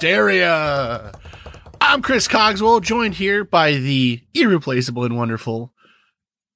Hysteria. 0.00 1.12
I'm 1.78 2.00
Chris 2.00 2.26
Cogswell, 2.26 2.80
joined 2.80 3.14
here 3.16 3.44
by 3.44 3.72
the 3.74 4.22
irreplaceable 4.32 5.04
and 5.04 5.14
wonderful 5.14 5.74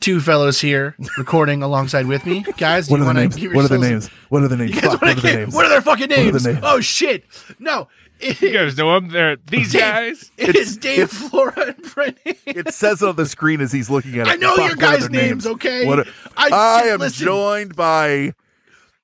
two 0.01 0.21
fellows 0.23 0.63
here 0.63 0.97
recording 1.19 1.63
alongside 1.63 2.07
with 2.07 2.25
me. 2.25 2.41
Guys, 2.57 2.89
do 2.89 2.93
What 2.93 3.01
you 3.01 3.05
are 3.05 3.13
the 3.13 3.21
names? 3.21 3.37
What 3.55 3.65
are 3.67 3.69
the 3.69 3.79
names? 3.79 4.09
What 4.31 4.43
are 4.45 4.49
the 4.49 4.57
names? 4.57 4.81
Fuck, 4.81 5.03
what 5.03 5.11
are 5.19 5.21
the 5.21 5.35
names? 5.37 5.55
What 5.55 5.67
are 5.67 5.69
their 5.69 5.83
fucking 5.83 6.09
What 6.09 6.19
are 6.19 6.25
the 6.25 6.31
names? 6.33 6.47
names? 6.47 6.59
Oh 6.63 6.81
shit! 6.81 7.25
No, 7.59 7.89
it, 8.19 8.41
You 8.41 8.51
guys 8.51 8.79
know 8.79 8.95
them? 8.95 9.11
They're 9.11 9.37
these 9.37 9.73
Dave- 9.73 9.81
guys. 9.83 10.31
it 10.39 10.57
is 10.57 10.79
Dave, 10.79 11.11
Flora, 11.11 11.75
and 11.77 11.83
Brennan. 11.95 12.17
It 12.47 12.73
says 12.73 13.03
on 13.03 13.17
the 13.17 13.27
screen 13.27 13.61
as 13.61 13.73
he's 13.73 13.91
looking 13.91 14.19
at 14.21 14.27
it. 14.27 14.31
I 14.31 14.37
know 14.37 14.57
Fuck, 14.57 14.69
your 14.69 14.77
guys' 14.77 15.01
their 15.01 15.11
names, 15.11 15.47
okay? 15.47 15.87
What 15.87 15.99
are- 15.99 16.07
I- 16.35 16.49
I, 16.51 16.83
am 16.89 17.01
listen. 17.01 17.27
joined 17.27 17.77
by 17.77 18.33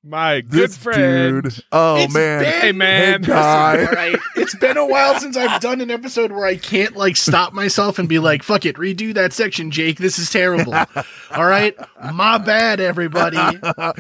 My 0.03 0.41
good 0.41 0.71
this 0.71 0.79
friend. 0.79 1.43
dude. 1.43 1.65
Oh 1.73 1.97
It's 1.97 2.15
man, 2.15 2.41
been- 2.43 2.61
Hey 2.61 2.73
man. 2.73 3.23
Hey, 3.23 3.29
guy. 3.29 3.81
All 3.85 3.93
right. 3.93 4.17
It's 4.37 4.55
been 4.57 4.79
a 4.79 4.87
while 4.87 5.19
since 5.21 5.37
I've 5.37 5.61
done 5.61 5.83
an 5.83 5.91
episode 5.91 6.33
where 6.33 6.47
I 6.47 6.57
can't 6.57 6.97
like 6.97 7.17
stop 7.17 7.53
myself 7.53 7.99
and 7.99 8.09
be 8.09 8.19
like, 8.19 8.43
fuck 8.43 8.65
it, 8.65 8.77
redo 8.77 9.13
that 9.13 9.35
section, 9.35 9.71
Jake. 9.71 9.99
This 9.99 10.19
is 10.19 10.31
terrible. 10.31 10.75
All 10.75 11.45
right. 11.45 11.77
My 12.15 12.39
bad, 12.39 12.81
everybody. 12.81 13.37
uh, 13.37 13.93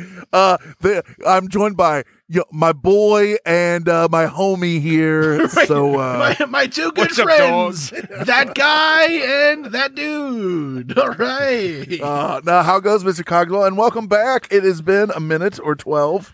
the, 0.80 1.02
I'm 1.26 1.48
joined 1.48 1.76
by 1.76 2.04
yo, 2.30 2.44
my 2.52 2.72
boy 2.72 3.34
and 3.44 3.88
uh, 3.88 4.08
my 4.10 4.26
homie 4.26 4.80
here. 4.80 5.48
So 5.66 5.98
uh, 6.00 6.34
my, 6.40 6.46
my 6.46 6.66
two 6.66 6.90
good 6.92 6.98
What's 6.98 7.18
up, 7.18 7.24
friends. 7.26 7.90
that 8.24 8.54
guy 8.54 9.06
and 9.50 9.66
that 9.66 9.94
dude. 9.94 10.96
All 10.98 11.10
right. 11.10 12.00
uh, 12.00 12.40
now 12.44 12.62
how 12.62 12.80
goes, 12.80 13.04
Mr. 13.04 13.24
Cogswell? 13.24 13.64
And 13.66 13.76
welcome 13.76 14.06
back. 14.06 14.48
It 14.50 14.64
has 14.64 14.80
been 14.80 15.10
a 15.10 15.20
minute 15.20 15.58
or 15.62 15.74
twelve. 15.74 16.32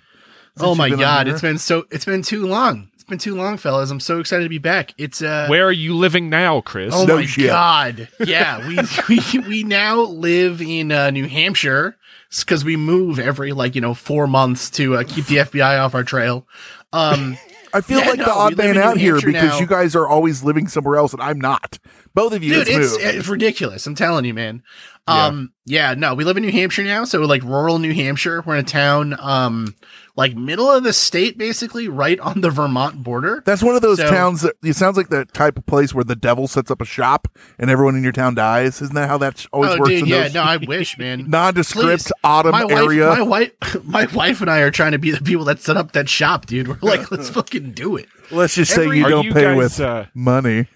oh 0.61 0.75
my 0.75 0.87
you've 0.87 0.99
been 0.99 1.07
on 1.07 1.15
god, 1.15 1.27
here. 1.27 1.35
it's 1.35 1.43
been 1.43 1.59
so 1.59 1.87
it's 1.91 2.05
been 2.05 2.23
too 2.23 2.47
long. 2.47 2.91
It's 2.95 3.05
been 3.05 3.19
too 3.19 3.35
long, 3.35 3.57
fellas. 3.57 3.91
I'm 3.91 4.01
so 4.01 4.21
excited 4.21 4.45
to 4.45 4.49
be 4.49 4.59
back. 4.59 4.93
It's 4.99 5.23
uh 5.23 5.47
Where 5.49 5.65
are 5.67 5.73
you 5.73 5.95
living 5.95 6.29
now, 6.31 6.61
Chris? 6.61 6.95
Oh 6.95 7.05
No 7.05 7.17
my 7.17 7.25
shit. 7.27 7.47
god! 7.47 8.09
Yeah, 8.21 8.67
we 8.69 8.79
we 9.09 9.39
we 9.49 9.63
now 9.65 10.01
live 10.03 10.61
in 10.63 10.93
uh, 10.93 11.11
New 11.11 11.27
Hampshire 11.27 11.97
because 12.45 12.65
we 12.65 12.77
move 12.77 13.19
every 13.19 13.53
like 13.53 13.75
you 13.75 13.81
know 13.81 13.95
four 13.95 14.27
months 14.27 14.71
to 14.71 14.97
uh, 14.97 15.05
keep 15.07 15.27
the 15.27 15.37
FBI 15.37 15.81
off 15.81 15.95
our 15.95 16.05
trail. 16.05 16.47
Um, 16.93 17.37
I 17.73 17.81
feel 17.81 17.99
Yeah, 18.01 18.09
like 18.09 18.19
no, 18.19 18.25
the 18.25 18.31
odd 18.33 18.57
man 18.57 18.79
out 18.79 18.97
here 18.97 19.17
because 19.17 19.33
now. 19.51 19.59
you 19.59 19.67
guys 19.67 19.95
are 19.95 20.07
always 20.09 20.43
living 20.43 20.67
somewhere 20.69 20.97
else 20.97 21.13
and 21.13 21.21
I'm 21.23 21.41
not. 21.41 21.79
Both 22.15 22.33
of 22.33 22.43
you, 22.43 22.55
dude, 22.55 22.69
it's 22.69 22.97
it's 22.97 23.29
ridiculous. 23.29 23.87
I'm 23.87 23.95
telling 23.95 24.25
you, 24.25 24.33
man. 24.35 24.63
Um, 25.09 25.53
yeah. 25.67 25.95
no, 25.95 26.15
we 26.15 26.25
live 26.25 26.37
in 26.37 26.43
New 26.43 26.51
Hampshire 26.51 26.83
now, 26.83 27.05
so 27.05 27.21
like 27.21 27.43
rural 27.43 27.79
New 27.79 27.93
Hampshire. 27.95 28.43
We're 28.47 28.55
in 28.57 28.61
a 28.65 28.69
town, 28.69 29.15
um, 29.21 29.75
like 30.17 30.35
middle 30.35 30.71
of 30.71 30.83
the 30.83 30.93
state, 30.93 31.37
basically, 31.39 31.89
right 31.89 32.19
on 32.21 32.41
the 32.41 32.51
Vermont 32.51 33.03
border. 33.03 33.43
That's 33.45 33.63
one 33.63 33.77
of 33.77 33.83
those 33.83 33.99
So- 33.99 34.09
towns 34.09 34.41
that 34.41 34.55
it 34.65 34.75
sounds 34.75 34.97
like 34.97 35.09
the 35.11 35.27
type 35.27 35.59
of 35.59 35.67
place 35.67 35.93
where 35.95 36.05
the 36.05 36.17
devil 36.17 36.49
sets 36.49 36.71
up 36.71 36.81
a 36.81 36.85
shop 36.87 37.29
and 37.59 37.71
everyone 37.71 37.97
in 37.97 38.03
your 38.03 38.13
town 38.13 38.35
dies. 38.35 38.81
Isn't 38.81 38.95
that 38.95 39.09
how 39.09 39.19
that 39.19 39.47
always 39.53 39.73
oh, 39.73 39.79
works? 39.79 39.91
dude, 39.91 40.03
in 40.03 40.07
yeah, 40.07 40.23
those 40.23 40.35
no, 40.35 40.43
I 40.43 40.57
wish, 40.67 40.99
man. 40.99 41.29
nondescript 41.29 42.05
Please. 42.05 42.13
autumn 42.25 42.53
my 42.53 42.65
wife, 42.65 42.73
area. 42.79 43.09
My 43.11 43.23
wife, 43.23 43.53
my 43.85 44.07
wife 44.07 44.41
and 44.41 44.51
I 44.51 44.61
are 44.61 44.71
trying 44.71 44.93
to 44.93 44.99
be 44.99 45.11
the 45.11 45.21
people 45.23 45.45
that 45.45 45.61
set 45.61 45.77
up 45.77 45.93
that 45.93 46.09
shop, 46.09 46.47
dude. 46.47 46.69
We're 46.69 46.79
like, 46.81 47.11
let's 47.11 47.29
fucking 47.37 47.73
do 47.73 47.97
it. 47.97 48.09
Let's 48.31 48.55
just 48.55 48.75
say 48.75 48.85
every- 48.85 48.99
you 48.99 49.09
don't 49.09 49.25
you 49.27 49.33
pay 49.35 49.43
guys, 49.43 49.57
with 49.57 49.81
uh, 49.81 50.07
money. 50.15 50.67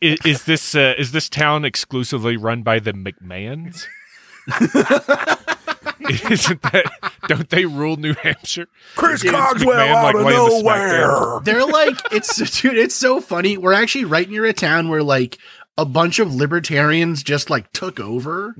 is, 0.00 0.18
is 0.26 0.44
this 0.44 0.74
uh, 0.74 0.94
is 0.98 1.12
this 1.12 1.28
town 1.28 1.64
exclusively 1.64 2.36
run 2.36 2.62
by 2.62 2.78
the 2.80 2.92
McMahons? 2.92 3.86
Isn't 6.30 6.62
that? 6.62 7.12
Don't 7.28 7.48
they 7.48 7.64
rule 7.66 7.96
New 7.96 8.14
Hampshire? 8.14 8.68
Chris 8.96 9.22
Dude, 9.22 9.32
Cogswell 9.32 9.76
McMahon, 9.76 9.88
out 9.88 10.04
like, 10.04 10.14
of 10.14 10.22
laying 10.22 10.44
the 10.44 10.62
nowhere. 10.62 11.40
They're 11.40 11.66
like, 11.66 11.96
it's 12.12 12.36
dude, 12.60 12.76
it's 12.76 12.94
so 12.94 13.20
funny. 13.20 13.56
We're 13.56 13.72
actually 13.72 14.04
right 14.04 14.28
near 14.28 14.44
a 14.44 14.52
town 14.52 14.88
where 14.88 15.02
like 15.02 15.38
a 15.76 15.84
bunch 15.84 16.20
of 16.20 16.32
libertarians 16.32 17.22
just 17.24 17.50
like 17.50 17.72
took 17.72 17.98
over 17.98 18.54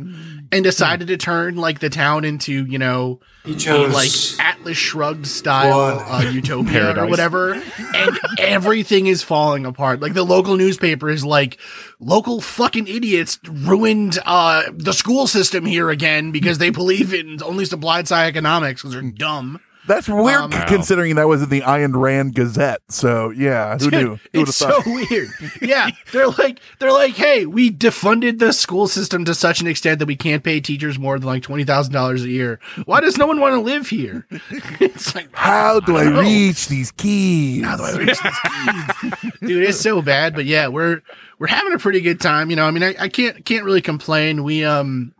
and 0.51 0.65
decided 0.65 1.07
to 1.09 1.17
turn 1.17 1.55
like 1.57 1.79
the 1.79 1.89
town 1.89 2.25
into 2.25 2.67
you 2.67 2.79
know 2.79 3.21
a, 3.45 3.93
like 3.93 4.11
Atlas 4.41 4.77
Shrugged 4.77 5.27
style 5.27 6.01
uh, 6.01 6.29
utopia 6.31 6.99
or 7.01 7.07
whatever, 7.07 7.55
and 7.95 8.19
everything 8.41 9.07
is 9.07 9.23
falling 9.23 9.65
apart. 9.65 10.01
Like 10.01 10.15
the 10.15 10.25
local 10.25 10.57
newspaper 10.57 11.09
is 11.09 11.25
like, 11.25 11.59
local 12.01 12.41
fucking 12.41 12.89
idiots 12.89 13.39
ruined 13.49 14.19
uh, 14.27 14.65
the 14.75 14.93
school 14.93 15.27
system 15.29 15.67
here 15.67 15.91
again 15.91 16.33
because 16.33 16.59
they 16.59 16.71
believe 16.71 17.15
in 17.15 17.41
only 17.43 17.65
supply 17.65 18.03
side 18.03 18.27
economics 18.29 18.83
because 18.83 18.93
they're 18.95 19.03
dumb. 19.13 19.61
That's 19.87 20.09
weird 20.09 20.35
Um, 20.37 20.51
considering 20.67 21.17
that 21.17 21.29
was 21.29 21.43
in 21.43 21.49
the 21.51 21.61
Ayn 21.61 21.95
Rand 21.95 22.35
Gazette. 22.35 22.81
So 22.89 23.31
yeah, 23.31 23.73
who 23.75 23.91
Dude, 23.91 23.93
knew? 23.93 24.09
Who 24.33 24.43
it's 24.43 24.57
so 24.57 24.81
weird. 24.87 25.29
Yeah, 25.61 25.91
they're 26.13 26.29
like 26.29 26.61
they're 26.79 26.93
like, 26.93 27.15
hey, 27.15 27.47
we 27.47 27.71
defunded 27.71 28.39
the 28.39 28.53
school 28.53 28.89
system 28.89 29.25
to 29.27 29.35
such 29.35 29.61
an 29.61 29.67
extent 29.67 29.99
that 29.99 30.07
we 30.07 30.17
can't 30.17 30.43
pay 30.43 30.61
teachers 30.61 30.99
more 30.99 31.19
than 31.19 31.27
like 31.27 31.43
twenty 31.43 31.65
thousand 31.65 31.93
dollars 31.93 32.23
a 32.25 32.29
year. 32.29 32.61
Why 32.87 33.01
does 33.01 33.19
no 33.19 33.27
one 33.27 33.41
want 33.41 33.55
to 33.55 33.61
live 33.61 33.89
here? 33.89 34.27
it's 34.81 35.15
like 35.15 35.29
How 35.33 35.81
do 35.81 35.97
I 35.97 36.05
don't 36.05 36.19
reach 36.25 36.69
these 36.69 36.91
keys? 36.91 37.65
How 37.65 37.77
do 37.77 37.83
I 37.85 37.97
reach 37.97 38.19
these 38.23 39.01
kids? 39.21 39.39
Dude, 39.41 39.63
it's 39.65 39.81
so 39.81 40.01
bad, 40.03 40.35
but 40.35 40.47
yeah, 40.47 40.69
we're 40.69 41.03
we're 41.39 41.47
having 41.49 41.73
a 41.75 41.79
pretty 41.79 42.01
good 42.01 42.21
time. 42.21 42.51
You 42.51 42.57
know, 42.57 42.67
I 42.67 42.71
mean, 42.71 42.83
I, 42.83 42.95
I 42.99 43.09
can't 43.09 43.45
can't 43.45 43.65
really 43.65 43.83
complain. 43.83 44.45
We 44.45 44.65
um. 44.65 45.15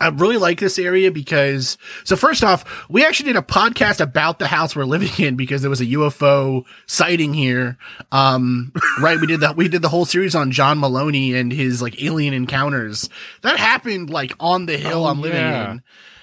I 0.00 0.08
really 0.08 0.38
like 0.38 0.58
this 0.60 0.78
area 0.78 1.10
because 1.10 1.76
so 2.04 2.16
first 2.16 2.42
off, 2.42 2.88
we 2.88 3.04
actually 3.04 3.32
did 3.32 3.36
a 3.36 3.42
podcast 3.42 4.00
about 4.00 4.38
the 4.38 4.46
house 4.46 4.74
we're 4.74 4.84
living 4.84 5.10
in 5.24 5.36
because 5.36 5.60
there 5.60 5.70
was 5.70 5.80
a 5.82 5.86
UFO 5.86 6.64
sighting 6.86 7.34
here. 7.34 7.76
Um, 8.10 8.72
right. 9.00 9.20
We 9.20 9.26
did 9.26 9.40
that. 9.40 9.56
We 9.56 9.68
did 9.68 9.82
the 9.82 9.88
whole 9.90 10.06
series 10.06 10.34
on 10.34 10.50
John 10.52 10.78
Maloney 10.78 11.34
and 11.34 11.52
his 11.52 11.82
like 11.82 12.02
alien 12.02 12.32
encounters 12.34 13.08
that 13.42 13.58
happened 13.58 14.10
like 14.10 14.32
on 14.40 14.66
the 14.66 14.76
hill 14.78 15.04
Oh, 15.04 15.08
I'm 15.08 15.20
living 15.20 15.38
yeah. 15.38 15.72
in. 15.72 15.82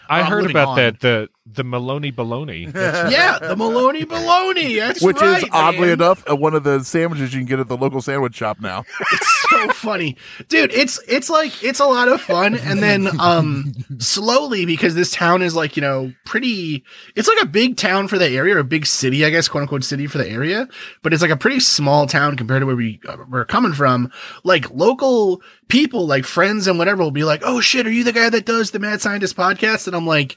I 0.09 0.21
I'm 0.21 0.25
heard 0.27 0.49
about 0.49 0.69
on. 0.69 0.75
that. 0.77 0.99
The 0.99 1.29
the 1.53 1.63
Maloney 1.63 2.11
baloney. 2.11 2.71
That's- 2.71 3.11
Yeah. 3.17 3.39
The 3.39 3.55
Maloney 3.55 4.05
baloney. 4.05 4.77
That's 4.77 5.01
Which 5.01 5.17
right, 5.21 5.43
is 5.43 5.49
oddly 5.51 5.81
man. 5.81 5.89
enough 5.91 6.23
uh, 6.29 6.35
one 6.35 6.53
of 6.53 6.63
the 6.63 6.83
sandwiches 6.83 7.33
you 7.33 7.39
can 7.39 7.47
get 7.47 7.59
at 7.59 7.67
the 7.67 7.77
local 7.77 8.01
sandwich 8.01 8.35
shop 8.35 8.59
now. 8.59 8.83
it's 9.11 9.47
so 9.49 9.67
funny 9.69 10.17
dude 10.49 10.71
it's 10.73 10.99
it's 11.07 11.29
like 11.29 11.63
it's 11.63 11.79
a 11.79 11.85
lot 11.85 12.09
of 12.09 12.19
fun 12.19 12.55
and 12.55 12.83
then 12.83 13.07
um 13.19 13.71
slowly 13.97 14.65
because 14.65 14.93
this 14.93 15.09
town 15.11 15.41
is 15.41 15.55
like 15.55 15.77
you 15.77 15.81
know 15.81 16.11
pretty 16.25 16.83
it's 17.15 17.27
like 17.29 17.41
a 17.41 17.45
big 17.45 17.77
town 17.77 18.07
for 18.09 18.17
the 18.17 18.27
area 18.27 18.55
or 18.55 18.59
a 18.59 18.63
big 18.63 18.85
city 18.85 19.23
i 19.23 19.29
guess 19.29 19.47
quote 19.47 19.61
unquote 19.61 19.83
city 19.85 20.05
for 20.05 20.17
the 20.17 20.27
area 20.29 20.67
but 21.01 21.13
it's 21.13 21.21
like 21.21 21.31
a 21.31 21.37
pretty 21.37 21.59
small 21.61 22.05
town 22.07 22.35
compared 22.35 22.61
to 22.61 22.65
where 22.65 22.75
we 22.75 22.99
uh, 23.07 23.15
we're 23.29 23.45
coming 23.45 23.71
from 23.73 24.11
like 24.43 24.69
local 24.71 25.41
people 25.69 26.05
like 26.05 26.25
friends 26.25 26.67
and 26.67 26.77
whatever 26.77 27.01
will 27.01 27.11
be 27.11 27.23
like 27.23 27.41
oh 27.45 27.61
shit 27.61 27.87
are 27.87 27.91
you 27.91 28.03
the 28.03 28.11
guy 28.11 28.29
that 28.29 28.45
does 28.45 28.71
the 28.71 28.79
mad 28.79 29.01
scientist 29.01 29.35
podcast 29.37 29.87
and 29.87 29.95
i'm 29.95 30.05
like 30.05 30.35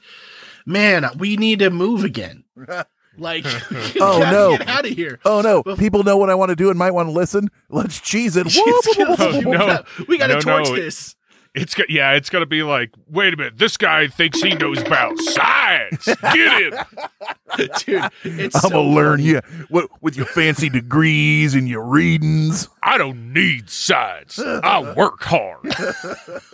man 0.65 1.05
we 1.17 1.35
need 1.37 1.59
to 1.59 1.69
move 1.69 2.03
again 2.03 2.43
like 3.17 3.45
Oh, 3.99 4.19
gotta 4.19 4.31
no. 4.31 4.57
get 4.57 4.67
out 4.67 4.85
of 4.85 4.91
here 4.91 5.19
Oh 5.25 5.41
no, 5.41 5.63
people 5.75 6.03
know 6.03 6.17
what 6.17 6.29
I 6.29 6.35
want 6.35 6.49
to 6.49 6.55
do 6.55 6.69
and 6.69 6.77
might 6.79 6.91
want 6.91 7.07
to 7.07 7.11
listen. 7.13 7.49
Let's 7.69 7.99
cheese 7.99 8.35
it. 8.37 8.47
Oh, 8.55 9.41
no. 9.45 9.83
we 10.07 10.17
gotta 10.17 10.35
No, 10.35 10.39
torch 10.41 10.69
no. 10.69 10.75
this 10.75 11.15
It's 11.53 11.75
go- 11.75 11.83
yeah, 11.89 12.13
it's 12.13 12.29
gonna 12.29 12.45
be 12.45 12.63
like, 12.63 12.91
wait 13.09 13.33
a 13.33 13.37
minute, 13.37 13.57
this 13.57 13.75
guy 13.75 14.07
thinks 14.07 14.41
he 14.41 14.55
knows 14.55 14.81
about 14.81 15.17
science. 15.19 16.05
Get 16.05 16.73
him. 16.73 16.73
dude. 17.85 18.09
It's 18.23 18.55
I'm 18.55 18.61
so 18.61 18.69
gonna 18.69 18.89
learn 18.89 19.19
funny. 19.19 19.29
you 19.29 19.41
what 19.69 19.89
with 20.01 20.15
your 20.15 20.25
fancy 20.25 20.69
degrees 20.69 21.53
and 21.53 21.67
your 21.67 21.83
readings. 21.83 22.69
I 22.83 22.97
don't 22.97 23.33
need 23.33 23.69
science. 23.69 24.39
I 24.39 24.93
work 24.93 25.21
hard. 25.23 25.73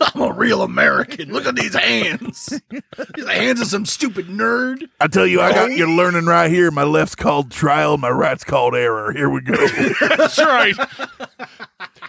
I'm 0.00 0.22
a 0.22 0.32
real 0.32 0.62
American. 0.62 1.32
Look 1.32 1.46
at 1.46 1.56
these 1.56 1.74
hands. 1.74 2.60
These 2.70 3.24
are 3.24 3.32
hands 3.32 3.60
of 3.60 3.68
some 3.68 3.86
stupid 3.86 4.26
nerd. 4.26 4.88
I 5.00 5.06
tell 5.06 5.26
you, 5.26 5.40
I 5.40 5.52
got 5.52 5.70
oh. 5.70 5.74
you 5.74 5.90
learning 5.90 6.26
right 6.26 6.50
here. 6.50 6.70
My 6.70 6.82
left's 6.82 7.14
called 7.14 7.50
trial, 7.50 7.96
my 7.96 8.10
right's 8.10 8.44
called 8.44 8.74
error. 8.74 9.12
Here 9.12 9.30
we 9.30 9.40
go. 9.40 9.54
That's 10.00 10.38
right. 10.38 10.74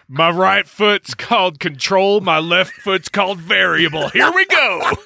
My 0.07 0.31
right 0.31 0.68
foot's 0.68 1.13
called 1.13 1.59
control. 1.59 2.19
My 2.19 2.39
left 2.39 2.74
foot's 2.80 3.10
called 3.10 3.40
variable. 3.40 4.10
Here 4.10 4.31
we 4.31 4.46
go. 4.46 4.92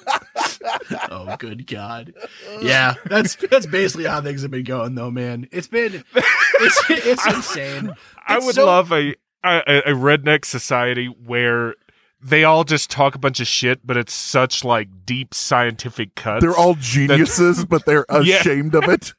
Oh, 1.10 1.36
good 1.38 1.68
God. 1.68 2.14
Yeah, 2.62 2.94
that's 3.06 3.36
that's 3.36 3.66
basically 3.66 4.06
how 4.06 4.22
things 4.22 4.42
have 4.44 4.52
been 4.52 4.64
going, 4.64 4.96
though, 4.96 5.12
man. 5.12 5.48
It's 5.52 5.68
been 5.68 6.04
it's 6.16 6.84
it's 6.90 7.28
insane. 7.28 7.94
I 8.26 8.40
would 8.40 8.56
so- 8.56 8.66
love 8.66 8.92
a, 8.92 9.16
a 9.44 9.60
a 9.86 9.92
redneck 9.94 10.46
society 10.46 11.08
where 11.08 11.76
they 12.22 12.46
all 12.46 12.64
just 12.64 12.90
talk 12.90 13.16
a 13.16 13.20
bunch 13.20 13.40
of 13.42 13.48
shit, 13.48 13.86
but 13.86 13.98
it's 13.98 14.14
such 14.14 14.64
like 14.64 14.88
deep 15.06 15.34
scientific 15.34 16.16
cuts. 16.16 16.42
They're 16.42 16.56
all 16.56 16.76
geniuses, 16.76 17.66
but 17.66 17.86
they're 17.86 18.06
Yeah. 18.24 18.38
ashamed 18.40 18.76
of 18.76 18.86
it. 18.86 19.14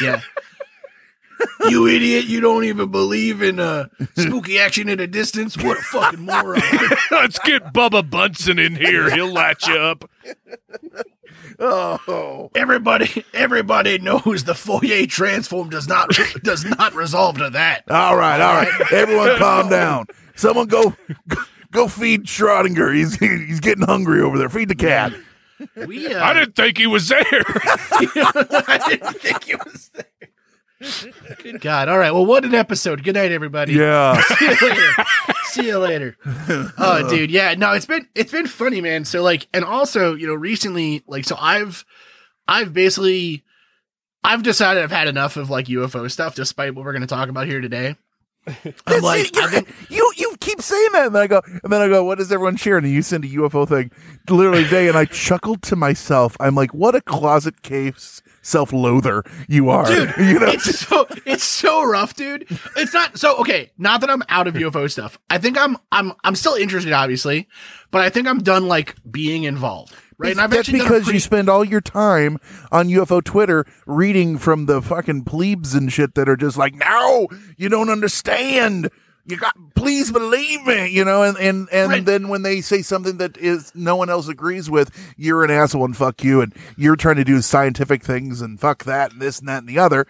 Yeah. 0.00 0.20
You 1.68 1.86
idiot! 1.86 2.24
You 2.26 2.40
don't 2.40 2.64
even 2.64 2.90
believe 2.90 3.42
in 3.42 3.58
uh, 3.60 3.86
spooky 4.16 4.58
action 4.58 4.88
at 4.88 5.00
a 5.00 5.06
distance. 5.06 5.56
What 5.56 5.78
a 5.78 5.82
fucking 5.82 6.20
moron! 6.24 6.62
Let's 7.10 7.38
get 7.40 7.72
Bubba 7.74 8.08
Bunsen 8.08 8.58
in 8.58 8.76
here. 8.76 9.10
He'll 9.10 9.32
latch 9.32 9.66
you 9.66 9.76
up. 9.76 10.08
Oh, 11.58 12.50
Everybody, 12.54 13.24
everybody 13.32 13.98
knows 13.98 14.44
the 14.44 14.54
Fourier 14.54 15.06
transform 15.06 15.70
does 15.70 15.88
not 15.88 16.10
does 16.42 16.64
not 16.64 16.94
resolve 16.94 17.38
to 17.38 17.50
that. 17.50 17.82
all 17.90 18.16
right, 18.16 18.40
all 18.40 18.54
right. 18.54 18.68
Everyone, 18.92 19.36
calm 19.38 19.68
down. 19.70 20.06
Someone 20.34 20.66
go, 20.66 20.94
go 21.70 21.88
feed 21.88 22.24
Schrodinger. 22.24 22.94
He's 22.94 23.16
he's 23.16 23.60
getting 23.60 23.84
hungry 23.86 24.20
over 24.20 24.38
there. 24.38 24.48
Feed 24.50 24.68
the 24.68 24.74
cat. 24.74 25.12
We, 25.86 26.14
uh, 26.14 26.22
I 26.22 26.34
didn't 26.34 26.54
think 26.54 26.76
he 26.76 26.86
was 26.86 27.08
there. 27.08 27.22
I 27.32 28.84
didn't 28.88 29.14
think 29.20 29.44
he 29.44 29.54
was 29.54 29.90
there. 29.94 30.04
Good 31.42 31.60
God! 31.60 31.88
All 31.88 31.98
right. 31.98 32.10
Well, 32.12 32.26
what 32.26 32.44
an 32.44 32.54
episode. 32.54 33.02
Good 33.02 33.14
night, 33.14 33.32
everybody. 33.32 33.72
Yeah. 33.72 34.20
See 34.22 34.44
you 34.44 34.68
later. 34.68 35.04
See 35.44 35.66
you 35.66 35.78
later. 35.78 36.16
Oh, 36.26 36.72
uh. 36.78 37.08
dude. 37.08 37.30
Yeah. 37.30 37.54
No, 37.54 37.72
it's 37.72 37.86
been 37.86 38.06
it's 38.14 38.32
been 38.32 38.46
funny, 38.46 38.82
man. 38.82 39.06
So 39.06 39.22
like, 39.22 39.48
and 39.54 39.64
also, 39.64 40.14
you 40.14 40.26
know, 40.26 40.34
recently, 40.34 41.02
like, 41.06 41.24
so 41.24 41.36
I've 41.38 41.84
I've 42.46 42.74
basically 42.74 43.44
I've 44.22 44.42
decided 44.42 44.82
I've 44.82 44.90
had 44.90 45.08
enough 45.08 45.36
of 45.36 45.48
like 45.48 45.66
UFO 45.66 46.10
stuff, 46.10 46.34
despite 46.34 46.74
what 46.74 46.84
we're 46.84 46.92
going 46.92 47.00
to 47.00 47.06
talk 47.06 47.28
about 47.30 47.46
here 47.46 47.60
today. 47.60 47.96
I'm 48.86 49.02
like, 49.02 49.32
been- 49.32 49.66
you 49.88 50.12
you 50.16 50.36
keep 50.40 50.60
saying 50.60 50.90
that, 50.92 51.06
and 51.06 51.14
then 51.14 51.22
I 51.22 51.26
go, 51.26 51.40
and 51.46 51.72
then 51.72 51.80
I 51.80 51.88
go, 51.88 52.04
what 52.04 52.20
is 52.20 52.30
everyone 52.30 52.56
sharing? 52.56 52.84
And 52.84 52.92
you 52.92 53.02
send 53.02 53.24
a 53.24 53.28
UFO 53.28 53.66
thing, 53.68 53.90
literally 54.28 54.64
today, 54.64 54.88
and 54.88 54.96
I 54.96 55.04
chuckled 55.06 55.62
to 55.62 55.76
myself. 55.76 56.36
I'm 56.38 56.54
like, 56.54 56.74
what 56.74 56.94
a 56.94 57.00
closet 57.00 57.62
case 57.62 58.20
self-loather 58.46 59.24
you 59.48 59.68
are, 59.70 59.86
dude 59.86 60.14
You 60.18 60.38
know, 60.38 60.46
it's 60.46 60.78
so 60.78 61.06
it's 61.26 61.44
so 61.44 61.84
rough 61.84 62.14
dude. 62.14 62.46
It's 62.76 62.94
not 62.94 63.18
so 63.18 63.36
okay 63.38 63.72
not 63.76 64.00
that 64.00 64.10
i'm 64.10 64.22
out 64.28 64.46
of 64.46 64.54
ufo 64.54 64.90
stuff. 64.90 65.18
I 65.28 65.38
think 65.38 65.58
i'm 65.58 65.76
i'm 65.92 66.12
i'm 66.24 66.34
still 66.36 66.54
interested 66.54 66.92
obviously 66.92 67.48
but 67.90 68.00
i 68.02 68.08
think 68.08 68.26
i'm 68.28 68.38
done 68.38 68.68
like 68.68 68.94
being 69.10 69.42
involved 69.44 69.94
right? 70.18 70.30
And 70.32 70.40
i've 70.40 70.50
That's 70.50 70.60
actually 70.68 70.78
because 70.80 71.02
pretty- 71.04 71.16
you 71.16 71.20
spend 71.20 71.48
all 71.48 71.64
your 71.64 71.80
time 71.82 72.38
on 72.72 72.88
UFO 72.88 73.22
Twitter 73.22 73.66
reading 73.86 74.38
from 74.38 74.66
the 74.66 74.80
fucking 74.80 75.24
plebes 75.24 75.74
and 75.74 75.92
shit 75.92 76.14
that 76.14 76.26
are 76.28 76.36
just 76.36 76.56
like, 76.56 76.74
no, 76.74 77.28
you 77.58 77.68
don't 77.68 77.90
understand. 77.90 78.90
You 79.26 79.36
got, 79.36 79.56
please 79.74 80.12
believe 80.12 80.64
me, 80.64 80.88
you 80.88 81.04
know, 81.04 81.22
and, 81.24 81.36
and, 81.36 81.68
and 81.72 81.90
Right. 81.90 82.04
then 82.04 82.28
when 82.28 82.42
they 82.42 82.60
say 82.60 82.82
something 82.82 83.16
that 83.16 83.36
is 83.36 83.72
no 83.74 83.96
one 83.96 84.08
else 84.08 84.28
agrees 84.28 84.70
with, 84.70 84.90
you're 85.16 85.42
an 85.42 85.50
asshole 85.50 85.84
and 85.84 85.96
fuck 85.96 86.22
you. 86.22 86.40
And 86.40 86.54
you're 86.76 86.94
trying 86.94 87.16
to 87.16 87.24
do 87.24 87.42
scientific 87.42 88.04
things 88.04 88.40
and 88.40 88.60
fuck 88.60 88.84
that 88.84 89.12
and 89.12 89.20
this 89.20 89.40
and 89.40 89.48
that 89.48 89.58
and 89.58 89.68
the 89.68 89.78
other. 89.80 90.06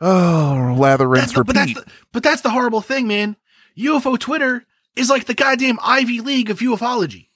Oh, 0.00 0.76
lather, 0.78 1.08
rinse, 1.08 1.32
the, 1.32 1.42
but 1.42 1.54
that's 1.54 1.74
repeat. 1.74 1.86
the, 1.86 1.92
but 2.12 2.22
that's 2.22 2.42
the 2.42 2.50
horrible 2.50 2.82
thing 2.82 3.08
man 3.08 3.34
ufo 3.78 4.18
twitter 4.18 4.64
is 4.94 5.08
like 5.08 5.24
the 5.24 5.32
goddamn 5.34 5.78
ivy 5.82 6.20
league 6.20 6.50
of 6.50 6.58
ufology 6.58 7.28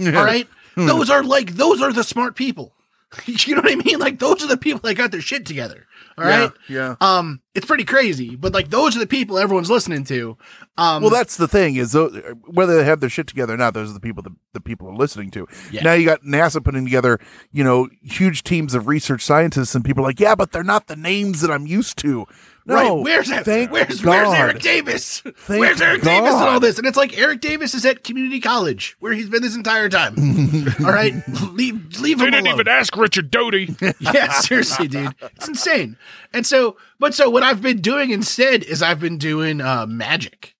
all 0.00 0.24
right 0.24 0.48
hmm. 0.74 0.86
those 0.86 1.10
are 1.10 1.22
like 1.22 1.52
those 1.52 1.80
are 1.80 1.92
the 1.92 2.02
smart 2.02 2.34
people 2.34 2.74
you 3.26 3.54
know 3.54 3.60
what 3.62 3.70
i 3.70 3.76
mean 3.76 4.00
like 4.00 4.18
those 4.18 4.42
are 4.42 4.48
the 4.48 4.56
people 4.56 4.80
that 4.80 4.94
got 4.94 5.12
their 5.12 5.20
shit 5.20 5.46
together 5.46 5.86
all 6.18 6.24
Yeah, 6.24 6.40
right 6.40 6.52
yeah. 6.68 6.94
um 7.00 7.40
it's 7.54 7.66
pretty 7.66 7.84
crazy 7.84 8.36
but 8.36 8.52
like 8.52 8.68
those 8.70 8.96
are 8.96 9.00
the 9.00 9.06
people 9.06 9.38
everyone's 9.38 9.70
listening 9.70 10.04
to 10.04 10.36
um 10.76 11.02
Well, 11.02 11.10
that's 11.10 11.36
the 11.36 11.48
thing 11.48 11.76
is 11.76 11.92
tho- 11.92 12.10
whether 12.46 12.76
they 12.76 12.84
have 12.84 13.00
their 13.00 13.08
shit 13.10 13.26
together 13.26 13.54
or 13.54 13.56
not, 13.56 13.74
those 13.74 13.90
are 13.90 13.94
the 13.94 14.00
people 14.00 14.22
that 14.24 14.32
the 14.52 14.60
people 14.60 14.88
are 14.88 14.94
listening 14.94 15.30
to. 15.32 15.46
Yeah. 15.72 15.82
Now 15.82 15.92
you 15.94 16.04
got 16.04 16.22
NASA 16.22 16.62
putting 16.62 16.84
together, 16.84 17.18
you 17.52 17.64
know, 17.64 17.88
huge 18.02 18.42
teams 18.44 18.74
of 18.74 18.86
research 18.86 19.22
scientists, 19.22 19.74
and 19.74 19.84
people 19.84 20.04
are 20.04 20.06
like, 20.08 20.20
yeah, 20.20 20.34
but 20.36 20.52
they're 20.52 20.62
not 20.62 20.86
the 20.86 20.96
names 20.96 21.40
that 21.40 21.50
I'm 21.50 21.66
used 21.66 21.98
to. 21.98 22.26
No, 22.68 22.74
right. 22.74 23.02
Where's 23.02 23.30
Thank 23.30 23.72
where's 23.72 24.00
God. 24.02 24.10
where's 24.10 24.38
Eric 24.38 24.58
Davis? 24.60 25.20
Thank 25.20 25.60
where's 25.60 25.80
Eric 25.80 26.02
Davis 26.02 26.34
and 26.34 26.44
all 26.44 26.60
this? 26.60 26.76
And 26.78 26.86
it's 26.86 26.98
like 26.98 27.16
Eric 27.16 27.40
Davis 27.40 27.72
is 27.74 27.86
at 27.86 28.04
community 28.04 28.40
college 28.40 28.94
where 29.00 29.14
he's 29.14 29.30
been 29.30 29.40
this 29.42 29.56
entire 29.56 29.88
time. 29.88 30.14
all 30.80 30.92
right, 30.92 31.14
leave 31.52 31.98
leave 31.98 32.18
They 32.18 32.26
him 32.26 32.30
didn't 32.32 32.46
alone. 32.46 32.60
even 32.60 32.68
ask 32.68 32.94
Richard 32.96 33.30
Doty. 33.30 33.74
yeah, 34.00 34.30
seriously, 34.32 34.86
dude, 34.86 35.14
it's 35.36 35.48
insane. 35.48 35.96
And 36.34 36.46
so, 36.46 36.76
but 36.98 37.14
so 37.14 37.30
what 37.30 37.42
I've 37.42 37.62
been 37.62 37.80
doing 37.80 38.10
instead 38.10 38.62
is 38.64 38.82
I've 38.82 39.00
been 39.00 39.16
doing 39.18 39.60
uh 39.62 39.86
magic. 39.86 40.54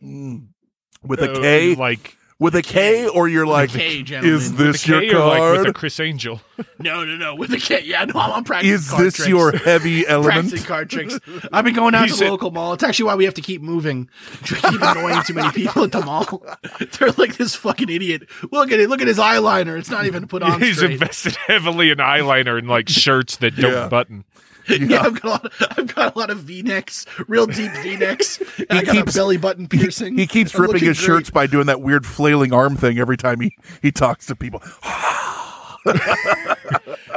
with 0.00 1.20
a 1.20 1.32
Uh, 1.32 1.40
K, 1.40 1.74
like 1.74 2.15
with 2.38 2.54
a 2.54 2.62
K, 2.62 3.08
or 3.08 3.28
you're 3.28 3.46
like, 3.46 3.70
K, 3.70 4.02
gentlemen. 4.02 4.36
is 4.36 4.50
With 4.50 4.58
this 4.58 4.86
your 4.86 4.98
or 4.98 5.26
like 5.26 5.40
with 5.40 5.54
card? 5.62 5.66
a 5.68 5.72
Criss 5.72 6.00
Angel. 6.00 6.40
No, 6.78 7.04
no, 7.04 7.16
no, 7.16 7.34
with 7.34 7.52
a 7.52 7.58
K. 7.58 7.82
Yeah, 7.84 8.04
no, 8.06 8.18
I'm, 8.18 8.32
I'm 8.32 8.44
practicing. 8.44 8.74
is 8.74 8.90
card 8.90 9.04
this 9.04 9.16
tricks. 9.16 9.28
your 9.28 9.52
heavy 9.52 10.06
element? 10.08 10.32
practicing 10.34 10.66
card 10.66 10.88
tricks. 10.90 11.18
I've 11.52 11.64
been 11.66 11.74
going 11.74 11.94
out 11.94 12.08
to 12.08 12.14
the 12.14 12.30
local 12.30 12.50
mall. 12.50 12.72
It's 12.72 12.82
actually 12.82 13.06
why 13.06 13.14
we 13.14 13.24
have 13.26 13.34
to 13.34 13.42
keep 13.42 13.60
moving. 13.62 14.08
We 14.50 14.56
keep 14.70 14.80
annoying 14.82 15.22
too 15.26 15.34
many 15.34 15.50
people 15.52 15.84
at 15.84 15.92
the 15.92 16.00
mall. 16.02 16.44
They're 16.98 17.10
like 17.12 17.36
this 17.36 17.54
fucking 17.54 17.88
idiot. 17.90 18.22
Look 18.50 18.72
at 18.72 18.80
it. 18.80 18.88
Look 18.88 19.02
at 19.02 19.08
his 19.08 19.18
eyeliner. 19.18 19.78
It's 19.78 19.90
not 19.90 20.06
even 20.06 20.26
put 20.28 20.42
on 20.42 20.60
He's 20.62 20.76
straight. 20.76 20.92
invested 20.92 21.36
heavily 21.46 21.90
in 21.90 21.98
eyeliner 21.98 22.58
and 22.58 22.68
like 22.68 22.88
shirts 22.88 23.36
that 23.36 23.54
don't 23.56 23.72
Yeah. 23.72 23.88
button. 23.88 24.24
Yeah, 24.68 25.02
I've 25.02 25.20
got, 25.20 25.24
a 25.24 25.28
lot 25.28 25.52
I've 25.78 25.94
got 25.94 26.14
a 26.14 26.18
lot 26.18 26.30
of 26.30 26.38
V-necks, 26.38 27.06
real 27.28 27.46
deep 27.46 27.70
V-necks. 27.82 28.38
Got 28.68 28.84
keeps- 28.86 29.14
a 29.14 29.18
belly 29.18 29.36
button 29.36 29.68
piercing. 29.68 30.16
He 30.18 30.26
keeps 30.26 30.54
I'm 30.54 30.62
ripping 30.62 30.80
his 30.84 30.98
great. 30.98 31.06
shirts 31.06 31.30
by 31.30 31.46
doing 31.46 31.66
that 31.66 31.80
weird 31.80 32.04
flailing 32.06 32.52
arm 32.52 32.76
thing 32.76 32.98
every 32.98 33.16
time 33.16 33.40
he, 33.40 33.56
he 33.82 33.90
talks 33.92 34.26
to 34.26 34.36
people. 34.36 34.62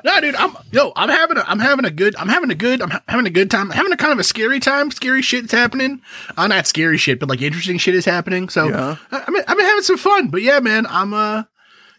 No, 0.05 0.21
dude, 0.21 0.35
I'm 0.35 0.55
yo, 0.71 0.93
I'm 0.95 1.09
having 1.09 1.37
a, 1.37 1.41
I'm 1.45 1.59
having 1.59 1.83
a 1.83 1.91
good, 1.91 2.15
I'm 2.15 2.29
having 2.29 2.49
a 2.51 2.55
good, 2.55 2.81
I'm 2.81 2.89
ha- 2.89 3.03
having 3.09 3.25
a 3.25 3.29
good 3.29 3.51
time. 3.51 3.69
I'm 3.71 3.75
having 3.77 3.91
a 3.91 3.97
kind 3.97 4.13
of 4.13 4.19
a 4.19 4.23
scary 4.23 4.59
time. 4.61 4.91
Scary 4.91 5.21
shit's 5.21 5.51
happening. 5.51 6.01
Uh, 6.37 6.47
not 6.47 6.67
scary 6.67 6.97
shit, 6.97 7.19
but 7.19 7.27
like 7.27 7.41
interesting 7.41 7.77
shit 7.77 7.95
is 7.95 8.05
happening. 8.05 8.47
So 8.47 8.69
Yeah. 8.69 8.95
I, 9.11 9.23
I 9.27 9.31
mean, 9.31 9.43
I've 9.47 9.57
been 9.57 9.65
having 9.65 9.83
some 9.83 9.97
fun. 9.97 10.29
But 10.29 10.41
yeah, 10.41 10.59
man, 10.61 10.85
I'm 10.87 11.13
uh, 11.13 11.43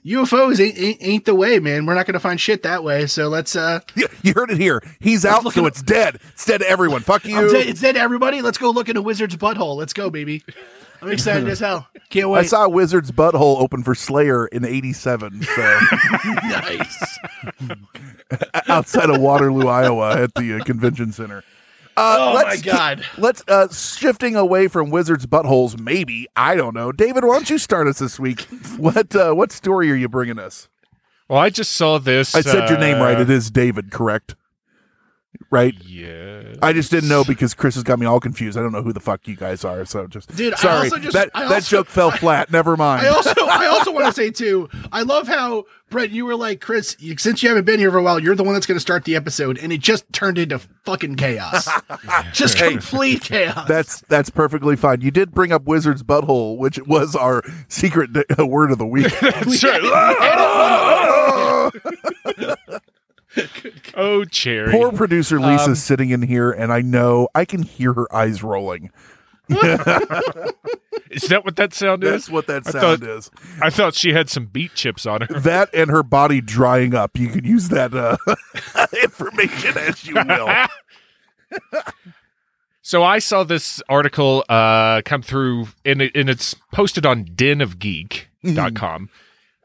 UFOs 0.05 0.61
ain't, 0.61 0.79
ain't 0.79 0.99
ain't 1.01 1.25
the 1.27 1.35
way, 1.35 1.59
man. 1.59 1.85
We're 1.87 1.95
not 1.95 2.07
gonna 2.07 2.21
find 2.21 2.41
shit 2.41 2.63
that 2.63 2.83
way. 2.83 3.07
So 3.07 3.29
let's 3.29 3.55
uh, 3.55 3.81
Yeah, 3.95 4.07
you 4.23 4.33
heard 4.35 4.51
it 4.51 4.59
here. 4.59 4.83
He's 4.99 5.25
out, 5.25 5.53
so 5.53 5.67
it's 5.67 5.83
dead. 5.83 6.19
It's 6.33 6.47
dead 6.47 6.63
to 6.63 6.69
everyone. 6.69 7.03
Fuck 7.03 7.25
you. 7.27 7.55
It's 7.55 7.81
dead. 7.81 7.97
Everybody, 7.97 8.41
let's 8.41 8.59
go 8.59 8.71
look 8.71 8.89
in 8.89 8.97
a 8.97 9.03
wizard's 9.03 9.37
butthole. 9.37 9.77
Let's 9.77 9.93
go, 9.93 10.09
baby. 10.09 10.43
I'm 11.03 11.11
excited 11.11 11.49
as 11.49 11.61
hell. 11.61 11.89
Can't 12.11 12.29
wait. 12.29 12.41
I 12.41 12.43
saw 12.43 12.69
Wizard's 12.69 13.11
Butthole 13.11 13.61
open 13.61 13.83
for 13.83 13.95
Slayer 13.95 14.47
in 14.47 14.65
'87, 14.67 15.43
so 15.43 15.57
nice. 16.25 17.19
outside 18.69 19.09
of 19.09 19.21
Waterloo, 19.21 19.67
Iowa, 19.67 20.21
at 20.23 20.35
the 20.35 20.61
uh, 20.61 20.65
convention 20.65 21.13
center. 21.13 21.43
Uh, 21.97 22.17
Oh 22.19 22.35
my 22.35 22.43
let's 22.45 22.63
God. 22.63 23.05
let's 23.19 23.43
uh, 23.49 23.69
shifting 23.73 24.37
away 24.37 24.69
from 24.69 24.91
Wizards 24.91 25.27
buttholes. 25.27 25.79
Maybe 25.79 26.27
I 26.37 26.55
don't 26.55 26.75
know. 26.75 26.93
David, 26.93 27.25
why 27.25 27.35
don't 27.35 27.51
you 27.51 27.59
start 27.59 27.87
us 27.89 27.99
this 27.99 28.19
week? 28.19 28.47
What 28.79 29.15
uh, 29.15 29.33
what 29.35 29.53
story 29.53 29.91
are 29.91 29.95
you 29.97 30.09
bringing 30.09 30.39
us? 30.39 30.69
Well, 31.29 31.39
I 31.39 31.51
just 31.51 31.73
saw 31.73 31.99
this. 31.99 32.35
I 32.35 32.41
said 32.41 32.69
your 32.71 32.79
name 32.79 32.99
right. 32.99 33.17
uh, 33.19 33.21
It 33.23 33.31
is 33.31 33.51
David, 33.51 33.91
correct? 33.91 34.35
Right. 35.51 35.75
Yeah. 35.85 36.55
I 36.63 36.73
just 36.73 36.91
didn't 36.91 37.09
know 37.09 37.25
because 37.25 37.55
Chris 37.55 37.75
has 37.75 37.83
got 37.85 37.99
me 37.99 38.07
all 38.07 38.21
confused. 38.21 38.57
I 38.59 38.63
don't 38.63 38.73
know 38.73 38.83
who 38.83 38.93
the 38.93 39.01
fuck 39.01 39.27
you 39.27 39.35
guys 39.37 39.65
are. 39.65 39.85
So 39.85 40.07
just 40.07 40.35
Dude, 40.37 40.55
I 40.55 40.57
sorry. 40.57 40.77
also 40.85 40.99
just- 40.99 41.15
that 41.15 41.31
I 41.35 41.45
that 41.49 41.55
also- 41.55 41.77
joke 41.79 41.87
fell 41.89 42.11
flat. 42.11 42.51
Never 42.53 42.77
mind. 42.77 43.07
I 43.07 43.11
also 43.11 43.33
I 43.47 43.67
also 43.73 43.91
want 43.93 44.07
to 44.07 44.13
say 44.13 44.31
too, 44.31 44.69
I 44.93 45.03
love 45.03 45.27
how 45.29 45.65
Brent, 45.89 46.13
you 46.13 46.25
were 46.25 46.37
like, 46.37 46.61
Chris, 46.61 46.97
since 47.19 47.43
you 47.43 47.49
haven't 47.49 47.65
been 47.65 47.81
here 47.81 47.91
for 47.91 47.99
a 47.99 48.03
while, 48.03 48.21
you're 48.21 48.37
the 48.37 48.45
one 48.45 48.55
that's 48.55 48.67
going 48.67 48.77
to 48.77 48.81
start 48.81 49.05
the 49.05 49.17
episode, 49.17 49.59
and 49.59 49.73
it 49.73 49.81
just 49.81 50.05
turned 50.13 50.39
into 50.39 50.61
fucking 50.85 51.17
chaos, 51.17 51.69
just 52.33 52.57
complete 52.59 53.23
chaos. 53.23 53.67
That's 53.67 54.01
that's 54.03 54.31
perfectly 54.31 54.77
fine. 54.77 55.01
You 55.01 55.11
did 55.11 55.33
bring 55.33 55.51
up 55.51 55.65
Wizard's 55.65 56.05
butthole, 56.05 56.59
which 56.59 56.79
was 56.87 57.17
our 57.17 57.43
secret 57.67 58.11
uh, 58.39 58.47
word 58.47 58.71
of 58.71 58.79
the 58.79 58.87
week. 58.87 59.13
That's 59.21 59.65
right. 59.65 59.81
Oh, 63.97 64.25
Cherry. 64.25 64.71
Poor 64.73 64.93
producer 64.93 65.39
Lisa's 65.41 65.69
Um, 65.69 65.75
sitting 65.77 66.11
in 66.11 66.23
here, 66.23 66.51
and 66.51 66.73
I 66.73 66.81
know 66.81 67.29
I 67.35 67.45
can 67.45 67.63
hear 67.63 67.93
her 67.95 68.13
eyes 68.15 68.43
rolling. 68.43 68.91
Is 69.51 71.23
that 71.29 71.43
what 71.45 71.57
that 71.57 71.75
sound 71.75 72.05
is? 72.05 72.11
That's 72.13 72.31
what 72.31 72.47
that 72.47 72.69
I 72.69 72.71
sound 72.71 73.01
thought- 73.01 73.09
is. 73.09 73.31
I 73.61 73.69
thought 73.71 73.95
she 73.95 74.13
had 74.13 74.29
some 74.31 74.47
beat 74.47 74.75
chips 74.75 75.07
on 75.07 75.23
her. 75.23 75.41
That 75.41 75.75
and 75.75 75.91
her 75.91 76.05
body 76.05 76.41
drying 76.41 76.95
up. 76.95 77.19
You 77.19 77.27
can 77.29 77.45
use 77.45 77.69
that 77.71 77.93
uh, 77.93 78.17
information 79.03 79.77
as 79.79 80.07
you 80.07 80.15
will. 80.15 80.49
So 82.83 83.05
I 83.05 83.19
saw 83.19 83.45
this 83.45 83.81
article 83.89 84.43
uh, 84.49 85.03
come 85.05 85.21
through, 85.23 85.69
and, 85.85 86.01
it, 86.03 86.13
and 86.17 86.31
it's 86.31 86.55
posted 86.73 87.05
on 87.07 87.25
denofgeek.com. 87.27 89.11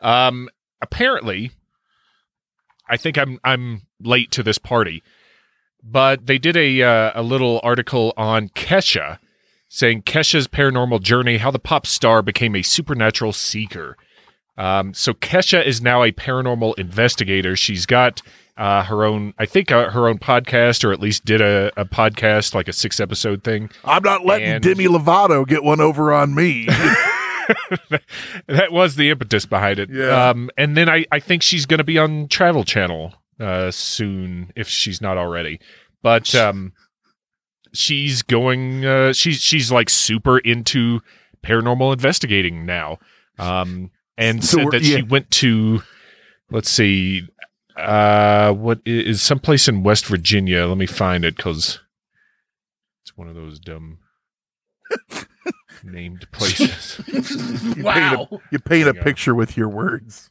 Um, 0.02 0.50
apparently, 0.82 1.52
I 2.90 2.98
think 2.98 3.18
I'm 3.18 3.40
I'm 3.44 3.84
late 4.02 4.32
to 4.32 4.44
this 4.44 4.58
party, 4.58 5.04
but 5.84 6.26
they 6.26 6.38
did 6.38 6.56
a 6.58 6.82
uh, 6.82 7.12
a 7.16 7.24
little 7.24 7.60
article 7.64 8.14
on 8.18 8.50
Kesha, 8.50 9.20
saying 9.70 10.04
Kesha's 10.04 10.48
paranormal 10.48 11.02
journey, 11.02 11.38
how 11.38 11.52
the 11.52 11.60
pop 11.60 11.86
star 11.88 12.22
became 12.22 12.56
a 12.56 12.62
supernatural 12.62 13.34
seeker. 13.34 13.98
Um, 14.58 14.94
so 14.94 15.14
Kesha 15.14 15.66
is 15.66 15.82
now 15.82 16.04
a 16.04 16.12
paranormal 16.14 16.78
investigator. 16.80 17.56
She's 17.58 17.86
got 17.86 18.22
uh, 18.56 18.84
her 18.84 19.04
own, 19.04 19.34
I 19.38 19.46
think, 19.46 19.70
uh, 19.70 19.90
her 19.90 20.08
own 20.08 20.18
podcast, 20.18 20.86
or 20.86 20.94
at 20.94 21.02
least 21.02 21.26
did 21.26 21.42
a, 21.42 21.74
a 21.76 21.84
podcast, 21.84 22.54
like 22.56 22.70
a 22.70 22.74
six 22.74 23.02
episode 23.02 23.44
thing. 23.44 23.70
I'm 23.84 24.02
not 24.04 24.26
letting 24.26 24.48
And- 24.48 24.64
Demi 24.64 24.86
Lovato 24.86 25.46
get 25.46 25.62
one 25.64 25.82
over 25.82 26.14
on 26.14 26.34
me. 26.34 26.70
that 28.48 28.72
was 28.72 28.96
the 28.96 29.10
impetus 29.10 29.46
behind 29.46 29.80
it. 29.80 29.90
Yeah. 29.90 30.30
Um, 30.30 30.50
and 30.58 30.76
then 30.76 30.90
I, 30.90 31.06
I 31.12 31.20
think 31.20 31.42
she's 31.42 31.66
going 31.66 31.78
to 31.80 31.84
be 31.84 31.98
on 31.98 32.28
Travel 32.28 32.64
Channel 32.64 33.14
uh, 33.40 33.72
soon, 33.72 34.52
if 34.56 34.68
she's 34.68 35.02
not 35.02 35.18
already. 35.18 35.60
But 36.02 36.34
um, 36.36 36.74
she's 37.74 38.22
going. 38.22 38.86
Uh, 38.86 39.14
she's 39.14 39.38
she's 39.42 39.72
like 39.72 39.90
super 39.90 40.40
into 40.40 41.02
paranormal 41.44 41.94
investigating 41.94 42.66
now. 42.66 43.00
Um, 43.38 43.92
and 44.18 44.44
So 44.44 44.58
said 44.58 44.72
that 44.72 44.82
yeah. 44.82 44.98
she 44.98 45.04
went 45.04 45.32
to. 45.32 45.82
Let's 46.52 46.70
see. 46.70 47.24
Uh, 47.76 48.54
what 48.54 48.80
is 48.86 49.22
someplace 49.22 49.68
in 49.68 49.84
West 49.84 50.06
Virginia? 50.06 50.66
Let 50.66 50.78
me 50.78 50.86
find 50.86 51.26
it 51.26 51.36
because 51.36 51.80
it's 53.04 53.18
one 53.18 53.28
of 53.28 53.36
those 53.36 53.60
dumb 53.60 54.00
named 55.86 56.28
places. 56.32 57.00
wow. 57.78 58.28
you 58.52 58.60
paint 58.60 58.84
a 58.84 58.92
Hang 58.92 58.98
on. 58.98 59.04
picture 59.04 59.36
with 59.36 59.56
your 59.58 59.70
words. 59.70 60.30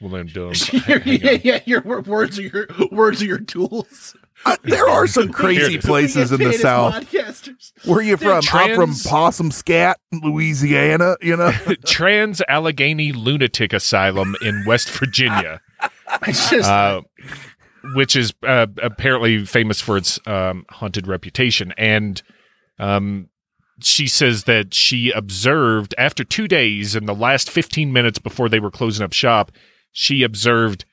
Well, 0.00 0.10
then 0.10 0.28
dumb. 0.28 0.52
Your- 0.88 1.02
yeah, 1.02 1.30
on. 1.32 1.40
yeah, 1.44 1.60
your 1.66 1.82
words 1.82 2.38
are 2.38 2.42
your 2.42 2.66
words 2.90 3.20
are 3.20 3.26
your 3.26 3.38
tools. 3.38 4.16
Uh, 4.46 4.56
there 4.64 4.88
are 4.88 5.06
some 5.06 5.30
crazy 5.30 5.76
places 5.76 6.32
in 6.32 6.40
the 6.40 6.54
South. 6.54 6.94
Podcasters. 6.94 7.72
Where 7.84 7.98
are 7.98 8.02
you 8.02 8.16
from? 8.16 8.42
I'm 8.52 8.74
from 8.74 8.94
Possum 9.06 9.50
Scat, 9.50 9.98
Louisiana. 10.10 11.16
You 11.20 11.36
know, 11.36 11.52
Trans 11.84 12.40
Allegheny 12.48 13.12
Lunatic 13.12 13.74
Asylum 13.74 14.34
in 14.40 14.64
West 14.66 14.88
Virginia, 14.88 15.60
It's 16.26 16.48
just 16.48 16.70
uh, 16.70 17.02
which 17.94 18.16
is 18.16 18.32
uh, 18.46 18.66
apparently 18.82 19.44
famous 19.44 19.80
for 19.82 19.98
its 19.98 20.18
um, 20.26 20.64
haunted 20.70 21.06
reputation. 21.06 21.74
And 21.76 22.22
um, 22.78 23.28
she 23.84 24.06
says 24.06 24.44
that 24.44 24.74
she 24.74 25.10
observed 25.10 25.94
after 25.98 26.24
two 26.24 26.48
days, 26.48 26.94
in 26.96 27.06
the 27.06 27.14
last 27.14 27.50
15 27.50 27.92
minutes 27.92 28.18
before 28.18 28.48
they 28.48 28.60
were 28.60 28.70
closing 28.70 29.04
up 29.04 29.12
shop, 29.12 29.52
she 29.92 30.22
observed 30.22 30.84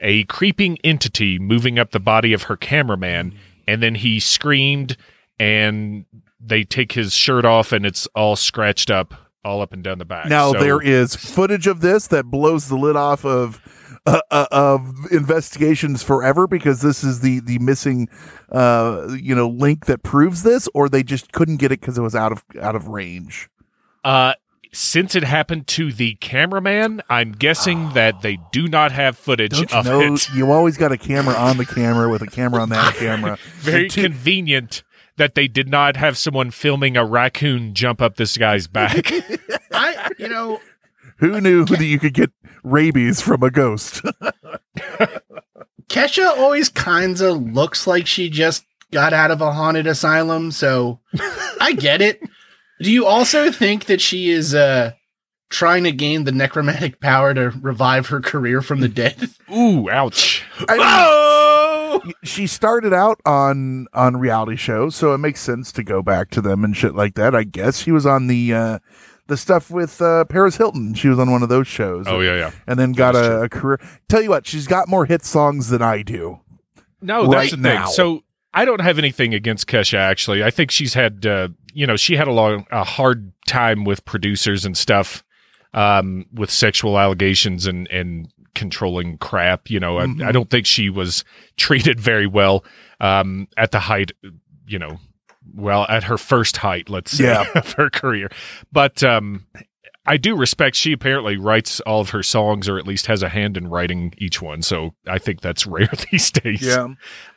a 0.00 0.24
creeping 0.24 0.76
entity 0.84 1.38
moving 1.38 1.78
up 1.78 1.92
the 1.92 2.00
body 2.00 2.32
of 2.32 2.44
her 2.44 2.56
cameraman. 2.56 3.34
And 3.66 3.82
then 3.82 3.94
he 3.94 4.20
screamed, 4.20 4.96
and 5.38 6.04
they 6.38 6.64
take 6.64 6.92
his 6.92 7.14
shirt 7.14 7.44
off, 7.44 7.72
and 7.72 7.86
it's 7.86 8.06
all 8.14 8.36
scratched 8.36 8.90
up. 8.90 9.14
All 9.44 9.60
up 9.60 9.72
and 9.74 9.82
down 9.84 9.98
the 9.98 10.04
back. 10.06 10.26
now 10.30 10.52
So- 10.52 10.58
there 10.60 10.80
is 10.80 11.14
footage 11.14 11.66
of 11.66 11.80
this 11.82 12.06
that 12.06 12.24
blows 12.26 12.68
the 12.68 12.76
lid 12.76 12.96
off 12.96 13.24
of 13.26 13.60
uh, 14.06 14.20
uh, 14.30 14.46
of 14.50 15.10
investigations 15.10 16.02
forever 16.02 16.46
because 16.46 16.80
this 16.82 17.02
is 17.02 17.20
the 17.20 17.40
the 17.40 17.58
missing 17.58 18.08
uh 18.52 19.08
you 19.20 19.34
know 19.34 19.48
link 19.48 19.86
that 19.86 20.02
proves 20.02 20.42
this, 20.42 20.68
or 20.74 20.88
they 20.88 21.02
just 21.02 21.32
couldn't 21.32 21.56
get 21.56 21.72
it 21.72 21.80
because 21.80 21.96
it 21.98 22.02
was 22.02 22.14
out 22.14 22.32
of 22.32 22.44
out 22.60 22.76
of 22.76 22.88
range. 22.88 23.48
Uh, 24.04 24.34
since 24.72 25.14
it 25.14 25.22
happened 25.22 25.66
to 25.68 25.92
the 25.92 26.16
cameraman, 26.16 27.00
I'm 27.08 27.32
guessing 27.32 27.90
that 27.94 28.22
they 28.22 28.38
do 28.52 28.66
not 28.66 28.90
have 28.92 29.16
footage 29.16 29.52
Don't 29.52 29.72
you 29.72 29.78
of 29.78 29.84
know 29.86 30.14
it. 30.14 30.28
you 30.34 30.50
always 30.50 30.76
got 30.76 30.90
a 30.92 30.98
camera 30.98 31.34
on 31.34 31.56
the 31.58 31.64
camera 31.64 32.10
with 32.10 32.22
a 32.22 32.26
camera 32.26 32.60
on 32.60 32.70
that 32.70 32.94
camera? 32.96 33.38
Very 33.58 33.82
And 33.82 33.90
two- 33.92 34.02
convenient 34.02 34.82
that 35.16 35.36
they 35.36 35.46
did 35.46 35.68
not 35.68 35.96
have 35.96 36.18
someone 36.18 36.50
filming 36.50 36.96
a 36.96 37.04
raccoon 37.04 37.72
jump 37.72 38.02
up 38.02 38.16
this 38.16 38.36
guy's 38.36 38.66
back. 38.66 39.12
I 39.72 40.10
you 40.18 40.28
know 40.28 40.60
Who 41.18 41.40
knew 41.40 41.64
that 41.66 41.80
you 41.84 42.00
could 42.00 42.14
get 42.14 42.32
rabies 42.64 43.20
from 43.20 43.42
a 43.42 43.50
ghost? 43.50 44.02
Kesha 45.88 46.26
always 46.38 46.68
kinds 46.68 47.20
of 47.20 47.40
looks 47.42 47.86
like 47.86 48.06
she 48.06 48.28
just 48.30 48.64
got 48.90 49.12
out 49.12 49.30
of 49.30 49.40
a 49.40 49.52
haunted 49.52 49.86
asylum, 49.86 50.50
so 50.50 51.00
I 51.60 51.74
get 51.78 52.00
it. 52.00 52.20
Do 52.80 52.90
you 52.90 53.06
also 53.06 53.50
think 53.52 53.84
that 53.86 54.00
she 54.00 54.30
is 54.30 54.54
uh 54.54 54.92
trying 55.50 55.84
to 55.84 55.92
gain 55.92 56.24
the 56.24 56.32
necromantic 56.32 57.00
power 57.00 57.32
to 57.34 57.50
revive 57.60 58.08
her 58.08 58.20
career 58.20 58.60
from 58.62 58.80
the 58.80 58.88
dead? 58.88 59.28
Ooh, 59.54 59.88
ouch. 59.90 60.42
I 60.68 60.72
mean, 60.76 60.82
Oh! 60.86 62.00
she 62.24 62.46
started 62.48 62.92
out 62.92 63.20
on 63.24 63.86
on 63.92 64.16
reality 64.16 64.56
shows, 64.56 64.96
so 64.96 65.14
it 65.14 65.18
makes 65.18 65.40
sense 65.40 65.70
to 65.72 65.84
go 65.84 66.02
back 66.02 66.30
to 66.30 66.40
them 66.40 66.64
and 66.64 66.76
shit 66.76 66.94
like 66.94 67.14
that. 67.14 67.34
I 67.34 67.44
guess 67.44 67.78
she 67.78 67.92
was 67.92 68.06
on 68.06 68.26
the 68.26 68.52
uh 68.54 68.78
the 69.26 69.36
stuff 69.36 69.70
with 69.70 70.00
uh 70.02 70.24
Paris 70.26 70.56
Hilton. 70.56 70.94
She 70.94 71.08
was 71.08 71.18
on 71.18 71.30
one 71.30 71.42
of 71.42 71.48
those 71.48 71.66
shows. 71.66 72.06
Oh 72.08 72.20
yeah, 72.20 72.34
yeah. 72.36 72.50
And 72.66 72.78
then 72.78 72.92
got 72.92 73.14
a, 73.16 73.42
a 73.42 73.48
career. 73.48 73.80
Tell 74.08 74.22
you 74.22 74.30
what, 74.30 74.46
she's 74.46 74.66
got 74.66 74.88
more 74.88 75.06
hit 75.06 75.24
songs 75.24 75.68
than 75.68 75.82
I 75.82 76.02
do. 76.02 76.40
No, 77.00 77.26
Right 77.26 77.30
that's 77.42 77.50
the 77.52 77.56
now. 77.58 77.84
thing. 77.86 77.92
So 77.94 78.22
I 78.52 78.64
don't 78.64 78.80
have 78.80 78.98
anything 78.98 79.34
against 79.34 79.66
Kesha. 79.66 79.98
Actually, 79.98 80.44
I 80.44 80.50
think 80.50 80.70
she's 80.70 80.94
had, 80.94 81.26
uh, 81.26 81.48
you 81.72 81.86
know, 81.86 81.96
she 81.96 82.16
had 82.16 82.28
a 82.28 82.32
long, 82.32 82.66
a 82.70 82.84
hard 82.84 83.32
time 83.48 83.84
with 83.84 84.04
producers 84.04 84.64
and 84.64 84.76
stuff, 84.76 85.24
um, 85.72 86.24
with 86.32 86.50
sexual 86.50 86.98
allegations 86.98 87.66
and 87.66 87.88
and 87.90 88.28
controlling 88.54 89.18
crap. 89.18 89.68
You 89.70 89.80
know, 89.80 89.96
Mhm. 89.96 90.22
I, 90.24 90.28
I 90.28 90.32
don't 90.32 90.48
think 90.50 90.66
she 90.66 90.88
was 90.88 91.24
treated 91.56 91.98
very 92.00 92.26
well 92.26 92.64
um, 93.00 93.48
at 93.56 93.70
the 93.72 93.80
height. 93.80 94.12
You 94.66 94.78
know, 94.78 94.98
well, 95.54 95.86
at 95.88 96.04
her 96.04 96.18
first 96.18 96.58
height, 96.58 96.88
let's 96.88 97.12
say, 97.12 97.24
Yeah. 97.24 97.46
of 97.54 97.72
her 97.72 97.90
career. 97.90 98.30
But 98.72 99.02
um, 99.02 99.46
I 100.06 100.16
do 100.16 100.36
respect. 100.36 100.76
She 100.76 100.92
apparently 100.92 101.36
writes 101.36 101.80
all 101.80 102.00
of 102.00 102.10
her 102.10 102.22
songs, 102.22 102.68
or 102.68 102.78
at 102.78 102.86
least 102.86 103.06
has 103.06 103.22
a 103.22 103.28
hand 103.28 103.56
in 103.56 103.68
writing 103.68 104.14
each 104.18 104.42
one. 104.42 104.62
So 104.62 104.94
I 105.06 105.18
think 105.18 105.40
that's 105.40 105.66
rare 105.66 105.90
these 106.10 106.30
days. 106.30 106.62
Yeah. 106.62 106.88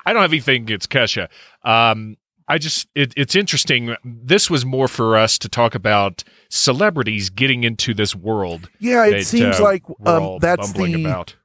I 0.06 0.14
don't 0.14 0.22
have 0.22 0.32
anything 0.32 0.64
against 0.64 0.90
Kesha. 0.90 1.30
Um, 1.64 2.18
I 2.50 2.58
just 2.58 2.88
it, 2.96 3.14
it's 3.18 3.36
interesting. 3.36 3.96
This 4.06 4.50
was 4.50 4.66
more 4.66 4.88
for 4.88 5.18
us 5.18 5.38
to 5.40 5.50
talk 5.50 5.76
about 5.76 6.24
celebrities 6.50 7.30
getting 7.30 7.66
into 7.66 7.94
this 7.94 8.16
world. 8.16 8.70
Yeah, 8.80 9.06
it 9.06 9.12
that, 9.12 9.26
seems 9.26 9.60
uh, 9.60 9.64
like 9.64 9.84
um, 10.06 10.38
that's 10.40 10.72
the. 10.72 10.94
about. 10.94 11.36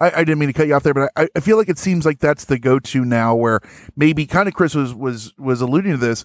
I, 0.00 0.10
I 0.10 0.24
didn't 0.24 0.38
mean 0.38 0.48
to 0.48 0.52
cut 0.52 0.66
you 0.66 0.74
off 0.74 0.82
there, 0.82 0.94
but 0.94 1.10
I, 1.16 1.28
I 1.34 1.40
feel 1.40 1.56
like 1.56 1.68
it 1.68 1.78
seems 1.78 2.04
like 2.04 2.18
that's 2.18 2.44
the 2.44 2.58
go-to 2.58 3.04
now. 3.04 3.34
Where 3.34 3.60
maybe 3.96 4.26
kind 4.26 4.48
of 4.48 4.54
Chris 4.54 4.74
was 4.74 4.94
was 4.94 5.32
was 5.38 5.60
alluding 5.60 5.92
to 5.92 5.98
this. 5.98 6.24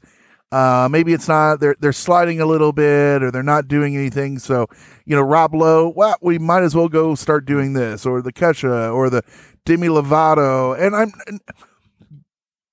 Uh, 0.52 0.88
maybe 0.90 1.14
it's 1.14 1.28
not 1.28 1.60
they're 1.60 1.76
they're 1.80 1.94
sliding 1.94 2.40
a 2.40 2.46
little 2.46 2.72
bit, 2.72 3.24
or 3.24 3.32
they're 3.32 3.44
not 3.44 3.68
doing 3.68 3.96
anything. 3.96 4.40
So 4.40 4.68
you 5.06 5.16
know, 5.16 5.22
Rob 5.22 5.54
Lowe, 5.56 5.92
well, 5.96 6.16
we 6.22 6.38
might 6.38 6.64
as 6.64 6.76
well 6.76 6.90
go 6.90 7.16
start 7.16 7.46
doing 7.46 7.74
this, 7.74 8.06
or 8.06 8.22
the 8.22 8.34
Kesha, 8.34 8.94
or 8.94 9.10
the 9.10 9.24
Demi 9.66 9.88
Lovato, 9.88 10.80
and 10.80 10.96
I'm. 10.96 11.12
And 11.28 11.42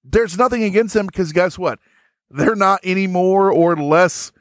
there's 0.04 0.36
nothing 0.36 0.64
against 0.64 0.94
them 0.94 1.06
because 1.06 1.32
guess 1.32 1.58
what? 1.58 1.78
They're 2.30 2.56
not 2.56 2.80
any 2.82 3.06
more 3.06 3.50
or 3.50 3.76
less 3.76 4.32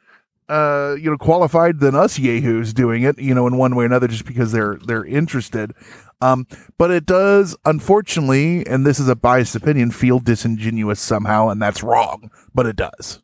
uh, 0.49 0.95
you 0.99 1.11
know, 1.11 1.17
qualified 1.17 1.79
than 1.79 1.95
us 1.95 2.17
yahoos 2.17 2.73
doing 2.73 3.03
it, 3.03 3.19
you 3.19 3.35
know, 3.35 3.45
in 3.45 3.55
one 3.57 3.75
way 3.75 3.83
or 3.83 3.85
another, 3.85 4.07
just 4.07 4.25
because 4.25 4.51
they're 4.51 4.79
they're 4.85 5.05
interested. 5.05 5.73
Um, 6.21 6.47
but 6.77 6.91
it 6.91 7.05
does, 7.05 7.55
unfortunately, 7.65 8.65
and 8.67 8.85
this 8.85 8.99
is 8.99 9.07
a 9.07 9.15
biased 9.15 9.55
opinion, 9.55 9.91
feel 9.91 10.19
disingenuous 10.19 10.99
somehow, 10.99 11.49
and 11.49 11.61
that's 11.61 11.81
wrong. 11.81 12.29
But 12.53 12.65
it 12.65 12.75
does 12.75 13.21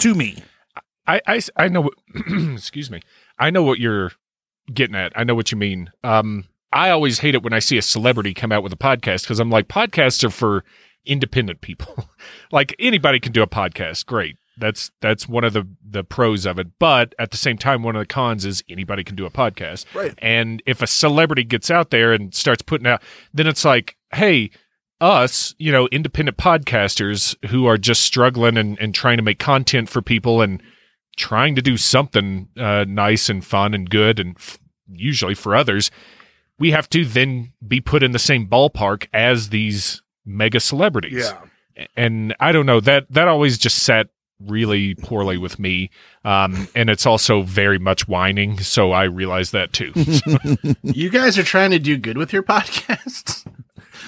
to 0.00 0.14
me. 0.14 0.42
I, 1.06 1.20
I, 1.26 1.40
I 1.56 1.68
know. 1.68 1.82
What, 1.82 1.94
excuse 2.52 2.90
me. 2.90 3.02
I 3.38 3.50
know 3.50 3.62
what 3.62 3.78
you're 3.78 4.12
getting 4.72 4.96
at. 4.96 5.12
I 5.16 5.24
know 5.24 5.34
what 5.34 5.50
you 5.52 5.58
mean. 5.58 5.90
Um, 6.04 6.44
I 6.72 6.90
always 6.90 7.18
hate 7.18 7.34
it 7.34 7.42
when 7.42 7.52
I 7.52 7.58
see 7.58 7.78
a 7.78 7.82
celebrity 7.82 8.34
come 8.34 8.52
out 8.52 8.62
with 8.62 8.72
a 8.72 8.76
podcast 8.76 9.22
because 9.22 9.40
I'm 9.40 9.50
like, 9.50 9.68
podcasts 9.68 10.22
are 10.24 10.30
for 10.30 10.64
independent 11.04 11.60
people. 11.60 12.08
like 12.52 12.74
anybody 12.78 13.18
can 13.20 13.32
do 13.32 13.42
a 13.42 13.46
podcast. 13.46 14.06
Great. 14.06 14.36
That's 14.60 14.90
that's 15.00 15.28
one 15.28 15.44
of 15.44 15.52
the 15.52 15.66
the 15.84 16.04
pros 16.04 16.46
of 16.46 16.58
it. 16.58 16.68
But 16.78 17.14
at 17.18 17.30
the 17.30 17.36
same 17.36 17.58
time, 17.58 17.82
one 17.82 17.96
of 17.96 18.00
the 18.00 18.06
cons 18.06 18.44
is 18.44 18.62
anybody 18.68 19.02
can 19.02 19.16
do 19.16 19.26
a 19.26 19.30
podcast. 19.30 19.86
Right. 19.94 20.14
And 20.18 20.62
if 20.66 20.82
a 20.82 20.86
celebrity 20.86 21.44
gets 21.44 21.70
out 21.70 21.90
there 21.90 22.12
and 22.12 22.34
starts 22.34 22.62
putting 22.62 22.86
out, 22.86 23.02
then 23.34 23.46
it's 23.46 23.64
like, 23.64 23.96
hey, 24.12 24.50
us, 25.00 25.54
you 25.58 25.72
know, 25.72 25.88
independent 25.88 26.36
podcasters 26.36 27.34
who 27.48 27.66
are 27.66 27.78
just 27.78 28.02
struggling 28.02 28.56
and, 28.56 28.78
and 28.78 28.94
trying 28.94 29.16
to 29.16 29.22
make 29.22 29.38
content 29.38 29.88
for 29.88 30.02
people 30.02 30.42
and 30.42 30.62
trying 31.16 31.54
to 31.54 31.62
do 31.62 31.76
something 31.76 32.48
uh, 32.58 32.84
nice 32.86 33.28
and 33.28 33.44
fun 33.44 33.74
and 33.74 33.90
good 33.90 34.20
and 34.20 34.36
f- 34.36 34.58
usually 34.92 35.34
for 35.34 35.56
others, 35.56 35.90
we 36.58 36.70
have 36.70 36.88
to 36.90 37.04
then 37.04 37.52
be 37.66 37.80
put 37.80 38.02
in 38.02 38.12
the 38.12 38.18
same 38.18 38.46
ballpark 38.46 39.06
as 39.12 39.48
these 39.48 40.02
mega 40.24 40.60
celebrities. 40.60 41.32
Yeah. 41.76 41.86
and 41.96 42.34
I 42.38 42.52
don't 42.52 42.66
know 42.66 42.80
that 42.80 43.06
that 43.10 43.26
always 43.28 43.56
just 43.58 43.78
set 43.78 44.08
really 44.46 44.94
poorly 44.94 45.36
with 45.36 45.58
me. 45.58 45.90
Um, 46.24 46.68
and 46.74 46.90
it's 46.90 47.06
also 47.06 47.42
very 47.42 47.78
much 47.78 48.08
whining, 48.08 48.58
so 48.60 48.92
I 48.92 49.04
realize 49.04 49.50
that 49.52 49.72
too. 49.72 49.92
You 50.82 51.10
guys 51.10 51.38
are 51.38 51.42
trying 51.42 51.70
to 51.70 51.78
do 51.78 51.96
good 51.96 52.18
with 52.18 52.32
your 52.32 52.42
podcasts. 52.42 53.46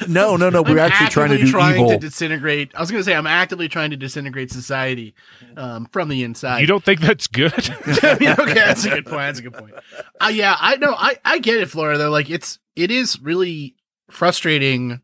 No, 0.08 0.36
no, 0.36 0.50
no. 0.50 0.62
We're 0.62 0.78
I'm 0.80 0.90
actually 0.90 1.10
trying 1.10 1.30
to 1.30 1.38
do 1.38 1.50
trying 1.50 1.74
evil. 1.76 1.90
to 1.90 1.98
disintegrate. 1.98 2.72
I 2.74 2.80
was 2.80 2.90
going 2.90 3.00
to 3.00 3.04
say 3.04 3.14
I'm 3.14 3.26
actively 3.26 3.68
trying 3.68 3.90
to 3.90 3.96
disintegrate 3.96 4.50
society 4.50 5.14
um, 5.56 5.86
from 5.92 6.08
the 6.08 6.22
inside. 6.24 6.60
you 6.60 6.66
don't 6.66 6.84
think 6.84 7.00
that's 7.00 7.26
good? 7.26 7.52
I 8.02 8.16
mean, 8.18 8.30
okay, 8.30 8.54
that's 8.54 8.84
a 8.84 8.90
good 8.90 9.06
point. 9.06 9.18
That's 9.18 9.38
a 9.38 9.42
good 9.42 9.54
point. 9.54 9.72
Uh, 10.20 10.28
yeah, 10.32 10.56
I 10.58 10.76
know. 10.76 10.94
I 10.96 11.18
I 11.24 11.38
get 11.38 11.56
it, 11.58 11.70
Flora. 11.70 11.98
Though, 11.98 12.10
like 12.10 12.30
it's 12.30 12.58
it 12.74 12.90
is 12.90 13.20
really 13.20 13.76
frustrating. 14.10 15.02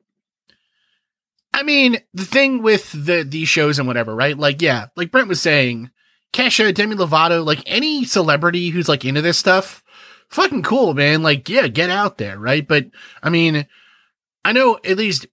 I 1.53 1.63
mean, 1.63 1.99
the 2.15 2.25
thing 2.25 2.63
with 2.63 2.93
the 2.93 3.25
these 3.25 3.49
shows 3.49 3.79
and 3.79 3.89
whatever, 3.89 4.15
right? 4.15 4.37
Like, 4.39 4.63
yeah, 4.63 4.87
like 4.97 5.11
Brent 5.11 5.29
was 5.29 5.41
saying, 5.41 5.91
Kesha, 6.33 6.73
Demi 6.75 6.95
Lovato, 6.97 7.45
like 7.45 7.63
any 7.67 8.05
celebrity 8.05 8.69
who's 8.69 8.89
like 8.89 9.05
into 9.05 9.23
this 9.23 9.39
stuff, 9.39 9.83
fucking 10.29 10.63
cool, 10.63 10.95
man. 10.95 11.23
Like, 11.23 11.49
yeah, 11.49 11.67
get 11.69 11.91
out 11.91 12.19
there, 12.19 12.39
right? 12.39 12.67
But 12.67 12.87
I 13.23 13.31
mean, 13.31 13.67
I 14.45 14.53
know 14.53 14.79
at 14.85 14.97
least 14.99 15.27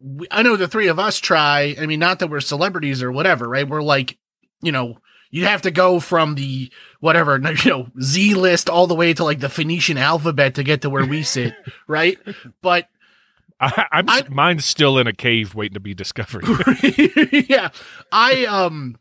we- 0.00 0.28
I 0.30 0.42
know 0.42 0.56
the 0.56 0.68
three 0.68 0.88
of 0.88 0.98
us 0.98 1.18
try. 1.18 1.76
I 1.78 1.86
mean, 1.86 2.00
not 2.00 2.20
that 2.20 2.30
we're 2.30 2.40
celebrities 2.40 3.02
or 3.02 3.12
whatever, 3.12 3.48
right? 3.48 3.68
We're 3.68 3.82
like, 3.82 4.18
you 4.62 4.72
know, 4.72 4.98
you 5.30 5.44
have 5.44 5.62
to 5.62 5.70
go 5.70 6.00
from 6.00 6.36
the 6.36 6.72
whatever, 7.00 7.38
you 7.64 7.70
know, 7.70 7.88
Z 8.00 8.34
list 8.34 8.70
all 8.70 8.86
the 8.86 8.94
way 8.94 9.12
to 9.14 9.24
like 9.24 9.40
the 9.40 9.48
Phoenician 9.50 9.98
alphabet 9.98 10.54
to 10.54 10.62
get 10.62 10.82
to 10.82 10.90
where 10.90 11.04
we 11.04 11.22
sit, 11.22 11.54
right? 11.86 12.18
But 12.62 12.88
I, 13.60 13.86
I'm 13.92 14.08
I- 14.08 14.26
mine's 14.28 14.64
still 14.64 14.98
in 14.98 15.06
a 15.06 15.12
cave 15.12 15.54
waiting 15.54 15.74
to 15.74 15.80
be 15.80 15.94
discovered. 15.94 16.44
yeah, 17.48 17.70
I 18.10 18.46
um, 18.46 18.96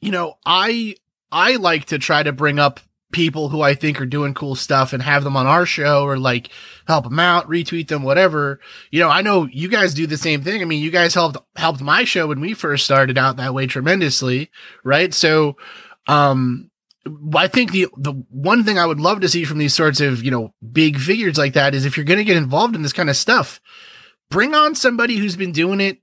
you 0.00 0.10
know, 0.10 0.34
I 0.44 0.96
I 1.32 1.56
like 1.56 1.86
to 1.86 1.98
try 1.98 2.22
to 2.22 2.32
bring 2.32 2.58
up 2.58 2.80
people 3.12 3.48
who 3.48 3.60
I 3.60 3.74
think 3.74 4.00
are 4.00 4.06
doing 4.06 4.34
cool 4.34 4.54
stuff 4.54 4.92
and 4.92 5.02
have 5.02 5.24
them 5.24 5.36
on 5.36 5.46
our 5.46 5.66
show 5.66 6.04
or 6.04 6.16
like 6.16 6.50
help 6.86 7.04
them 7.04 7.18
out, 7.18 7.48
retweet 7.48 7.88
them, 7.88 8.04
whatever. 8.04 8.60
You 8.92 9.00
know, 9.00 9.08
I 9.08 9.22
know 9.22 9.48
you 9.50 9.68
guys 9.68 9.94
do 9.94 10.06
the 10.06 10.16
same 10.16 10.42
thing. 10.42 10.62
I 10.62 10.64
mean, 10.64 10.82
you 10.82 10.90
guys 10.92 11.14
helped 11.14 11.38
helped 11.56 11.80
my 11.80 12.04
show 12.04 12.28
when 12.28 12.40
we 12.40 12.54
first 12.54 12.84
started 12.84 13.18
out 13.18 13.36
that 13.36 13.54
way 13.54 13.66
tremendously, 13.66 14.50
right? 14.84 15.12
So, 15.12 15.56
um, 16.06 16.69
I 17.34 17.48
think 17.48 17.72
the 17.72 17.86
the 17.96 18.12
one 18.30 18.64
thing 18.64 18.78
I 18.78 18.86
would 18.86 19.00
love 19.00 19.20
to 19.20 19.28
see 19.28 19.44
from 19.44 19.58
these 19.58 19.74
sorts 19.74 20.00
of 20.00 20.22
you 20.22 20.30
know 20.30 20.54
big 20.72 20.98
figures 20.98 21.38
like 21.38 21.54
that 21.54 21.74
is 21.74 21.84
if 21.84 21.96
you're 21.96 22.04
going 22.04 22.18
to 22.18 22.24
get 22.24 22.36
involved 22.36 22.74
in 22.74 22.82
this 22.82 22.92
kind 22.92 23.08
of 23.10 23.16
stuff, 23.16 23.60
bring 24.30 24.54
on 24.54 24.74
somebody 24.74 25.16
who's 25.16 25.36
been 25.36 25.52
doing 25.52 25.80
it 25.80 25.98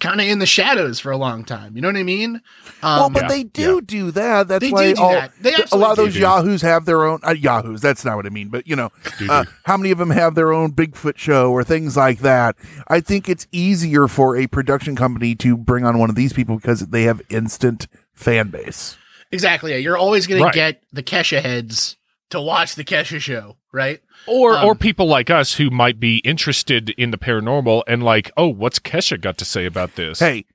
kind 0.00 0.20
of 0.20 0.26
in 0.26 0.40
the 0.40 0.46
shadows 0.46 0.98
for 0.98 1.12
a 1.12 1.16
long 1.16 1.44
time. 1.44 1.76
You 1.76 1.82
know 1.82 1.88
what 1.88 1.96
I 1.96 2.02
mean? 2.02 2.40
Um, 2.82 2.98
well, 2.98 3.10
but 3.10 3.22
yeah, 3.22 3.28
they 3.28 3.42
do 3.44 3.80
do 3.80 4.10
that. 4.10 4.48
That's 4.48 4.64
They 4.64 4.72
why 4.72 4.92
do 4.92 5.00
all, 5.00 5.12
that. 5.12 5.32
They 5.40 5.54
a 5.70 5.76
lot 5.76 5.92
of 5.92 5.96
those 5.96 6.14
do. 6.14 6.20
yahoos 6.20 6.62
have 6.62 6.84
their 6.84 7.04
own 7.04 7.20
uh, 7.22 7.30
yahoos. 7.30 7.80
That's 7.80 8.04
not 8.04 8.16
what 8.16 8.26
I 8.26 8.30
mean, 8.30 8.48
but 8.48 8.66
you 8.66 8.74
know, 8.74 8.90
uh, 9.30 9.44
how 9.64 9.76
many 9.76 9.92
of 9.92 9.98
them 9.98 10.10
have 10.10 10.34
their 10.34 10.52
own 10.52 10.72
Bigfoot 10.72 11.16
show 11.16 11.52
or 11.52 11.62
things 11.62 11.96
like 11.96 12.18
that? 12.20 12.56
I 12.88 13.00
think 13.00 13.28
it's 13.28 13.46
easier 13.52 14.08
for 14.08 14.36
a 14.36 14.48
production 14.48 14.96
company 14.96 15.36
to 15.36 15.56
bring 15.56 15.84
on 15.84 15.98
one 15.98 16.10
of 16.10 16.16
these 16.16 16.32
people 16.32 16.56
because 16.56 16.88
they 16.88 17.04
have 17.04 17.22
instant 17.30 17.86
fan 18.12 18.48
base. 18.48 18.96
Exactly. 19.34 19.72
Yeah, 19.72 19.78
you're 19.78 19.98
always 19.98 20.26
going 20.26 20.42
Right. 20.42 20.52
to 20.52 20.56
get 20.58 20.82
the 20.92 21.02
Kesha 21.02 21.40
heads 21.42 21.96
to 22.30 22.40
watch 22.40 22.74
the 22.74 22.84
Kesha 22.84 23.20
show, 23.20 23.56
right? 23.72 24.00
or 24.26 24.56
Um, 24.56 24.64
or 24.64 24.74
people 24.74 25.06
like 25.06 25.28
us 25.28 25.54
who 25.56 25.68
might 25.68 26.00
be 26.00 26.16
interested 26.18 26.88
in 26.90 27.10
the 27.10 27.18
paranormal 27.18 27.82
and 27.86 28.02
like, 28.02 28.30
oh, 28.38 28.46
what's 28.48 28.78
Kesha 28.78 29.20
got 29.20 29.36
to 29.38 29.44
say 29.44 29.66
about 29.66 29.96
this? 29.96 30.18
Hey, 30.20 30.46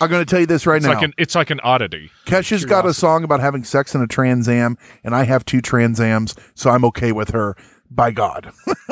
I'm 0.00 0.10
going 0.10 0.22
to 0.22 0.28
tell 0.30 0.40
you 0.40 0.46
this 0.46 0.66
right 0.66 0.76
it's 0.76 0.84
now. 0.84 0.92
like 0.92 1.02
an 1.02 1.14
it's 1.16 1.34
like 1.34 1.48
an 1.48 1.60
oddity. 1.64 2.10
Kesha's 2.26 2.66
got 2.66 2.84
a 2.84 2.92
song 2.92 3.24
about 3.24 3.40
having 3.40 3.64
sex 3.64 3.94
in 3.94 4.02
a 4.02 4.06
Trans 4.06 4.46
Am, 4.48 4.76
and 5.02 5.14
I 5.14 5.24
have 5.24 5.44
two 5.46 5.62
Trans 5.62 5.98
Ams, 6.00 6.34
so 6.54 6.68
I'm 6.70 6.84
okay 6.84 7.12
with 7.12 7.30
her. 7.30 7.56
By 7.90 8.10
God, 8.10 8.50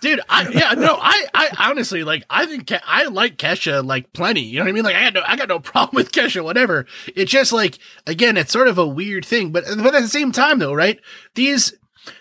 Dude, 0.00 0.20
I 0.28 0.48
yeah, 0.48 0.72
no, 0.74 0.96
I 1.00 1.26
I 1.34 1.68
honestly 1.70 2.04
like 2.04 2.24
I 2.30 2.46
think 2.46 2.68
Ke- 2.68 2.82
I 2.86 3.04
like 3.06 3.36
Kesha 3.36 3.84
like 3.84 4.12
plenty. 4.12 4.40
You 4.40 4.58
know 4.58 4.64
what 4.64 4.70
I 4.70 4.72
mean? 4.72 4.84
Like 4.84 4.96
I 4.96 5.04
got 5.04 5.14
no 5.14 5.22
I 5.26 5.36
got 5.36 5.48
no 5.48 5.58
problem 5.60 5.96
with 5.96 6.12
Kesha 6.12 6.42
whatever. 6.42 6.86
It's 7.14 7.30
just 7.30 7.52
like 7.52 7.78
again, 8.06 8.36
it's 8.36 8.52
sort 8.52 8.68
of 8.68 8.78
a 8.78 8.86
weird 8.86 9.24
thing, 9.24 9.50
but 9.50 9.64
but 9.78 9.94
at 9.94 10.02
the 10.02 10.08
same 10.08 10.32
time 10.32 10.58
though, 10.58 10.72
right? 10.74 10.98
These 11.34 11.74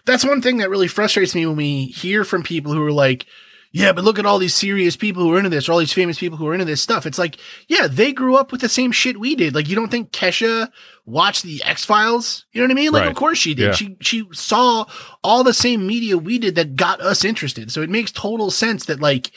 that's 0.06 0.26
one 0.26 0.41
thing 0.41 0.58
that 0.58 0.69
really 0.69 0.88
frustrates 0.88 1.36
me 1.36 1.45
when 1.45 1.56
we 1.58 1.86
hear 1.88 2.23
from 2.23 2.43
people 2.43 2.73
who 2.73 2.84
are 2.86 2.91
like 2.91 3.26
yeah, 3.73 3.91
but 3.91 4.03
look 4.03 4.19
at 4.19 4.25
all 4.25 4.38
these 4.38 4.53
serious 4.55 4.95
people 4.95 5.23
who 5.23 5.33
are 5.33 5.38
into 5.38 5.49
this, 5.49 5.67
or 5.67 5.71
all 5.73 5.79
these 5.79 5.91
famous 5.91 6.19
people 6.19 6.38
who 6.38 6.47
are 6.47 6.53
into 6.53 6.63
this 6.65 6.81
stuff. 6.81 7.05
It's 7.07 7.17
like, 7.17 7.38
yeah, 7.67 7.88
they 7.88 8.13
grew 8.13 8.36
up 8.38 8.51
with 8.51 8.62
the 8.62 8.69
same 8.69 8.91
shit 8.91 9.19
we 9.19 9.36
did. 9.36 9.55
Like, 9.55 9.67
you 9.67 9.75
don't 9.75 9.89
think 9.89 10.12
Kesha 10.12 10.69
watched 11.05 11.41
the 11.43 11.62
X 11.63 11.83
Files? 11.83 12.45
You 12.53 12.62
know 12.62 12.67
what 12.67 12.71
I 12.71 12.75
mean? 12.75 12.91
Like, 12.91 13.01
Right. 13.01 13.09
of 13.09 13.15
course 13.15 13.39
she 13.39 13.53
did. 13.55 13.65
Yeah. 13.65 13.71
She 13.73 13.97
she 13.99 14.27
saw 14.31 14.86
all 15.23 15.43
the 15.43 15.53
same 15.55 15.86
media 15.88 16.17
we 16.17 16.38
did 16.38 16.53
that 16.55 16.75
got 16.75 17.01
us 17.01 17.25
interested. 17.25 17.71
So 17.71 17.81
it 17.81 17.89
makes 17.89 18.12
total 18.12 18.51
sense 18.51 18.86
that 18.86 18.99
like, 19.01 19.31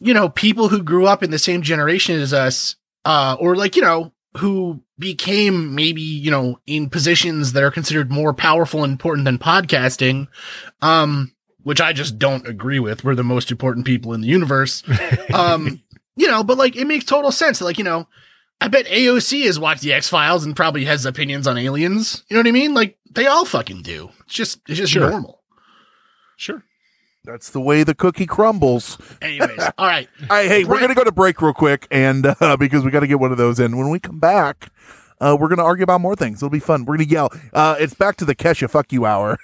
you 0.00 0.12
know, 0.12 0.28
people 0.28 0.68
who 0.68 0.82
grew 0.82 1.06
up 1.06 1.22
in 1.22 1.30
the 1.30 1.38
same 1.38 1.62
generation 1.62 2.18
as 2.20 2.32
us, 2.34 2.74
uh, 3.04 3.36
or 3.38 3.54
like 3.54 3.76
you 3.76 3.82
know, 3.82 4.12
who 4.38 4.82
became 4.98 5.74
maybe 5.74 6.02
you 6.02 6.30
know 6.30 6.58
in 6.66 6.90
positions 6.90 7.52
that 7.52 7.62
are 7.62 7.70
considered 7.70 8.10
more 8.10 8.34
powerful 8.34 8.82
and 8.82 8.92
important 8.92 9.24
than 9.24 9.38
podcasting, 9.38 10.26
um, 10.82 11.32
which 11.62 11.80
I 11.80 11.92
just 11.92 12.18
don't 12.18 12.46
agree 12.46 12.78
with. 12.78 13.04
We're 13.04 13.14
the 13.14 13.22
most 13.24 13.50
important 13.50 13.86
people 13.86 14.12
in 14.12 14.20
the 14.20 14.28
universe. 14.28 14.82
Um, 15.34 15.82
you 16.16 16.26
know, 16.26 16.42
but 16.44 16.58
like 16.58 16.76
it 16.76 16.86
makes 16.86 17.04
total 17.04 17.30
sense. 17.32 17.60
Like, 17.60 17.78
you 17.78 17.84
know, 17.84 18.06
I 18.60 18.68
bet 18.68 18.86
AOC 18.86 19.44
has 19.46 19.58
watched 19.58 19.80
the 19.82 19.92
X 19.92 20.08
Files 20.08 20.44
and 20.44 20.54
probably 20.56 20.84
has 20.84 21.06
opinions 21.06 21.46
on 21.46 21.56
aliens. 21.56 22.24
You 22.28 22.34
know 22.34 22.40
what 22.40 22.48
I 22.48 22.52
mean? 22.52 22.74
Like 22.74 22.98
they 23.10 23.26
all 23.26 23.44
fucking 23.44 23.82
do. 23.82 24.10
It's 24.26 24.34
just 24.34 24.60
it's 24.68 24.78
just 24.78 24.92
Sure. 24.92 25.08
normal. 25.08 25.40
Sure. 26.36 26.62
that's 27.24 27.50
the 27.50 27.60
way 27.60 27.84
the 27.84 27.94
cookie 27.94 28.26
crumbles. 28.26 28.98
Anyways, 29.22 29.60
all 29.78 29.86
right. 29.86 30.08
Hey, 30.28 30.48
hey, 30.48 30.64
we're 30.64 30.78
going 30.78 30.88
to 30.88 30.94
go 30.94 31.04
to 31.04 31.12
break 31.12 31.40
real 31.40 31.52
quick, 31.54 31.86
and 31.90 32.26
uh, 32.40 32.56
because 32.58 32.84
we 32.84 32.90
got 32.90 33.00
to 33.00 33.06
get 33.06 33.20
one 33.20 33.30
of 33.32 33.38
those 33.38 33.60
in. 33.60 33.76
When 33.78 33.88
we 33.90 33.98
come 34.00 34.18
back, 34.18 34.70
uh, 35.20 35.36
we're 35.38 35.48
going 35.48 35.58
to 35.58 35.64
argue 35.64 35.84
about 35.84 36.00
more 36.00 36.16
things. 36.16 36.38
It'll 36.38 36.50
be 36.50 36.58
fun. 36.60 36.84
We're 36.84 36.96
going 36.96 37.08
to 37.08 37.12
yell. 37.14 37.30
Uh, 37.52 37.76
it's 37.78 37.94
back 37.94 38.16
to 38.16 38.24
the 38.24 38.34
Kesha 38.34 38.68
fuck 38.68 38.92
you 38.92 39.06
hour. 39.06 39.38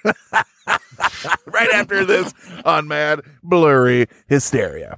right 1.45 1.69
after 1.71 2.05
this 2.05 2.33
on 2.65 2.87
Mad 2.87 3.21
Blurry 3.43 4.07
Hysteria. 4.27 4.97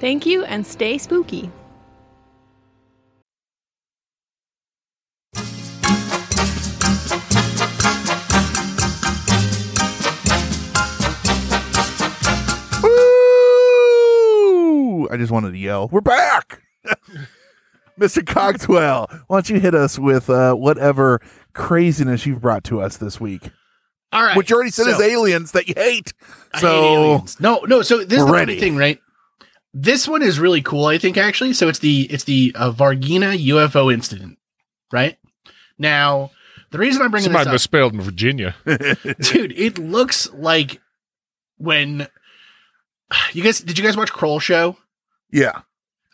Thank 0.00 0.26
you 0.26 0.44
and 0.44 0.66
stay 0.66 0.98
spooky. 0.98 1.50
Woo! 14.16 15.08
I 15.10 15.16
just 15.16 15.30
wanted 15.32 15.52
to 15.52 15.58
yell, 15.58 15.88
We're 15.88 16.00
back! 16.00 16.62
Mr. 17.98 18.24
Cogswell, 18.26 19.08
why 19.26 19.36
don't 19.36 19.48
you 19.50 19.58
hit 19.58 19.74
us 19.74 19.98
with 19.98 20.28
uh, 20.28 20.54
whatever 20.54 21.20
craziness 21.54 22.26
you've 22.26 22.40
brought 22.42 22.62
to 22.64 22.80
us 22.80 22.98
this 22.98 23.18
week? 23.20 23.48
All 24.12 24.22
right. 24.22 24.36
Which 24.36 24.50
you 24.50 24.56
already 24.56 24.70
said 24.70 24.84
so, 24.84 24.90
is 24.90 25.00
aliens 25.00 25.52
that 25.52 25.68
you 25.68 25.74
hate. 25.76 26.12
So 26.60 27.18
hate 27.18 27.36
No, 27.40 27.60
no. 27.66 27.82
So 27.82 28.04
this 28.04 28.18
is 28.20 28.26
the 28.26 28.32
ready. 28.32 28.52
funny 28.52 28.60
thing, 28.60 28.76
right? 28.76 29.00
This 29.78 30.08
one 30.08 30.22
is 30.22 30.40
really 30.40 30.62
cool. 30.62 30.86
I 30.86 30.96
think 30.96 31.18
actually. 31.18 31.52
So 31.52 31.68
it's 31.68 31.80
the 31.80 32.02
it's 32.10 32.24
the 32.24 32.52
uh, 32.54 32.72
Varginha 32.72 33.38
UFO 33.48 33.92
incident, 33.92 34.38
right? 34.90 35.18
Now, 35.78 36.30
the 36.70 36.78
reason 36.78 37.02
I'm 37.02 37.10
bringing 37.10 37.24
Somebody 37.24 37.44
this 37.44 37.48
up, 37.48 37.52
misspelled 37.52 37.92
in 37.92 38.00
Virginia. 38.00 38.54
dude, 38.64 39.52
it 39.52 39.76
looks 39.76 40.32
like 40.32 40.80
when 41.58 42.08
you 43.34 43.42
guys 43.42 43.60
did 43.60 43.76
you 43.76 43.84
guys 43.84 43.98
watch 43.98 44.10
Kroll 44.12 44.40
Show? 44.40 44.78
yeah, 45.30 45.60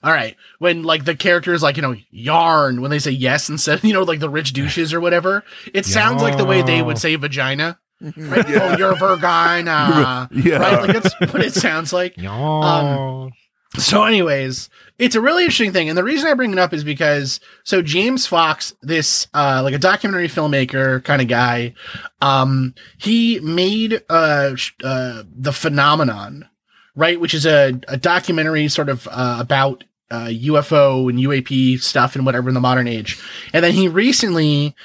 All 0.03 0.12
right, 0.12 0.37
when 0.59 0.83
like 0.83 1.05
the 1.05 1.14
characters 1.14 1.62
like 1.62 1.77
you 1.77 1.83
know 1.83 1.94
yarn 2.11 2.81
when 2.81 2.90
they 2.90 2.98
say 2.98 3.12
yes 3.12 3.48
instead 3.48 3.79
of, 3.79 3.85
you 3.85 3.92
know 3.92 4.03
like 4.03 4.18
the 4.18 4.29
rich 4.29 4.53
douches 4.55 4.92
or 4.92 5.01
whatever, 5.01 5.44
it 5.72 5.87
sounds 5.87 6.20
like 6.20 6.37
the 6.37 6.44
way 6.44 6.62
they 6.62 6.83
would 6.83 6.98
say 6.98 7.14
vagina. 7.14 7.79
Right? 8.01 8.44
Oh, 8.48 8.77
you're 8.77 8.90
a 8.90 8.96
vagina. 8.96 10.29
Yeah. 10.35 10.57
Right? 10.57 10.83
Like 10.83 11.03
that's 11.03 11.33
what 11.33 11.44
it 11.44 11.55
sounds 11.55 11.92
like. 11.92 12.18
Um, 12.25 13.31
so, 13.78 14.04
anyways, 14.04 14.68
it's 14.98 15.14
a 15.14 15.20
really 15.20 15.44
interesting 15.44 15.72
thing, 15.72 15.88
and 15.88 15.96
the 15.96 16.04
reason 16.04 16.28
I 16.28 16.35
bring 16.35 16.52
it 16.52 16.58
up 16.58 16.74
is 16.74 16.85
because 16.85 17.40
so 17.64 17.80
James 17.80 18.26
Fox, 18.26 18.74
this 18.82 19.26
uh, 19.32 19.62
like 19.64 19.74
a 19.74 19.78
documentary 19.78 20.28
filmmaker 20.28 21.02
kind 21.04 21.22
of 21.22 21.28
guy, 21.28 21.74
um, 22.20 22.74
he 22.98 23.40
made 23.40 24.02
uh, 24.11 24.54
uh 24.85 25.22
the 25.35 25.52
phenomenon, 25.52 26.48
right, 26.94 27.18
which 27.18 27.32
is 27.32 27.46
a, 27.46 27.80
a 27.88 27.96
documentary 27.96 28.68
sort 28.68 28.90
of 28.90 29.08
uh, 29.11 29.38
about 29.40 29.85
uh, 30.11 30.26
UFO 30.26 31.08
and 31.08 31.18
UAP 31.18 31.80
stuff 31.80 32.14
and 32.14 32.26
whatever 32.26 32.48
in 32.50 32.54
the 32.54 32.61
modern 32.61 32.87
age, 32.87 33.18
and 33.54 33.64
then 33.64 33.72
he 33.72 33.88
recently 33.88 34.76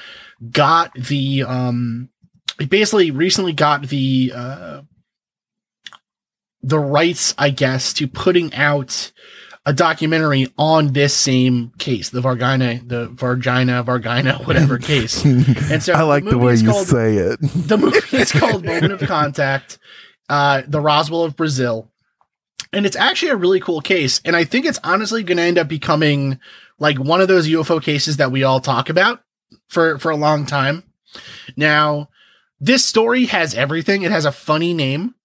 got 0.52 0.94
the 0.94 1.44
um, 1.44 2.10
he 2.58 2.66
basically 2.66 3.12
recently 3.12 3.54
got 3.54 3.90
the 3.90 4.32
uh 4.34 4.82
the 6.68 6.80
rights, 6.80 7.34
I 7.38 7.50
guess, 7.50 7.94
to 7.94 8.08
putting 8.08 8.54
out 8.54 9.14
a 9.66 9.72
documentary 9.72 10.48
on 10.58 10.92
this 10.94 11.14
same 11.14 11.72
case, 11.78 12.10
the 12.10 12.22
Varginha, 12.22 12.86
the 12.88 13.08
Vargina, 13.08 13.86
Vargina, 13.86 14.38
whatever 14.48 14.78
case. 14.78 15.24
And 15.24 15.82
so 15.82 15.94
I 15.94 16.02
like 16.02 16.26
the, 16.26 16.34
movie 16.34 16.46
way 16.46 16.56
you 16.56 16.70
called- 16.70 16.88
say 16.88 17.16
it. 17.16 17.40
the 17.42 17.78
movie 17.82 18.18
is 18.18 18.32
called 18.34 18.66
Moment 18.66 18.92
of 18.92 19.00
Contact, 19.02 19.80
uh, 20.28 20.64
the 20.68 20.82
Roswell 20.82 21.24
of 21.24 21.38
Brazil. 21.38 21.90
And 22.74 22.86
it's 22.86 22.98
actually 22.98 23.32
a 23.32 23.38
really 23.38 23.62
cool 23.62 23.80
case. 23.80 24.20
And 24.26 24.36
I 24.36 24.44
think 24.44 24.66
it's 24.66 24.80
honestly 24.84 25.24
going 25.24 25.38
to 25.38 25.44
end 25.44 25.58
up 25.58 25.70
becoming 25.70 26.38
like 26.80 26.98
one 26.98 27.22
of 27.22 27.30
those 27.30 27.48
UFO 27.48 27.82
cases 27.82 28.18
that 28.18 28.30
we 28.32 28.44
all 28.44 28.60
talk 28.60 28.90
about 28.90 29.22
for, 29.70 29.98
for 30.00 30.12
a 30.12 30.18
long 30.18 30.46
time. 30.46 30.84
Now, 31.56 32.10
this 32.60 32.84
story 32.86 33.28
has 33.28 33.56
everything. 33.56 34.02
It 34.02 34.12
has 34.12 34.26
a 34.26 34.34
funny 34.34 34.74
name, 34.74 35.16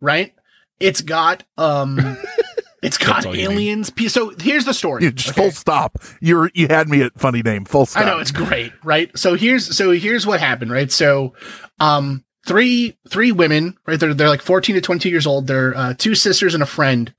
right? 0.00 0.32
It's 0.80 1.02
got, 1.02 1.44
um, 1.58 2.16
it's 2.82 2.98
got 2.98 3.14
That's 3.14 3.26
all 3.26 3.36
you 3.36 3.48
need. 3.48 3.54
aliens. 3.54 3.92
So 4.12 4.32
here's 4.38 4.64
the 4.64 4.72
story. 4.74 5.04
You 5.04 5.12
just 5.12 5.30
okay? 5.30 5.42
full 5.42 5.50
stop. 5.50 5.98
You're 6.20 6.50
you 6.54 6.66
had 6.68 6.88
me 6.88 7.02
at 7.02 7.18
funny 7.18 7.42
name. 7.42 7.64
Full 7.64 7.86
stop. 7.86 8.02
I 8.02 8.06
know 8.06 8.18
it's 8.18 8.30
great, 8.32 8.72
right? 8.82 9.16
So 9.16 9.34
here's 9.34 9.76
so 9.76 9.90
here's 9.90 10.26
what 10.26 10.40
happened, 10.40 10.70
right? 10.72 10.90
So 10.90 11.34
um 11.78 12.24
three 12.46 12.96
three 13.08 13.32
women, 13.32 13.76
right? 13.86 14.00
They're 14.00 14.14
they're 14.14 14.28
like 14.28 14.42
14 14.42 14.74
to 14.76 14.80
22 14.80 15.08
years 15.10 15.26
old. 15.26 15.46
They're 15.46 15.76
uh, 15.76 15.94
two 15.96 16.14
sisters 16.14 16.54
and 16.54 16.62
a 16.62 16.66
friend 16.66 17.12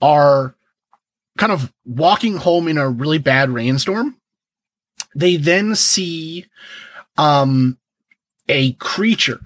are 0.00 0.54
kind 1.36 1.50
of 1.52 1.72
walking 1.84 2.36
home 2.36 2.68
in 2.68 2.78
a 2.78 2.88
really 2.88 3.18
bad 3.18 3.50
rainstorm. 3.50 4.16
They 5.16 5.36
then 5.36 5.74
see 5.74 6.46
um 7.18 7.78
a 8.48 8.72
creature 8.74 9.40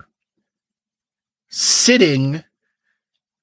sitting 1.49 2.45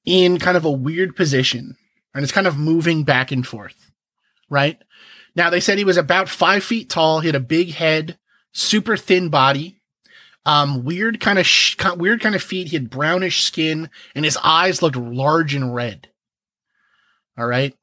in 0.05 0.39
kind 0.39 0.57
of 0.57 0.65
a 0.65 0.71
weird 0.71 1.15
position 1.15 1.75
and 2.15 2.23
it's 2.23 2.31
kind 2.31 2.47
of 2.47 2.57
moving 2.57 3.03
back 3.03 3.31
and 3.31 3.45
forth, 3.45 3.91
right? 4.49 4.81
Now 5.35 5.49
they 5.49 5.59
said 5.59 5.77
he 5.77 5.83
was 5.83 5.97
about 5.97 6.29
five 6.29 6.63
feet 6.63 6.89
tall. 6.89 7.19
He 7.19 7.27
had 7.27 7.35
a 7.35 7.41
big 7.41 7.73
head, 7.73 8.17
super 8.53 8.95
thin 8.95 9.27
body, 9.27 9.81
um, 10.45 10.85
weird 10.85 11.19
kind 11.19 11.37
of 11.37 11.45
sh- 11.45 11.75
weird 11.97 12.21
kind 12.21 12.33
of 12.33 12.41
feet. 12.41 12.69
He 12.69 12.77
had 12.77 12.89
brownish 12.89 13.43
skin, 13.43 13.89
and 14.15 14.23
his 14.23 14.37
eyes 14.43 14.81
looked 14.81 14.95
large 14.95 15.53
and 15.53 15.75
red. 15.75 16.07
All 17.37 17.45
right. 17.45 17.75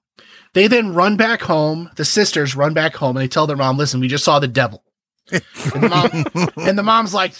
They 0.54 0.66
then 0.66 0.94
run 0.94 1.16
back 1.16 1.42
home. 1.42 1.90
The 1.96 2.04
sisters 2.04 2.56
run 2.56 2.72
back 2.72 2.96
home, 2.96 3.16
and 3.16 3.22
they 3.22 3.28
tell 3.28 3.46
their 3.46 3.56
mom, 3.56 3.76
"Listen, 3.76 4.00
we 4.00 4.08
just 4.08 4.24
saw 4.24 4.38
the 4.38 4.48
devil." 4.48 4.81
And, 5.32 5.82
the 5.82 5.88
mom, 5.88 6.64
and 6.66 6.78
the 6.78 6.82
mom's 6.82 7.14
like, 7.14 7.32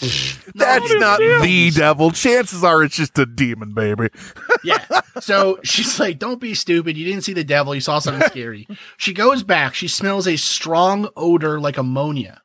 That's 0.54 0.94
not 0.94 1.18
the 1.18 1.72
devil. 1.74 2.10
Chances 2.10 2.64
are 2.64 2.82
it's 2.82 2.96
just 2.96 3.18
a 3.18 3.26
demon, 3.26 3.74
baby. 3.74 4.08
yeah. 4.64 4.84
So 5.20 5.58
she's 5.62 5.98
like, 6.00 6.18
don't 6.18 6.40
be 6.40 6.54
stupid. 6.54 6.96
You 6.96 7.04
didn't 7.04 7.22
see 7.22 7.32
the 7.32 7.44
devil. 7.44 7.74
You 7.74 7.80
saw 7.80 7.98
something 7.98 8.28
scary. 8.28 8.66
She 8.96 9.12
goes 9.12 9.42
back. 9.42 9.74
She 9.74 9.88
smells 9.88 10.26
a 10.26 10.36
strong 10.36 11.08
odor 11.16 11.60
like 11.60 11.76
ammonia 11.76 12.42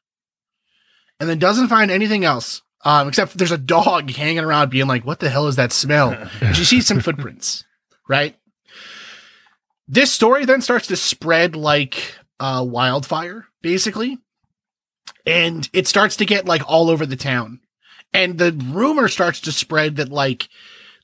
and 1.20 1.30
then 1.30 1.40
doesn't 1.40 1.68
find 1.68 1.92
anything 1.92 2.26
else. 2.26 2.62
Um, 2.86 3.08
except 3.08 3.38
there's 3.38 3.52
a 3.52 3.58
dog 3.58 4.10
hanging 4.16 4.40
around 4.40 4.70
being 4.70 4.88
like, 4.88 5.06
what 5.06 5.20
the 5.20 5.30
hell 5.30 5.48
is 5.48 5.56
that 5.56 5.72
smell? 5.72 6.16
And 6.42 6.56
she 6.56 6.64
sees 6.64 6.88
some 6.88 7.00
footprints, 7.00 7.66
right? 8.08 8.36
This 9.88 10.12
story 10.12 10.46
then 10.46 10.62
starts 10.62 10.88
to 10.88 10.96
spread 10.96 11.56
like 11.56 12.16
uh, 12.40 12.64
wildfire, 12.68 13.46
basically. 13.62 14.18
And 15.26 15.70
it 15.74 15.88
starts 15.88 16.16
to 16.18 16.26
get 16.26 16.46
like 16.46 16.68
all 16.70 16.90
over 16.90 17.06
the 17.06 17.16
town. 17.16 17.60
And 18.14 18.38
the 18.38 18.54
rumor 18.68 19.08
starts 19.08 19.42
to 19.42 19.52
spread 19.52 19.98
that 19.98 20.10
like 20.10 20.50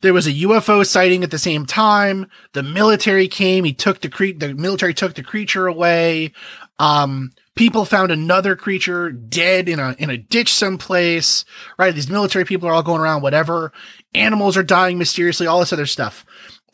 there 0.03 0.13
was 0.13 0.27
a 0.27 0.33
UFO 0.33 0.85
sighting 0.85 1.23
at 1.23 1.31
the 1.31 1.39
same 1.39 1.65
time. 1.65 2.27
The 2.51 2.61
military 2.61 3.27
came. 3.29 3.63
He 3.63 3.73
took 3.73 4.01
the 4.01 4.09
cre- 4.09 4.37
the 4.37 4.53
military 4.53 4.93
took 4.93 5.15
the 5.15 5.23
creature 5.23 5.65
away. 5.65 6.33
Um, 6.77 7.31
people 7.55 7.85
found 7.85 8.11
another 8.11 8.55
creature 8.57 9.11
dead 9.11 9.69
in 9.69 9.79
a 9.79 9.95
in 9.97 10.09
a 10.09 10.17
ditch 10.17 10.53
someplace. 10.53 11.45
Right, 11.77 11.95
these 11.95 12.09
military 12.09 12.43
people 12.43 12.67
are 12.67 12.73
all 12.73 12.83
going 12.83 13.01
around. 13.01 13.21
Whatever. 13.21 13.71
Animals 14.13 14.57
are 14.57 14.63
dying 14.63 14.97
mysteriously. 14.97 15.47
All 15.47 15.61
this 15.61 15.73
other 15.73 15.85
stuff. 15.85 16.25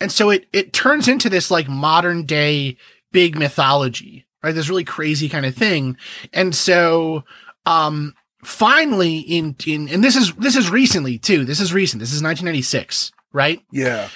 And 0.02 0.12
so 0.12 0.32
it 0.32 0.48
it 0.52 0.74
turns 0.74 1.08
into 1.08 1.30
this 1.30 1.52
like 1.52 1.70
modern 1.70 2.26
day 2.26 2.78
big 3.12 3.38
mythology. 3.38 4.26
Right, 4.42 4.56
this 4.56 4.70
really 4.70 4.86
crazy 4.86 5.28
kind 5.28 5.46
of 5.46 5.54
thing. 5.54 5.98
And 6.32 6.56
so, 6.56 7.26
um, 7.66 8.14
finally 8.44 9.18
in 9.20 9.56
in 9.68 9.90
and 9.90 10.04
this 10.04 10.16
is 10.16 10.34
this 10.36 10.56
is 10.56 10.70
recently 10.70 11.18
too. 11.18 11.44
This 11.46 11.60
is 11.60 11.74
recent. 11.74 12.00
This 12.00 12.14
is 12.14 12.24
1996 12.24 13.12
right? 13.34 13.62
Yeah. 13.72 14.10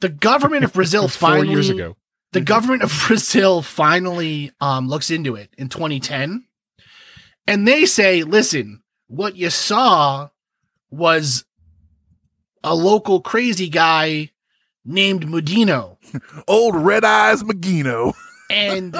The 0.00 0.08
government 0.08 0.64
of 0.64 0.72
Brazil 0.72 1.02
That's 1.02 1.16
four 1.16 1.30
finally 1.30 1.48
years 1.48 1.68
ago. 1.68 1.96
the 2.32 2.40
government 2.40 2.82
of 2.82 3.04
Brazil 3.06 3.62
finally 3.62 4.52
um, 4.60 4.88
looks 4.88 5.10
into 5.10 5.34
it 5.34 5.50
in 5.58 5.68
2010, 5.68 6.44
and 7.46 7.66
they 7.66 7.86
say, 7.86 8.22
"Listen, 8.22 8.82
what 9.06 9.36
you 9.36 9.50
saw 9.50 10.28
was 10.90 11.44
a 12.62 12.74
local 12.74 13.20
crazy 13.20 13.68
guy 13.68 14.30
named 14.84 15.26
Mudinho, 15.26 15.96
Old 16.48 16.76
Red 16.76 17.04
Eyes 17.04 17.42
Magino. 17.42 18.14
and." 18.50 18.96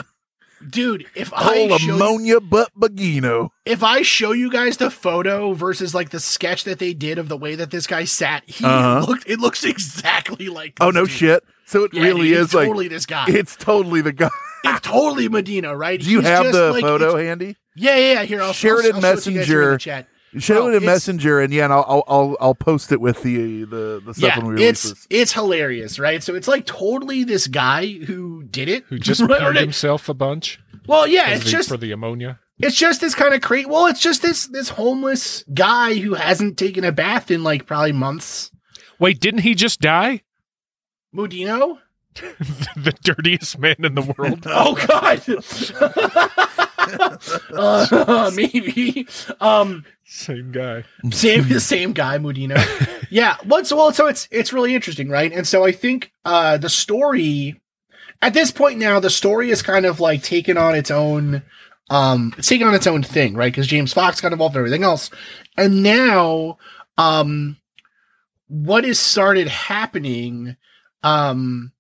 Dude, 0.69 1.07
if 1.15 1.33
I 1.33 1.69
show 1.69 1.77
you- 1.79 1.95
ammonia 1.95 2.41
butt 2.41 2.71
Magino. 2.79 3.51
if 3.65 3.83
I 3.83 4.03
show 4.03 4.33
you 4.33 4.51
guys 4.51 4.77
the 4.79 4.91
photo 4.91 5.53
versus 5.53 5.95
like 5.95 6.11
the 6.11 6.21
sketch 6.21 6.65
that 6.65 6.79
they 6.79 6.95
did 6.95 7.19
of 7.19 7.29
the 7.29 7.37
way 7.37 7.55
that 7.55 7.71
this 7.71 7.87
guy 7.87 8.05
sat, 8.05 8.43
he 8.47 8.65
Uh-huh. 8.65 9.05
looked 9.07 9.25
it 9.29 9.39
looks 9.41 9.65
exactly 9.73 10.49
like 10.49 10.77
Oh 10.81 10.91
no 10.91 11.05
dude. 11.05 11.11
shit. 11.15 11.45
So 11.67 11.85
it 11.85 11.93
Yeah, 11.95 12.03
really 12.03 12.29
dude, 12.31 12.39
is 12.39 12.55
like 12.55 12.67
totally 12.67 12.89
this 12.89 13.07
guy. 13.07 13.27
it's 13.29 13.55
totally 13.57 14.01
the 14.01 14.13
guy. 14.13 14.31
It's 14.65 14.81
totally 14.87 15.29
Medina, 15.29 15.77
right? 15.77 16.01
Do 16.01 16.11
you 16.11 16.21
He's 16.21 16.29
have 16.29 16.45
just 16.45 16.55
the 16.59 16.73
like- 16.73 16.83
photo 16.83 17.17
handy? 17.17 17.57
Yeah, 17.77 17.97
yeah, 17.97 18.13
yeah. 18.15 18.23
Here, 18.25 18.43
I'll 18.43 18.53
Share 18.53 18.81
it 18.81 18.87
in 18.87 18.97
I'll 18.97 19.01
show 19.01 19.09
it 19.13 19.21
to 19.23 19.31
you 19.33 19.39
guys 19.39 19.47
here 19.47 19.63
in 19.63 19.67
the 19.69 19.73
Messenger. 19.75 19.79
chat. 19.79 20.09
Show 20.37 20.55
Bro, 20.65 20.69
it 20.71 20.75
in 20.77 20.85
Messenger, 20.85 21.41
and 21.41 21.53
yeah, 21.55 21.65
and 21.65 21.73
I'll, 21.73 21.85
I'll 21.89 22.05
I'll 22.07 22.37
I'll 22.41 22.55
post 22.55 22.93
it 22.93 23.01
with 23.01 23.23
the 23.23 23.65
the, 23.65 24.03
the 24.05 24.13
stuff 24.15 24.17
Yeah, 24.23 24.37
when 24.39 24.47
we 24.49 24.53
release 24.55 24.69
it's 24.69 24.83
this. 24.91 25.07
it's 25.09 25.33
hilarious, 25.33 25.99
right? 25.99 26.23
So 26.23 26.35
it's 26.35 26.47
like 26.49 26.67
totally 26.67 27.25
this 27.25 27.47
guy 27.47 27.87
who 27.87 28.43
did 28.45 28.69
it, 28.69 28.85
Who 28.89 28.99
just 28.99 29.21
Right, 29.23 29.41
right. 29.41 29.57
himself 29.57 30.09
a 30.11 30.15
bunch 30.15 30.61
Well, 30.87 31.07
yeah, 31.07 31.31
it's 31.31 31.45
the- 31.45 31.51
just 31.51 31.69
for 31.71 31.79
the 31.79 31.93
ammonia. 31.93 32.41
it's 32.59 32.77
just 32.77 33.01
this 33.01 33.15
kind 33.15 33.33
of 33.33 33.41
crazy. 33.41 33.67
Well, 33.67 33.87
it's 33.87 34.01
just 34.01 34.21
this 34.21 34.47
this 34.49 34.69
homeless 34.69 35.45
guy 35.55 35.95
who 35.95 36.13
hasn't 36.15 36.59
taken 36.59 36.85
a 36.85 36.93
bath 36.93 37.31
in 37.31 37.43
like 37.43 37.65
probably 37.67 37.93
months. 37.93 38.51
Wait, 38.99 39.21
didn't 39.21 39.41
he 39.41 39.55
just 39.55 39.81
die? 39.81 40.23
Mudinho? 41.17 41.79
the 42.77 42.93
dirtiest 43.03 43.59
man 43.61 43.77
in 43.79 43.95
the 43.95 44.03
world. 44.03 44.45
Oh 44.47 44.75
God. 44.89 46.68
Uh, 47.53 48.31
maybe. 48.35 49.07
Um, 49.41 49.85
Same 50.05 50.53
guy. 50.53 50.85
same 51.11 51.49
the 51.49 51.61
same 51.61 51.93
guy 51.93 52.19
Mudinho. 52.19 52.59
Yeah. 53.11 53.37
What's 53.45 53.73
well, 53.73 53.93
so 53.93 54.07
it's 54.07 54.29
it's 54.31 54.53
really 54.53 54.75
interesting, 54.75 55.09
right? 55.09 55.33
And 55.33 55.47
so 55.47 55.65
I 55.65 55.73
think 55.73 56.13
uh 56.25 56.57
the 56.59 56.69
story 56.71 57.61
at 58.21 58.35
this 58.35 58.51
point 58.51 58.79
now, 58.79 59.01
the 59.01 59.11
story 59.11 59.51
is 59.51 59.63
kind 59.63 59.87
of 59.87 60.01
like 60.01 60.23
taken 60.23 60.57
on 60.57 60.75
its 60.75 60.91
own. 60.91 61.43
Um, 61.91 62.35
it's 62.37 62.49
taken 62.49 62.67
on 62.67 62.75
its 62.75 62.87
own 62.87 63.03
thing, 63.03 63.35
right? 63.35 63.53
Because 63.53 63.67
James 63.67 63.93
Fox 63.93 64.21
got 64.21 64.33
involved 64.33 64.57
in 64.57 64.61
everything 64.61 64.83
else, 64.83 65.09
and 65.57 65.83
now, 65.83 66.59
um, 66.99 67.57
what 68.49 68.85
has 68.85 68.99
started 68.99 69.49
happening, 69.49 70.57
um, 71.03 71.73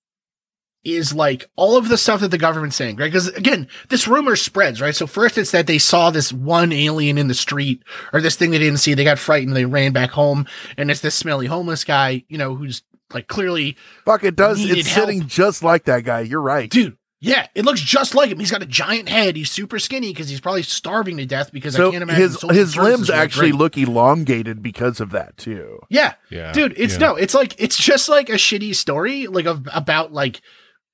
is 0.96 1.14
like 1.14 1.50
all 1.56 1.76
of 1.76 1.88
the 1.88 1.98
stuff 1.98 2.20
that 2.20 2.30
the 2.30 2.38
government's 2.38 2.76
saying, 2.76 2.96
right? 2.96 3.10
Because 3.10 3.28
again, 3.28 3.68
this 3.88 4.08
rumor 4.08 4.36
spreads, 4.36 4.80
right? 4.80 4.94
So 4.94 5.06
first 5.06 5.38
it's 5.38 5.50
that 5.52 5.66
they 5.66 5.78
saw 5.78 6.10
this 6.10 6.32
one 6.32 6.72
alien 6.72 7.18
in 7.18 7.28
the 7.28 7.34
street 7.34 7.82
or 8.12 8.20
this 8.20 8.36
thing 8.36 8.50
they 8.50 8.58
didn't 8.58 8.78
see. 8.78 8.94
They 8.94 9.04
got 9.04 9.18
frightened. 9.18 9.56
They 9.56 9.64
ran 9.64 9.92
back 9.92 10.10
home 10.10 10.46
and 10.76 10.90
it's 10.90 11.00
this 11.00 11.14
smelly 11.14 11.46
homeless 11.46 11.84
guy, 11.84 12.24
you 12.28 12.38
know, 12.38 12.54
who's 12.54 12.82
like 13.12 13.26
clearly 13.28 13.76
Fuck, 14.04 14.24
it 14.24 14.36
does. 14.36 14.64
It's 14.64 14.88
help. 14.88 15.06
sitting 15.06 15.26
just 15.26 15.62
like 15.62 15.84
that 15.84 16.04
guy. 16.04 16.20
You're 16.20 16.42
right. 16.42 16.70
Dude, 16.70 16.98
yeah, 17.20 17.48
it 17.56 17.64
looks 17.64 17.80
just 17.80 18.14
like 18.14 18.30
him. 18.30 18.38
He's 18.38 18.52
got 18.52 18.62
a 18.62 18.66
giant 18.66 19.08
head. 19.08 19.34
He's 19.34 19.50
super 19.50 19.80
skinny 19.80 20.12
because 20.12 20.28
he's 20.28 20.40
probably 20.40 20.62
starving 20.62 21.16
to 21.16 21.26
death 21.26 21.50
because 21.50 21.74
I 21.74 21.90
can't 21.90 22.02
imagine 22.02 22.22
his 22.22 22.42
his 22.42 22.76
limbs 22.76 23.08
work 23.08 23.18
actually 23.18 23.50
great. 23.50 23.58
look 23.58 23.76
elongated 23.76 24.62
because 24.62 25.00
of 25.00 25.10
that 25.10 25.36
too. 25.36 25.80
Yeah. 25.88 26.14
Yeah. 26.30 26.52
Dude, 26.52 26.74
it's 26.76 26.94
yeah. 26.94 26.98
no, 27.08 27.16
it's 27.16 27.34
like 27.34 27.56
it's 27.58 27.76
just 27.76 28.08
like 28.08 28.28
a 28.28 28.34
shitty 28.34 28.74
story, 28.76 29.26
like 29.26 29.46
of, 29.46 29.66
about 29.72 30.12
like 30.12 30.42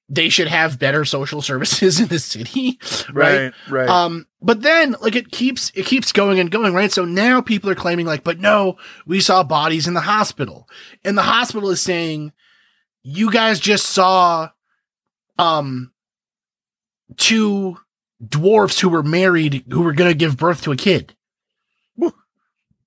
they 0.08 0.28
should 0.28 0.48
have 0.48 0.78
better 0.78 1.04
social 1.04 1.40
services 1.40 2.00
in 2.00 2.08
the 2.08 2.18
city, 2.18 2.78
right? 3.12 3.52
right. 3.68 3.88
Um, 3.88 4.26
but 4.40 4.62
then 4.62 4.96
like 5.00 5.16
it 5.16 5.30
keeps 5.30 5.72
it 5.74 5.86
keeps 5.86 6.12
going 6.12 6.38
and 6.38 6.50
going, 6.50 6.74
right? 6.74 6.92
So 6.92 7.04
now 7.04 7.40
people 7.40 7.70
are 7.70 7.74
claiming 7.74 8.06
like, 8.06 8.24
but 8.24 8.38
no, 8.38 8.76
we 9.06 9.20
saw 9.20 9.42
bodies 9.42 9.86
in 9.86 9.94
the 9.94 10.00
hospital, 10.00 10.68
and 11.04 11.16
the 11.16 11.22
hospital 11.22 11.70
is 11.70 11.80
saying, 11.80 12.32
you 13.02 13.30
guys 13.30 13.60
just 13.60 13.86
saw, 13.86 14.50
um, 15.38 15.92
two 17.16 17.78
dwarfs 18.26 18.80
who 18.80 18.88
were 18.88 19.02
married 19.02 19.64
who 19.70 19.82
were 19.82 19.92
gonna 19.92 20.14
give 20.14 20.36
birth 20.36 20.62
to 20.62 20.72
a 20.72 20.76
kid. 20.76 21.13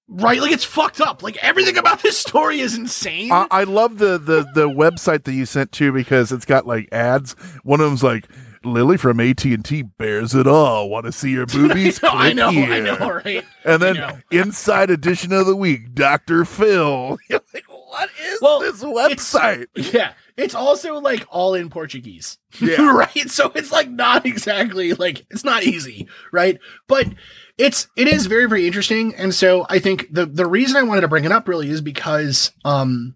Right, 0.10 0.40
like 0.40 0.52
it's 0.54 0.64
fucked 0.64 1.02
up. 1.02 1.22
Like 1.22 1.38
everything 1.44 1.78
about 1.78 2.02
this 2.02 2.18
story 2.18 2.62
is 2.62 2.76
insane. 2.78 3.32
I, 3.32 3.46
I 3.52 3.64
love 3.66 3.98
the, 3.98 4.18
the 4.18 4.48
the 4.54 4.70
website 4.70 5.24
that 5.26 5.34
you 5.34 5.46
sent 5.46 5.72
to 5.74 5.92
because 5.92 6.32
it's 6.32 6.46
got 6.46 6.66
like 6.66 6.88
ads. 6.94 7.34
One 7.64 7.82
of 7.82 7.88
them's 7.88 8.04
like 8.04 8.26
Lily 8.64 8.96
from 8.98 9.20
AT 9.20 9.44
and 9.44 9.66
T 9.66 9.82
bears 9.82 10.34
it 10.34 10.48
all. 10.48 10.90
Want 10.90 11.08
to 11.08 11.12
see 11.12 11.32
your 11.32 11.46
boobies? 11.48 12.00
I 12.04 12.32
know, 12.32 12.52
Click 12.52 12.70
I 12.70 12.80
know, 12.80 12.96
here. 12.96 13.22
right? 13.26 13.46
And 13.66 13.84
I 13.84 13.94
then 13.94 14.24
inside 14.32 14.90
edition 14.90 15.34
of 15.34 15.46
the 15.46 15.56
week, 15.58 15.94
Doctor 15.94 16.46
Phil. 16.46 17.18
You're 17.30 17.42
like, 17.54 17.66
what 17.68 18.10
is 18.24 18.42
Well, 18.42 18.60
this 18.62 18.82
website? 18.84 19.68
Yeah, 19.94 20.14
it's 20.38 20.56
also 20.56 21.00
like 21.00 21.26
all 21.30 21.54
in 21.54 21.70
Portuguese. 21.70 22.38
Yeah. 22.62 22.92
right? 22.96 23.30
So 23.30 23.52
it's 23.56 23.72
like 23.74 23.90
not 23.90 24.26
exactly 24.26 24.94
like 24.94 25.26
it's 25.30 25.44
not 25.44 25.64
easy, 25.64 26.08
right? 26.32 26.60
But 26.88 27.08
it's 27.58 27.88
it 27.96 28.08
is 28.08 28.28
very 28.28 28.48
very 28.48 28.66
interesting 28.68 29.16
and 29.16 29.34
so 29.34 29.66
I 29.70 29.80
think 29.80 30.08
the 30.14 30.26
the 30.26 30.46
reason 30.46 30.78
I 30.78 30.84
wanted 30.84 31.02
to 31.02 31.08
bring 31.08 31.26
it 31.26 31.32
up 31.32 31.48
really 31.48 31.70
is 31.70 31.82
because 31.82 32.52
um 32.66 33.16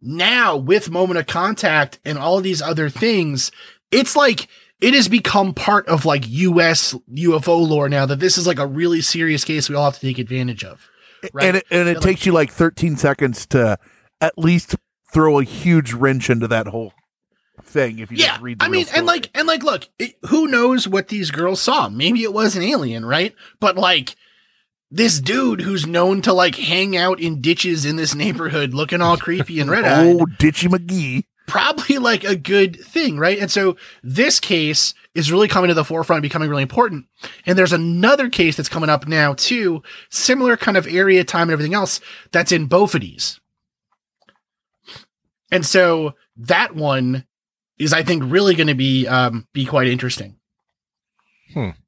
now 0.00 0.56
with 0.56 0.90
moment 0.90 1.18
of 1.18 1.26
contact 1.26 2.00
and 2.04 2.18
all 2.18 2.36
of 2.38 2.42
these 2.44 2.60
other 2.60 2.88
things, 2.90 3.52
it's 3.92 4.16
like 4.16 4.48
it 4.80 4.94
has 4.94 5.06
become 5.06 5.54
part 5.54 5.86
of 5.86 6.04
like 6.04 6.24
US 6.28 6.94
UFO 7.14 7.66
lore 7.68 7.88
now 7.88 8.04
that 8.06 8.18
this 8.18 8.36
is 8.36 8.46
like 8.46 8.58
a 8.58 8.66
really 8.66 9.00
serious 9.00 9.44
case 9.44 9.68
we 9.68 9.76
all 9.76 9.84
have 9.84 9.94
to 9.94 10.00
take 10.00 10.18
advantage 10.18 10.64
of. 10.64 10.88
Right? 11.32 11.46
And 11.46 11.56
it, 11.58 11.66
and 11.70 11.88
it 11.88 11.94
Like- 11.98 12.02
takes 12.02 12.26
you 12.26 12.32
like 12.32 12.50
13 12.50 12.96
seconds 12.96 13.46
to 13.46 13.78
at 14.20 14.36
least 14.36 14.74
throw 15.12 15.38
a 15.38 15.44
huge 15.44 15.92
wrench 15.92 16.28
into 16.30 16.48
that 16.48 16.66
whole 16.66 16.92
thing 17.72 17.98
if 17.98 18.10
you 18.10 18.18
yeah, 18.18 18.28
just 18.28 18.42
read 18.42 18.58
the 18.58 18.64
I 18.64 18.68
mean, 18.68 18.84
story. 18.84 18.98
and 18.98 19.06
like, 19.06 19.30
and 19.34 19.48
like, 19.48 19.62
look, 19.62 19.88
it, 19.98 20.14
who 20.26 20.46
knows 20.46 20.86
what 20.86 21.08
these 21.08 21.30
girls 21.30 21.60
saw? 21.60 21.88
Maybe 21.88 22.22
it 22.22 22.32
was 22.32 22.56
an 22.56 22.62
alien, 22.62 23.04
right? 23.04 23.34
But 23.58 23.76
like, 23.76 24.14
this 24.90 25.20
dude 25.20 25.62
who's 25.62 25.86
known 25.86 26.20
to 26.22 26.32
like 26.32 26.54
hang 26.54 26.96
out 26.96 27.18
in 27.18 27.40
ditches 27.40 27.84
in 27.84 27.96
this 27.96 28.14
neighborhood, 28.14 28.74
looking 28.74 29.00
all 29.00 29.16
creepy 29.18 29.58
and 29.58 29.70
red 29.70 29.84
eyed, 29.84 30.16
oh, 30.16 30.26
Ditchy 30.38 30.68
McGee. 30.68 31.24
probably 31.46 31.98
like 31.98 32.24
a 32.24 32.36
good 32.36 32.78
thing, 32.84 33.18
right? 33.18 33.38
And 33.38 33.50
so 33.50 33.76
this 34.02 34.38
case 34.38 34.92
is 35.14 35.32
really 35.32 35.48
coming 35.48 35.68
to 35.68 35.74
the 35.74 35.84
forefront, 35.84 36.22
becoming 36.22 36.50
really 36.50 36.62
important. 36.62 37.06
And 37.46 37.58
there's 37.58 37.72
another 37.72 38.28
case 38.28 38.56
that's 38.56 38.68
coming 38.68 38.90
up 38.90 39.08
now 39.08 39.34
too, 39.34 39.82
similar 40.10 40.56
kind 40.56 40.76
of 40.76 40.86
area, 40.86 41.24
time, 41.24 41.42
and 41.42 41.52
everything 41.52 41.74
else 41.74 42.00
that's 42.30 42.52
in 42.52 42.68
Bophades. 42.68 43.40
And 45.50 45.66
so 45.66 46.14
that 46.36 46.74
one 46.74 47.26
is, 47.78 47.92
I 47.92 48.02
think, 48.02 48.24
really 48.26 48.54
going 48.54 48.66
to 48.68 48.74
be 48.74 49.06
um, 49.06 49.46
be 49.52 49.64
quite 49.64 49.88
interesting. 49.88 50.36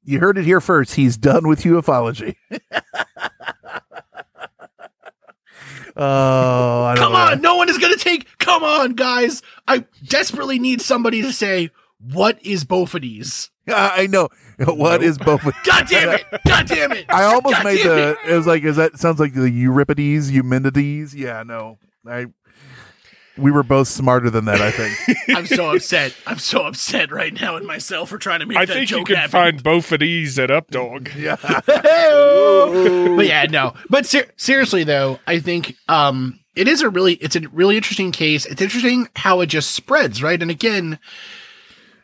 You 0.03 0.19
heard 0.19 0.37
it 0.37 0.45
here 0.45 0.61
first. 0.61 0.93
He's 0.93 1.17
done 1.17 1.47
with 1.47 1.63
ufology. 1.63 2.35
oh, 5.95 6.83
I 6.83 6.93
don't 6.95 7.03
Come 7.03 7.13
know. 7.13 7.19
on, 7.19 7.41
no 7.41 7.55
one 7.55 7.69
is 7.69 7.77
going 7.77 7.93
to 7.93 7.99
take. 7.99 8.27
Come 8.37 8.63
on, 8.63 8.93
guys! 8.93 9.41
I 9.67 9.85
desperately 10.05 10.59
need 10.59 10.81
somebody 10.81 11.21
to 11.23 11.33
say 11.33 11.71
what 11.99 12.43
is 12.45 12.63
Bophades. 12.63 13.49
I 13.67 14.03
I 14.03 14.07
know. 14.07 14.29
What 14.59 15.03
is 15.03 15.17
both? 15.17 15.41
God 15.65 15.87
damn 15.89 16.09
it! 16.09 16.23
God 16.47 16.67
damn 16.67 16.91
it! 16.91 17.05
I 17.09 17.23
almost 17.23 17.55
God 17.55 17.63
made 17.63 17.83
the. 17.83 18.11
it. 18.11 18.17
It 18.29 18.35
was 18.35 18.47
like, 18.47 18.63
is 18.63 18.75
that 18.75 18.99
sounds 18.99 19.19
like 19.19 19.33
the 19.33 19.49
Euripides, 19.49 20.31
Eumenides? 20.31 21.15
Yeah, 21.15 21.43
no. 21.43 21.79
I. 22.07 22.27
We 23.37 23.51
were 23.51 23.63
both 23.63 23.87
smarter 23.89 24.29
than 24.29 24.45
that. 24.45 24.61
I 24.61 24.71
think. 24.71 25.17
I'm 25.37 25.45
so 25.45 25.75
upset. 25.75 26.15
I'm 26.25 26.39
so 26.39 26.65
upset 26.65 27.11
right 27.11 27.33
now 27.39 27.57
in 27.57 27.65
myself 27.65 28.09
for 28.09 28.17
trying 28.17 28.39
to 28.39 28.45
make 28.45 28.57
I 28.57 28.65
that 28.65 28.73
think 28.73 28.89
you 28.91 28.97
joke 28.97 29.07
can 29.07 29.15
happen. 29.17 29.31
find 29.31 29.63
both 29.63 29.91
of 29.91 29.99
these 29.99 30.39
at 30.39 30.49
Updog. 30.49 31.13
yeah. 31.17 31.35
but 33.15 33.25
yeah, 33.25 33.45
no. 33.49 33.73
But 33.89 34.05
ser- 34.05 34.27
seriously 34.37 34.83
though, 34.83 35.19
I 35.27 35.39
think 35.39 35.75
um 35.87 36.39
it 36.55 36.67
is 36.67 36.81
a 36.81 36.89
really 36.89 37.15
it's 37.15 37.35
a 37.35 37.41
really 37.49 37.75
interesting 37.75 38.11
case. 38.11 38.45
It's 38.45 38.61
interesting 38.61 39.09
how 39.15 39.41
it 39.41 39.47
just 39.47 39.71
spreads, 39.71 40.23
right? 40.23 40.41
And 40.41 40.49
again, 40.51 40.99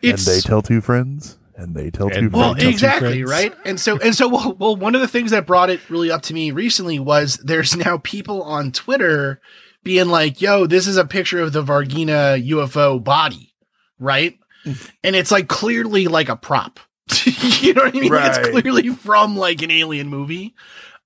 And 0.03 0.13
it's 0.13 0.25
they 0.25 0.41
tell 0.41 0.61
two 0.61 0.81
friends, 0.81 1.37
and 1.55 1.75
they 1.75 1.89
tell 1.91 2.09
two 2.09 2.17
And- 2.17 2.31
friends. 2.31 2.33
well, 2.33 2.53
tell 2.55 2.63
two 2.63 2.69
exactly, 2.69 3.23
friends. 3.23 3.31
right? 3.31 3.53
And 3.65 3.79
so 3.79 3.97
and 3.99 4.13
so 4.15 4.27
well, 4.27 4.55
well, 4.59 4.75
one 4.75 4.95
of 4.95 5.01
the 5.01 5.07
things 5.07 5.31
that 5.31 5.47
brought 5.47 5.69
it 5.69 5.79
really 5.89 6.11
up 6.11 6.23
to 6.23 6.33
me 6.33 6.51
recently 6.51 6.99
was 6.99 7.37
there's 7.37 7.75
now 7.77 7.97
people 7.99 8.43
on 8.43 8.71
Twitter 8.71 9.39
being 9.83 10.07
like, 10.07 10.41
"Yo, 10.41 10.65
this 10.65 10.87
is 10.87 10.97
a 10.97 11.05
picture 11.05 11.39
of 11.39 11.53
the 11.53 11.63
Varginha 11.63 12.45
UFO 12.49 13.03
body." 13.03 13.53
Right? 13.99 14.37
and 15.03 15.15
it's 15.15 15.31
like 15.31 15.47
clearly 15.47 16.07
like 16.07 16.29
a 16.29 16.35
prop. 16.35 16.79
you 17.25 17.73
know 17.73 17.83
what 17.83 17.95
I 17.95 17.99
mean? 17.99 18.13
It's 18.13 18.49
clearly 18.49 18.89
from 18.89 19.35
like 19.35 19.61
an 19.61 19.71
alien 19.71 20.07
movie. 20.07 20.55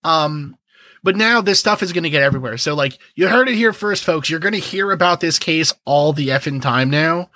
Um, 0.03 0.57
but 1.03 1.15
now 1.15 1.41
this 1.41 1.59
stuff 1.59 1.83
is 1.83 1.93
going 1.93 2.03
to 2.03 2.09
get 2.09 2.23
everywhere. 2.23 2.57
So 2.57 2.73
like 2.73 2.97
you 3.15 3.27
heard 3.27 3.47
it 3.47 3.55
here 3.55 3.73
first, 3.73 4.03
folks. 4.03 4.29
You're 4.29 4.39
going 4.39 4.53
to 4.53 4.59
hear 4.59 4.91
about 4.91 5.19
this 5.19 5.39
case 5.39 5.73
all 5.85 6.13
the 6.13 6.29
effing 6.29 6.61
time 6.61 6.89
now. 6.89 7.29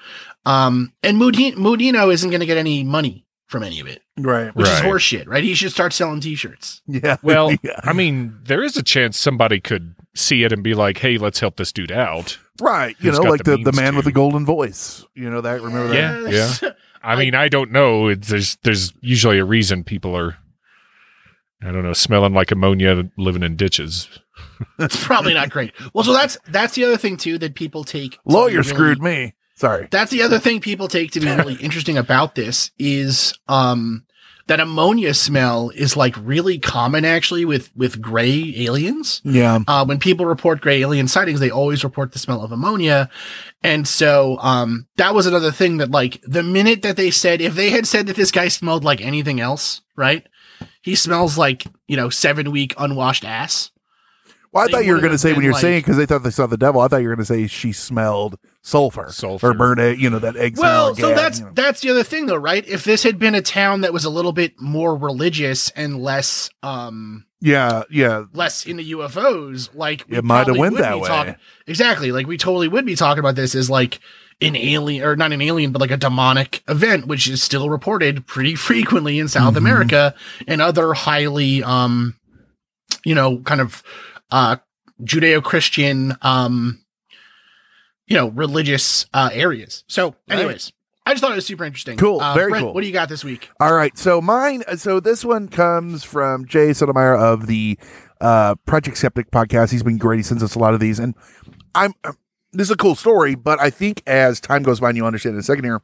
Um, 0.46 0.94
and 1.04 1.18
Mudinho 1.18 2.14
isn't 2.14 2.30
going 2.30 2.40
to 2.40 2.46
get 2.46 2.58
any 2.58 2.84
money 2.84 3.26
from 3.50 3.64
any 3.64 3.80
of 3.80 3.88
it, 3.88 4.04
right. 4.18 4.56
which 4.56 4.68
is 4.68 4.80
horseshit, 4.80 5.28
right? 5.28 5.44
He 5.44 5.56
should 5.56 5.72
start 5.72 5.92
selling 5.92 6.22
t-shirts. 6.22 6.82
Yeah. 6.88 7.18
Well, 7.24 7.52
Yeah. 7.64 7.80
I 7.84 7.94
mean, 7.94 8.38
there 8.44 8.64
is 8.64 8.78
a 8.78 8.84
chance 8.84 9.18
somebody 9.18 9.60
could 9.60 9.96
see 10.16 10.44
it 10.44 10.54
and 10.54 10.64
be 10.64 10.76
like, 10.76 11.00
"Hey, 11.00 11.18
let's 11.18 11.40
help 11.40 11.58
this 11.58 11.72
dude 11.74 11.92
out." 11.92 12.38
right. 12.62 12.96
You 13.00 13.12
know, 13.12 13.22
like 13.22 13.44
the 13.44 13.52
the, 13.52 13.58
the 13.58 13.64
means 13.72 13.76
man 13.78 13.96
with 13.96 14.06
the 14.06 14.12
golden 14.12 14.46
voice. 14.46 15.04
You 15.16 15.30
know 15.30 15.42
that. 15.42 15.62
Remember 15.62 15.88
that? 15.88 15.96
Yeah. 15.96 16.30
Yes. 16.30 16.64
I 17.04 17.16
mean, 17.16 17.34
I 17.34 17.48
don't 17.50 17.72
know. 17.72 18.10
It's, 18.10 18.28
there's 18.28 18.58
there's 18.64 18.94
usually 19.02 19.40
a 19.40 19.46
reason 19.46 19.84
people 19.84 20.16
are, 20.16 20.38
I 21.64 21.72
don't 21.72 21.84
know, 21.84 21.94
smelling 21.94 22.34
like 22.34 22.52
ammonia, 22.52 23.10
living 23.18 23.42
in 23.44 23.56
ditches. 23.56 24.08
That's 24.78 25.02
probably 25.04 25.34
not 25.34 25.50
great. 25.50 25.74
Well, 25.94 26.04
so 26.04 26.14
that's 26.14 26.38
that's 26.48 26.76
the 26.76 26.84
other 26.84 26.98
thing 26.98 27.18
too 27.18 27.38
that 27.40 27.56
people 27.56 27.84
take. 27.84 28.20
Lawyer 28.26 28.58
really- 28.58 28.64
screwed 28.64 29.02
me. 29.02 29.34
Sorry. 29.60 29.90
That's 29.92 30.10
the 30.10 30.22
other 30.22 30.40
thing 30.40 30.62
people 30.62 30.88
take 30.88 31.12
to 31.12 31.20
be 31.20 31.28
really 31.28 31.56
interesting 31.62 31.98
about 31.98 32.34
this 32.36 32.72
is 32.80 33.34
um 33.50 34.06
that 34.48 34.62
ammonia 34.62 35.14
smell 35.14 35.70
is 35.76 35.98
like 35.98 36.16
really 36.18 36.58
common 36.58 37.04
actually 37.04 37.44
with 37.44 37.70
with 37.76 38.02
gray 38.02 38.54
aliens. 38.56 39.22
Yeah. 39.26 39.60
Uh, 39.68 39.86
when 39.86 40.00
people 40.00 40.26
report 40.26 40.62
gray 40.62 40.82
alien 40.82 41.10
sightings, 41.10 41.42
they 41.42 41.52
always 41.52 41.84
report 41.84 42.14
the 42.14 42.20
smell 42.20 42.42
of 42.42 42.54
ammonia. 42.54 43.10
And 43.62 43.86
so, 43.86 44.38
um, 44.40 44.88
that 44.96 45.14
was 45.14 45.28
another 45.28 45.52
thing 45.52 45.78
that 45.78 45.92
like 45.92 46.22
the 46.26 46.42
minute 46.42 46.82
that 46.82 46.96
they 46.96 47.12
said, 47.12 47.42
if 47.42 47.54
they 47.54 47.70
had 47.70 47.86
said 47.86 48.08
that 48.08 48.16
this 48.16 48.32
guy 48.32 48.48
smelled 48.48 48.86
like 48.86 49.02
anything 49.02 49.42
else, 49.42 49.82
right? 49.98 50.26
He 50.82 50.96
smells 50.96 51.38
like, 51.38 51.66
you 51.88 51.98
know, 51.98 52.10
seven 52.10 52.50
week 52.50 52.74
unwashed 52.78 53.26
ass. 53.26 53.72
Well, 54.52 54.68
I 54.68 54.72
thought 54.72 54.86
you 54.86 54.94
were 54.94 55.00
going 55.00 55.12
to 55.12 55.18
say 55.18 55.34
when 55.34 55.44
you're 55.44 55.54
like- 55.54 55.62
saying 55.62 55.80
because 55.82 55.98
they 55.98 56.06
thought 56.08 56.24
they 56.24 56.32
saw 56.32 56.48
the 56.48 56.58
devil. 56.58 56.82
I 56.82 56.88
thought 56.88 56.98
you 57.04 57.08
were 57.10 57.16
going 57.16 57.26
to 57.26 57.34
say 57.34 57.46
she 57.48 57.72
smelled 57.72 58.38
sulfur, 58.64 59.08
Sulfur. 59.12 59.52
or 59.52 59.54
burnt 59.54 59.80
egg. 59.80 60.02
You 60.02 60.10
know 60.10 60.20
that 60.20 60.36
egg. 60.36 60.58
Well, 60.58 60.96
so 60.96 61.10
gas, 61.10 61.18
that's 61.18 61.40
you 61.40 61.46
know. 61.46 61.52
that's 61.54 61.82
the 61.82 61.90
other 61.92 62.04
thing 62.04 62.26
though, 62.26 62.36
right? 62.36 62.68
If 62.68 62.84
this 62.84 63.04
had 63.04 63.20
been 63.20 63.36
a 63.36 63.42
town 63.42 63.82
that 63.82 63.94
was 63.94 64.06
a 64.06 64.10
little 64.10 64.32
bit 64.34 64.60
more 64.60 64.96
religious 64.98 65.70
and 65.72 66.02
less 66.02 66.50
um 66.64 67.26
yeah, 67.42 67.84
yeah. 67.90 68.26
less 68.34 68.66
into 68.66 68.84
UFOs, 68.98 69.70
like 69.76 70.04
we 70.10 70.18
It 70.18 70.24
might 70.26 70.40
have 70.40 70.46
probably 70.48 70.60
went 70.62 70.78
that 70.78 71.00
way. 71.00 71.08
talking- 71.08 71.36
exactly, 71.68 72.12
like 72.12 72.26
we 72.28 72.38
totally 72.38 72.68
would 72.68 72.86
be 72.86 72.96
talking 72.96 73.20
about 73.20 73.36
this 73.36 73.54
as 73.56 73.70
like 73.70 74.00
an 74.42 74.56
alien 74.56 75.04
or 75.06 75.16
not 75.16 75.32
an 75.32 75.42
alien, 75.42 75.72
but 75.72 75.80
like 75.82 75.92
a 75.92 75.98
demonic 75.98 76.64
event, 76.68 77.06
which 77.08 77.30
is 77.30 77.44
still 77.44 77.70
reported 77.70 78.26
pretty 78.26 78.56
frequently 78.68 79.20
in 79.20 79.28
South 79.28 79.54
Mhm. 79.54 79.58
America 79.58 80.16
and 80.48 80.60
other 80.62 80.94
highly 80.94 81.64
um 81.64 82.16
you 83.06 83.16
know 83.16 83.38
kind 83.40 83.62
of 83.62 83.84
uh 84.32 84.58
Judeo-Christian 85.04 86.16
um 86.22 86.80
you 88.08 88.16
know 88.16 88.30
religious 88.30 89.06
uh 89.14 89.30
areas. 89.34 89.84
So, 89.88 90.16
Right. 90.30 90.40
anyways. 90.40 90.72
I 91.06 91.14
just 91.14 91.22
thought 91.24 91.32
it 91.32 91.36
was 91.36 91.46
super 91.48 91.64
interesting. 91.66 91.98
Cool, 91.98 92.22
Uh, 92.22 92.36
very 92.36 92.52
Brent, 92.52 92.66
cool. 92.66 92.74
What 92.76 92.82
do 92.82 92.88
you 92.88 92.94
got 92.94 93.10
this 93.10 93.24
week? 93.24 93.50
All 93.60 93.74
right, 93.74 93.98
so 93.98 94.22
mine. 94.22 94.62
So 94.78 95.00
this 95.00 95.26
one 95.26 95.48
comes 95.48 96.04
from 96.04 96.46
Jay 96.46 96.72
Sotomayor 96.72 97.16
of 97.18 97.48
the 97.48 97.80
uh, 98.22 98.54
Project 98.68 98.96
Skeptic 98.98 99.32
podcast. 99.32 99.72
He's 99.72 99.82
been 99.82 99.98
great. 99.98 100.18
He 100.18 100.24
sends 100.24 100.44
us 100.44 100.54
a 100.54 100.60
lot 100.60 100.76
of 100.76 100.80
these, 100.80 101.00
and 101.00 101.16
I'm. 101.74 101.94
uh, 102.04 102.12
this 102.52 102.68
is 102.68 102.72
a 102.72 102.76
cool 102.78 102.94
story, 102.96 103.34
but 103.34 103.60
I 103.60 103.70
think 103.72 104.04
as 104.06 104.40
time 104.40 104.62
goes 104.62 104.80
by, 104.80 104.90
and 104.90 104.98
you 104.98 105.06
understand 105.06 105.34
in 105.34 105.40
a 105.40 105.44
second 105.44 105.64
here, 105.64 105.82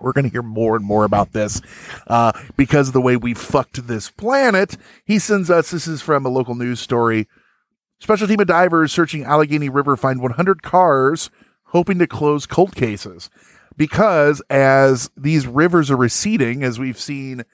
we're 0.00 0.12
going 0.12 0.24
to 0.24 0.30
hear 0.30 0.42
more 0.42 0.76
and 0.76 0.84
more 0.84 1.04
about 1.04 1.32
this 1.32 1.60
uh, 2.06 2.32
because 2.56 2.88
of 2.88 2.94
the 2.94 3.00
way 3.02 3.16
we 3.16 3.34
fucked 3.34 3.86
this 3.86 4.10
planet. 4.10 4.78
He 5.04 5.18
sends 5.18 5.50
us. 5.50 5.70
This 5.72 5.86
is 5.86 6.00
from 6.00 6.24
a 6.24 6.30
local 6.30 6.54
news 6.54 6.80
story. 6.80 7.26
Special 8.00 8.28
team 8.28 8.40
of 8.40 8.46
divers 8.46 8.92
searching 8.92 9.24
Allegheny 9.24 9.68
River 9.68 9.96
find 9.96 10.20
100 10.20 10.62
cars, 10.62 11.30
hoping 11.66 11.98
to 11.98 12.06
close 12.06 12.46
cold 12.46 12.74
cases 12.74 13.28
because 13.78 14.42
as 14.50 15.08
these 15.16 15.46
rivers 15.46 15.90
are 15.90 15.96
receding, 15.96 16.62
as 16.62 16.78
we've 16.78 16.98
seen 16.98 17.44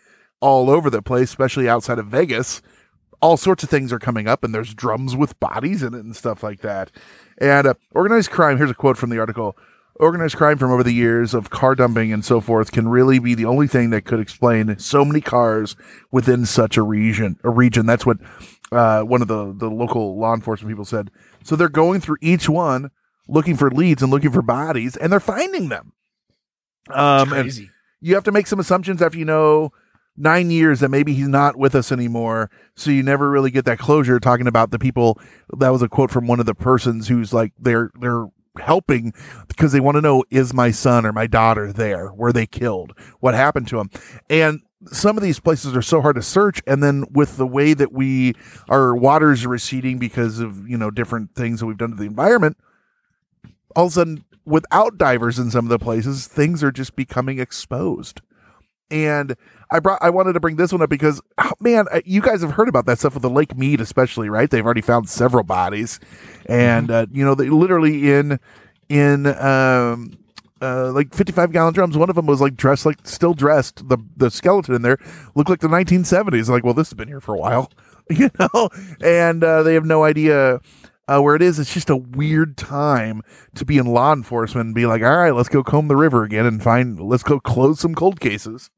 all 0.40 0.70
over 0.70 0.90
the 0.90 1.02
place, 1.02 1.28
especially 1.28 1.68
outside 1.68 1.98
of 1.98 2.06
Vegas, 2.06 2.62
all 3.20 3.36
sorts 3.36 3.62
of 3.62 3.70
things 3.70 3.92
are 3.92 3.98
coming 3.98 4.26
up, 4.26 4.42
and 4.42 4.54
there's 4.54 4.74
drums 4.74 5.14
with 5.14 5.38
bodies 5.38 5.82
in 5.82 5.94
it 5.94 6.00
and 6.00 6.16
stuff 6.16 6.42
like 6.42 6.62
that. 6.62 6.90
And 7.38 7.66
uh, 7.66 7.74
organized 7.92 8.30
crime, 8.30 8.56
here's 8.56 8.70
a 8.70 8.74
quote 8.74 8.96
from 8.96 9.10
the 9.10 9.18
article 9.18 9.56
organized 10.00 10.36
crime 10.36 10.58
from 10.58 10.72
over 10.72 10.82
the 10.82 10.92
years 10.92 11.34
of 11.34 11.50
car 11.50 11.76
dumping 11.76 12.12
and 12.12 12.24
so 12.24 12.40
forth 12.40 12.72
can 12.72 12.88
really 12.88 13.20
be 13.20 13.32
the 13.32 13.44
only 13.44 13.68
thing 13.68 13.90
that 13.90 14.04
could 14.04 14.18
explain 14.18 14.76
so 14.76 15.04
many 15.04 15.20
cars 15.20 15.76
within 16.10 16.44
such 16.44 16.76
a 16.76 16.82
region 16.82 17.38
a 17.44 17.50
region 17.50 17.86
that's 17.86 18.04
what 18.04 18.18
uh, 18.74 19.02
one 19.02 19.22
of 19.22 19.28
the, 19.28 19.54
the 19.56 19.70
local 19.70 20.18
law 20.18 20.34
enforcement 20.34 20.70
people 20.70 20.84
said 20.84 21.10
so 21.42 21.56
they're 21.56 21.68
going 21.68 22.00
through 22.00 22.16
each 22.20 22.48
one 22.48 22.90
looking 23.28 23.56
for 23.56 23.70
leads 23.70 24.02
and 24.02 24.10
looking 24.10 24.30
for 24.30 24.42
bodies 24.42 24.96
and 24.96 25.12
they're 25.12 25.20
finding 25.20 25.68
them 25.68 25.92
um, 26.90 27.32
and 27.32 27.50
you 28.00 28.14
have 28.14 28.24
to 28.24 28.32
make 28.32 28.46
some 28.46 28.60
assumptions 28.60 29.00
after 29.00 29.18
you 29.18 29.24
know 29.24 29.72
nine 30.16 30.50
years 30.50 30.80
that 30.80 30.90
maybe 30.90 31.14
he's 31.14 31.28
not 31.28 31.56
with 31.56 31.74
us 31.74 31.90
anymore. 31.90 32.50
So 32.76 32.90
you 32.90 33.02
never 33.02 33.30
really 33.30 33.50
get 33.50 33.64
that 33.64 33.78
closure 33.78 34.20
talking 34.20 34.46
about 34.46 34.70
the 34.70 34.78
people. 34.78 35.18
That 35.56 35.70
was 35.70 35.82
a 35.82 35.88
quote 35.88 36.10
from 36.10 36.26
one 36.26 36.40
of 36.40 36.46
the 36.46 36.54
persons 36.54 37.08
who's 37.08 37.32
like, 37.32 37.52
they're, 37.58 37.90
they're 38.00 38.26
helping 38.58 39.12
because 39.48 39.72
they 39.72 39.80
want 39.80 39.96
to 39.96 40.00
know, 40.00 40.24
is 40.30 40.54
my 40.54 40.70
son 40.70 41.04
or 41.04 41.12
my 41.12 41.26
daughter 41.26 41.72
there? 41.72 42.12
Were 42.12 42.32
they 42.32 42.46
killed? 42.46 42.92
What 43.20 43.34
happened 43.34 43.68
to 43.68 43.76
them? 43.76 43.90
And 44.30 44.60
some 44.92 45.16
of 45.16 45.22
these 45.22 45.40
places 45.40 45.76
are 45.76 45.82
so 45.82 46.00
hard 46.00 46.16
to 46.16 46.22
search. 46.22 46.62
And 46.66 46.82
then 46.82 47.04
with 47.12 47.36
the 47.36 47.46
way 47.46 47.74
that 47.74 47.92
we, 47.92 48.34
our 48.68 48.94
waters 48.94 49.44
are 49.44 49.48
receding 49.48 49.98
because 49.98 50.40
of, 50.40 50.68
you 50.68 50.76
know, 50.76 50.90
different 50.90 51.34
things 51.34 51.60
that 51.60 51.66
we've 51.66 51.78
done 51.78 51.90
to 51.90 51.96
the 51.96 52.04
environment, 52.04 52.56
all 53.76 53.86
of 53.86 53.92
a 53.92 53.94
sudden, 53.94 54.24
without 54.44 54.98
divers 54.98 55.38
in 55.38 55.50
some 55.50 55.64
of 55.64 55.70
the 55.70 55.78
places, 55.78 56.26
things 56.26 56.62
are 56.62 56.72
just 56.72 56.96
becoming 56.96 57.38
exposed. 57.38 58.20
And 58.90 59.34
I 59.70 59.80
brought, 59.80 60.02
I 60.02 60.10
wanted 60.10 60.34
to 60.34 60.40
bring 60.40 60.56
this 60.56 60.70
one 60.70 60.82
up 60.82 60.90
because, 60.90 61.20
oh, 61.38 61.52
man, 61.58 61.86
you 62.04 62.20
guys 62.20 62.42
have 62.42 62.52
heard 62.52 62.68
about 62.68 62.86
that 62.86 62.98
stuff 62.98 63.14
with 63.14 63.22
the 63.22 63.30
Lake 63.30 63.56
Mead, 63.56 63.80
especially, 63.80 64.28
right? 64.28 64.48
They've 64.48 64.64
already 64.64 64.82
found 64.82 65.08
several 65.08 65.42
bodies, 65.42 65.98
and 66.46 66.90
uh, 66.90 67.06
you 67.10 67.24
know, 67.24 67.34
they 67.34 67.48
literally 67.48 68.12
in 68.12 68.38
in 68.88 69.26
um 69.26 70.12
uh 70.64 70.90
like 70.92 71.14
55 71.14 71.52
gallon 71.52 71.74
drums. 71.74 71.96
One 71.96 72.10
of 72.10 72.16
them 72.16 72.26
was 72.26 72.40
like 72.40 72.56
dressed 72.56 72.86
like 72.86 72.98
still 73.06 73.34
dressed. 73.34 73.88
The 73.88 73.98
the 74.16 74.30
skeleton 74.30 74.74
in 74.74 74.82
there 74.82 74.98
looked 75.34 75.50
like 75.50 75.60
the 75.60 75.68
1970s. 75.68 76.48
Like, 76.48 76.64
well, 76.64 76.74
this 76.74 76.88
has 76.88 76.94
been 76.94 77.08
here 77.08 77.20
for 77.20 77.34
a 77.34 77.38
while, 77.38 77.70
you 78.10 78.30
know, 78.38 78.70
and 79.00 79.44
uh, 79.44 79.62
they 79.62 79.74
have 79.74 79.84
no 79.84 80.04
idea 80.04 80.60
uh, 81.06 81.20
where 81.20 81.36
it 81.36 81.42
is. 81.42 81.58
It's 81.58 81.74
just 81.74 81.90
a 81.90 81.96
weird 81.96 82.56
time 82.56 83.22
to 83.54 83.64
be 83.64 83.78
in 83.78 83.86
law 83.86 84.12
enforcement 84.12 84.66
and 84.66 84.74
be 84.74 84.86
like, 84.86 85.02
all 85.02 85.16
right, 85.16 85.34
let's 85.34 85.48
go 85.48 85.62
comb 85.62 85.88
the 85.88 85.96
river 85.96 86.24
again 86.24 86.46
and 86.46 86.62
find, 86.62 86.98
let's 86.98 87.22
go 87.22 87.38
close 87.38 87.80
some 87.80 87.94
cold 87.94 88.20
cases. 88.20 88.70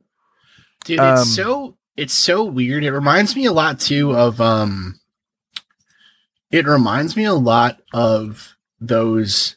Dude, 0.85 0.99
Um, 1.01 1.18
it's 1.18 1.35
so 1.35 1.77
it's 1.96 2.14
so 2.14 2.44
weird. 2.44 2.85
It 2.85 2.92
reminds 2.92 3.35
me 3.37 3.46
a 3.46 3.53
lot 3.53 3.81
too 3.81 4.14
of 4.14 4.40
um 4.40 4.99
it 6.51 6.66
reminds 6.66 7.16
me 7.16 7.25
a 7.25 7.35
lot 7.35 7.81
of 7.92 8.57
those 8.81 9.57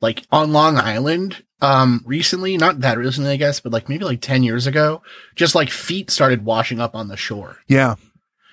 like 0.00 0.26
on 0.30 0.52
Long 0.52 0.76
Island 0.76 1.44
um 1.60 2.02
recently, 2.06 2.56
not 2.56 2.80
that 2.80 2.98
recently 2.98 3.30
I 3.30 3.36
guess, 3.36 3.60
but 3.60 3.72
like 3.72 3.88
maybe 3.88 4.04
like 4.04 4.20
10 4.20 4.42
years 4.42 4.66
ago, 4.66 5.02
just 5.34 5.54
like 5.54 5.70
feet 5.70 6.10
started 6.10 6.44
washing 6.44 6.80
up 6.80 6.94
on 6.94 7.08
the 7.08 7.16
shore. 7.16 7.58
Yeah. 7.66 7.96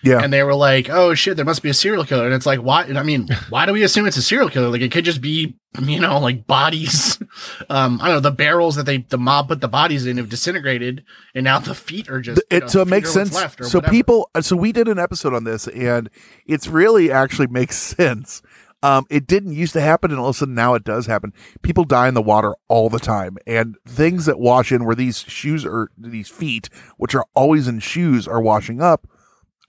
Yeah. 0.06 0.22
And 0.22 0.32
they 0.32 0.44
were 0.44 0.54
like, 0.54 0.88
"Oh 0.88 1.16
shit, 1.16 1.36
there 1.36 1.46
must 1.46 1.64
be 1.64 1.70
a 1.70 1.74
serial 1.74 2.06
killer." 2.06 2.26
And 2.26 2.34
it's 2.36 2.46
like, 2.46 2.60
why? 2.60 2.84
I 2.84 3.02
mean, 3.02 3.28
why 3.50 3.66
do 3.66 3.74
we 3.74 3.82
assume 3.82 4.06
it's 4.06 4.18
a 4.18 4.22
serial 4.22 4.50
killer? 4.50 4.70
Like, 4.70 4.82
it 4.82 4.92
could 4.92 5.04
just 5.04 5.20
be, 5.20 5.56
you 5.82 6.00
know, 6.00 6.20
like 6.20 6.48
bodies. 6.48 7.20
Um, 7.70 8.00
I 8.02 8.06
don't 8.06 8.16
know. 8.16 8.20
The 8.22 8.32
barrels 8.32 8.76
that 8.76 8.86
they 8.86 9.00
the 9.00 9.18
mob 9.18 9.50
put 9.50 9.60
the 9.60 9.68
bodies 9.68 10.06
in 10.06 10.16
have 10.18 10.30
disintegrated, 10.30 11.04
and 11.34 11.44
now 11.44 11.60
the 11.60 11.76
feet 11.76 12.10
are 12.10 12.22
just. 12.22 12.42
it 12.50 12.62
know, 12.62 12.68
so 12.68 12.82
it 12.82 12.88
makes 12.88 13.12
sense. 13.12 13.34
left 13.36 13.66
So 13.66 13.80
whatever. 13.80 13.92
people, 13.92 14.30
uh, 14.34 14.42
so 14.42 14.56
we 14.56 14.72
did 14.72 14.88
an 14.88 15.00
episode 15.00 15.34
on 15.34 15.44
this, 15.44 15.68
and 15.68 16.10
it's 16.46 16.68
really 16.68 17.12
actually 17.12 17.48
makes 17.48 17.76
sense. 17.98 18.42
Um, 18.86 19.08
it 19.10 19.26
didn't 19.26 19.54
used 19.54 19.74
to 19.74 19.82
happen, 19.82 20.12
and 20.12 20.20
all 20.20 20.30
of 20.30 20.36
a 20.36 20.38
sudden 20.38 20.54
now 20.54 20.76
it 20.76 20.84
does 20.84 21.08
happen. 21.08 21.34
People 21.64 21.86
die 21.86 22.08
in 22.08 22.14
the 22.14 22.22
water 22.22 22.54
all 22.68 22.88
the 22.88 23.00
time, 23.00 23.36
and 23.48 23.78
things 23.88 24.28
that 24.28 24.38
wash 24.38 24.72
in 24.72 24.86
where 24.86 24.94
these 24.94 25.22
shoes 25.22 25.66
or 25.66 25.90
these 25.98 26.30
feet, 26.30 26.70
which 26.98 27.16
are 27.16 27.26
always 27.34 27.68
in 27.68 27.80
shoes, 27.80 28.28
are 28.28 28.40
washing 28.40 28.84
up, 28.84 29.08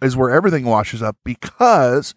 is 0.03 0.19
where 0.19 0.29
everything 0.29 0.67
washes 0.67 1.03
up 1.03 1.17
because 1.25 2.15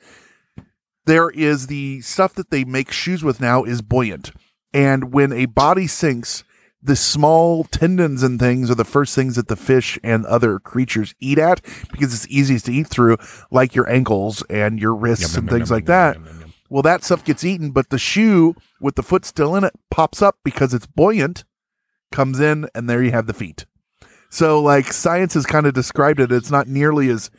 there 1.06 1.30
is 1.30 1.68
the 1.68 2.02
stuff 2.02 2.34
that 2.34 2.52
they 2.52 2.66
make 2.66 2.92
shoes 2.92 3.24
with 3.24 3.40
now 3.40 3.64
is 3.64 3.82
buoyant, 3.82 4.32
and 4.74 5.14
when 5.14 5.32
a 5.32 5.46
body 5.46 5.88
sinks, 5.88 6.44
the 6.82 6.98
small 6.98 7.64
tendons 7.64 8.24
and 8.24 8.40
things 8.40 8.70
are 8.70 8.76
the 8.76 8.84
first 8.84 9.16
things 9.16 9.38
that 9.38 9.48
the 9.48 9.56
fish 9.56 9.98
and 10.04 10.26
other 10.26 10.60
creatures 10.60 11.16
eat 11.20 11.38
at 11.38 11.62
because 11.92 12.14
it's 12.14 12.28
easiest 12.28 12.66
to 12.66 12.74
eat 12.74 12.88
through, 12.88 13.18
like 13.52 13.74
your 13.74 13.90
ankles 13.90 14.44
and 14.50 14.80
your 14.80 14.96
wrists 14.96 15.34
Yum, 15.34 15.44
and 15.44 15.50
yum, 15.50 15.58
things 15.60 15.70
yum, 15.70 15.76
like 15.78 15.86
that. 15.86 16.18
Well, 16.70 16.84
that 16.84 17.04
stuff 17.04 17.24
gets 17.24 17.44
eaten, 17.44 17.72
but 17.72 17.90
the 17.90 17.98
shoe 17.98 18.56
with 18.80 18.96
the 18.96 19.04
foot 19.04 19.26
still 19.26 19.56
in 19.56 19.64
it 19.64 19.74
pops 19.90 20.22
up 20.22 20.38
because 20.44 20.74
it's 20.74 20.86
buoyant, 20.86 21.44
comes 22.12 22.40
in, 22.40 22.68
and 22.76 22.90
there 22.90 23.02
you 23.04 23.12
have 23.12 23.28
the 23.28 23.34
feet. 23.34 23.66
So, 24.30 24.62
like, 24.62 24.94
science 24.94 25.34
has 25.34 25.46
kind 25.48 25.66
of 25.66 25.74
described 25.74 26.20
it. 26.20 26.32
It's 26.32 26.52
not 26.52 26.68
nearly 26.68 27.10
as 27.10 27.32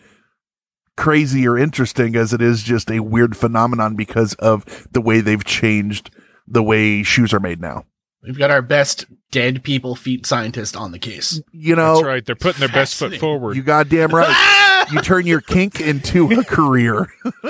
crazy 0.96 1.46
or 1.46 1.56
interesting 1.56 2.16
as 2.16 2.32
it 2.32 2.42
is 2.42 2.62
just 2.62 2.90
a 2.90 3.00
weird 3.00 3.36
phenomenon 3.36 3.94
because 3.94 4.34
of 4.34 4.88
the 4.90 5.00
way 5.00 5.20
they've 5.20 5.44
changed 5.44 6.10
the 6.46 6.62
way 6.62 7.02
shoes 7.04 7.32
are 7.32 7.40
made 7.40 7.60
now. 7.60 7.84
we've 8.24 8.36
got 8.36 8.50
our 8.50 8.60
best 8.60 9.06
dead 9.30 9.62
people 9.62 9.94
feet 9.94 10.26
scientist 10.26 10.76
on 10.76 10.90
the 10.90 10.98
case. 10.98 11.40
You 11.52 11.76
know, 11.76 11.94
That's 11.94 12.06
right. 12.06 12.26
They're 12.26 12.34
putting 12.34 12.60
their 12.60 12.68
best 12.68 12.96
foot 12.96 13.16
forward. 13.16 13.56
you 13.56 13.62
goddamn 13.62 14.10
right. 14.10 14.56
you 14.92 15.00
turn 15.00 15.26
your 15.26 15.40
kink 15.40 15.80
into 15.80 16.30
a 16.32 16.44
career. 16.44 17.12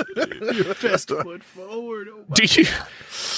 best 0.81 1.09
foot 1.09 1.43
forward. 1.43 2.07
Oh 2.11 2.23
do 2.33 2.43
you 2.43 2.65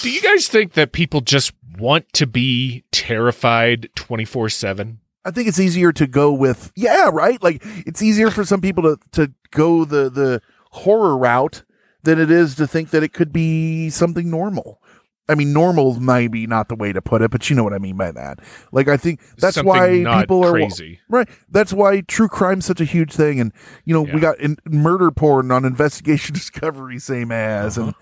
do 0.02 0.10
you 0.10 0.22
guys 0.22 0.48
think 0.48 0.74
that 0.74 0.92
people 0.92 1.22
just 1.22 1.54
want 1.78 2.12
to 2.14 2.28
be 2.28 2.84
terrified 2.92 3.90
24/7? 3.96 4.98
I 5.26 5.32
think 5.32 5.48
it's 5.48 5.60
easier 5.60 5.92
to 5.94 6.08
go 6.08 6.32
with 6.32 6.72
yeah, 6.76 7.10
right? 7.12 7.42
Like 7.42 7.62
it's 7.86 8.02
easier 8.02 8.30
for 8.30 8.44
some 8.44 8.62
people 8.62 8.84
to 8.84 8.98
to 9.14 9.34
go 9.52 9.86
the 9.86 10.10
the 10.10 10.42
horror 10.72 11.18
route 11.18 11.64
than 12.04 12.20
it 12.20 12.30
is 12.30 12.56
to 12.56 12.68
think 12.68 12.90
that 12.90 13.04
it 13.04 13.14
could 13.14 13.32
be 13.32 13.90
something 13.90 14.30
normal. 14.30 14.82
I 15.30 15.36
mean, 15.36 15.54
normal 15.54 16.00
might 16.02 16.32
be 16.32 16.48
not 16.48 16.68
the 16.68 16.76
way 16.76 16.92
to 16.92 17.02
put 17.02 17.22
it, 17.22 17.32
but 17.32 17.50
you 17.50 17.56
know 17.56 17.64
what 17.64 17.74
I 17.74 17.78
mean 17.78 17.96
by 17.96 18.12
that. 18.12 18.40
Like, 18.74 18.90
I 18.90 18.98
think 18.98 19.22
that's 19.38 19.56
Something 19.56 19.70
why 19.70 19.98
not 20.00 20.20
people 20.22 20.44
are 20.46 20.52
crazy. 20.52 21.00
right. 21.10 21.30
That's 21.50 21.72
why 21.72 22.02
true 22.02 22.28
crime's 22.28 22.66
such 22.66 22.82
a 22.82 22.86
huge 22.86 23.14
thing, 23.14 23.40
and 23.40 23.54
you 23.86 23.94
know 23.94 24.06
Yeah. 24.06 24.14
we 24.16 24.20
got 24.20 24.40
in, 24.40 24.58
murder 24.70 25.12
porn 25.12 25.50
on 25.52 25.64
Investigation 25.66 26.34
Discovery, 26.34 27.00
same 27.00 27.32
as, 27.32 27.78
and 27.78 27.94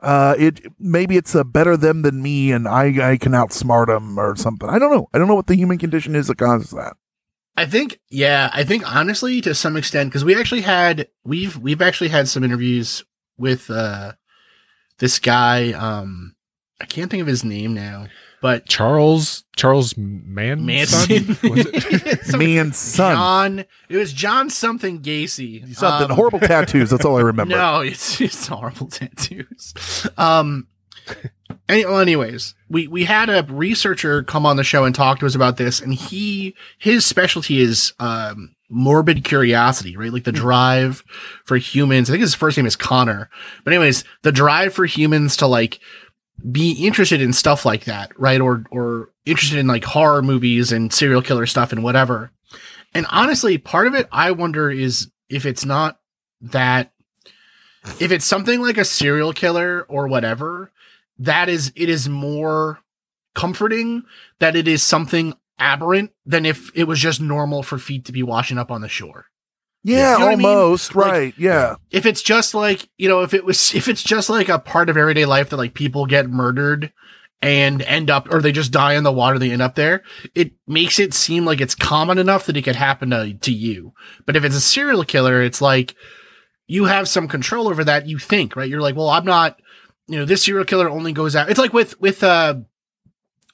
uh, 0.00 0.34
it 0.38 0.60
maybe 0.78 1.16
it's 1.16 1.34
a 1.34 1.42
better 1.44 1.76
them 1.76 2.02
than 2.02 2.22
me, 2.22 2.52
and 2.52 2.68
I 2.68 3.12
I 3.12 3.16
can 3.16 3.32
outsmart 3.32 3.88
them 3.88 4.18
or 4.18 4.36
something. 4.36 4.68
I 4.68 4.78
don't 4.78 4.92
know. 4.92 5.08
I 5.12 5.18
don't 5.18 5.26
know 5.28 5.34
what 5.34 5.48
the 5.48 5.56
human 5.56 5.76
condition 5.78 6.14
is 6.14 6.28
that 6.28 6.38
causes 6.38 6.70
that. 6.70 6.94
I 7.56 7.66
think, 7.66 7.98
yeah, 8.08 8.48
I 8.54 8.62
think 8.64 8.90
honestly, 8.94 9.40
to 9.42 9.54
some 9.56 9.76
extent, 9.76 10.08
because 10.10 10.24
we 10.24 10.38
actually 10.38 10.60
had 10.62 11.08
we've 11.24 11.56
we've 11.56 11.82
actually 11.82 12.08
had 12.10 12.28
some 12.28 12.44
interviews 12.44 13.04
with 13.36 13.68
uh 13.70 14.12
this 14.98 15.18
guy. 15.18 15.72
Um, 15.72 16.36
I 16.80 16.86
can't 16.86 17.10
think 17.10 17.20
of 17.20 17.26
his 17.26 17.44
name 17.44 17.74
now, 17.74 18.06
but 18.40 18.66
Charles 18.66 19.44
Charles 19.56 19.96
Man 19.96 20.64
Manson. 20.64 21.28
Was 21.50 21.66
it? 21.66 22.20
Some- 22.24 22.38
Man's 22.40 22.76
son. 22.76 23.14
John. 23.16 23.64
It 23.88 23.96
was 23.96 24.12
John 24.12 24.48
something 24.50 25.00
Gacy. 25.02 25.74
Something 25.74 26.10
Um, 26.10 26.16
horrible 26.16 26.40
tattoos. 26.40 26.90
That's 26.90 27.04
all 27.04 27.16
I 27.18 27.22
remember. 27.22 27.54
No, 27.56 27.80
it's 27.80 28.20
it's 28.20 28.46
horrible 28.46 28.86
tattoos. 28.88 30.06
Um. 30.16 30.68
Any, 31.68 31.84
well, 31.84 31.98
anyways, 31.98 32.54
we 32.68 32.86
we 32.86 33.04
had 33.04 33.28
a 33.30 33.44
researcher 33.48 34.22
come 34.22 34.46
on 34.46 34.56
the 34.56 34.64
show 34.64 34.84
and 34.84 34.94
talk 34.94 35.18
to 35.20 35.26
us 35.26 35.34
about 35.34 35.56
this, 35.56 35.80
and 35.80 35.92
he 35.94 36.54
his 36.78 37.04
specialty 37.04 37.60
is 37.60 37.92
um 37.98 38.54
morbid 38.68 39.24
curiosity, 39.24 39.96
right? 39.96 40.12
Like 40.12 40.24
the 40.24 40.32
drive 40.32 41.02
for 41.44 41.56
humans. 41.56 42.08
I 42.08 42.12
think 42.12 42.20
his 42.22 42.34
first 42.36 42.56
name 42.56 42.66
is 42.66 42.76
Connor, 42.76 43.28
but 43.64 43.72
anyways, 43.72 44.04
the 44.22 44.30
drive 44.32 44.72
for 44.74 44.84
humans 44.84 45.36
to 45.38 45.46
like 45.48 45.80
be 46.50 46.72
interested 46.72 47.20
in 47.20 47.32
stuff 47.32 47.64
like 47.64 47.84
that, 47.84 48.18
right? 48.18 48.40
Or 48.40 48.64
or 48.70 49.10
interested 49.24 49.58
in 49.58 49.66
like 49.66 49.84
horror 49.84 50.22
movies 50.22 50.72
and 50.72 50.92
serial 50.92 51.22
killer 51.22 51.46
stuff 51.46 51.72
and 51.72 51.82
whatever. 51.82 52.30
And 52.94 53.06
honestly, 53.10 53.58
part 53.58 53.86
of 53.86 53.94
it 53.94 54.08
I 54.10 54.32
wonder 54.32 54.70
is 54.70 55.10
if 55.28 55.46
it's 55.46 55.64
not 55.64 55.98
that 56.40 56.92
if 57.98 58.12
it's 58.12 58.26
something 58.26 58.60
like 58.60 58.78
a 58.78 58.84
serial 58.84 59.32
killer 59.32 59.86
or 59.88 60.08
whatever, 60.08 60.72
that 61.18 61.48
is 61.48 61.72
it 61.76 61.88
is 61.88 62.08
more 62.08 62.80
comforting 63.34 64.04
that 64.38 64.56
it 64.56 64.66
is 64.66 64.82
something 64.82 65.34
aberrant 65.58 66.10
than 66.26 66.46
if 66.46 66.70
it 66.74 66.84
was 66.84 66.98
just 66.98 67.20
normal 67.20 67.62
for 67.62 67.78
feet 67.78 68.06
to 68.06 68.12
be 68.12 68.22
washing 68.22 68.58
up 68.58 68.70
on 68.70 68.80
the 68.80 68.88
shore. 68.88 69.26
Yeah, 69.82 70.12
You 70.14 70.18
know 70.18 70.24
what 70.26 70.32
I 70.32 70.36
mean? 70.36 70.46
almost 70.46 70.94
Like- 70.94 71.10
right. 71.12 71.34
yeah. 71.38 71.76
If 71.90 72.04
it's 72.06 72.22
just 72.22 72.54
like, 72.54 72.88
you 72.98 73.08
know, 73.08 73.22
if 73.22 73.32
it 73.34 73.44
was 73.44 73.74
if 73.74 73.88
it's 73.88 74.02
just 74.02 74.28
like 74.30 74.48
a 74.48 74.58
part 74.58 74.88
of 74.90 74.96
everyday 74.96 75.24
life 75.24 75.50
that 75.50 75.56
like 75.56 75.74
people 75.74 76.06
get 76.06 76.28
murdered 76.28 76.92
and 77.42 77.80
end 77.82 78.10
up 78.10 78.30
or 78.30 78.42
they 78.42 78.52
just 78.52 78.72
die 78.72 78.92
in 78.94 79.02
the 79.04 79.12
water 79.12 79.38
they 79.38 79.50
end 79.50 79.62
up 79.62 79.74
there, 79.76 80.02
it 80.34 80.52
makes 80.66 80.98
it 80.98 81.14
seem 81.14 81.44
like 81.46 81.60
it's 81.62 81.74
common 81.74 82.18
enough 82.18 82.44
that 82.46 82.56
it 82.56 82.62
could 82.62 82.76
happen 82.76 83.10
to, 83.10 83.32
to 83.34 83.52
you. 83.52 83.94
But 84.26 84.36
if 84.36 84.44
it's 84.44 84.56
a 84.56 84.60
serial 84.60 85.04
killer, 85.04 85.42
it's 85.42 85.62
like 85.62 85.94
you 86.66 86.84
have 86.84 87.08
some 87.08 87.26
control 87.26 87.66
over 87.68 87.82
that, 87.84 88.06
you 88.06 88.18
think, 88.18 88.56
right? 88.56 88.68
You're 88.68 88.82
like, 88.82 88.94
well, 88.96 89.08
I'm 89.08 89.24
not, 89.24 89.58
you 90.08 90.18
know, 90.18 90.24
this 90.26 90.44
serial 90.44 90.66
killer 90.66 90.90
only 90.90 91.12
goes 91.12 91.34
out. 91.34 91.48
It's 91.48 91.58
like 91.58 91.72
with 91.72 91.98
with 92.00 92.22
uh 92.22 92.56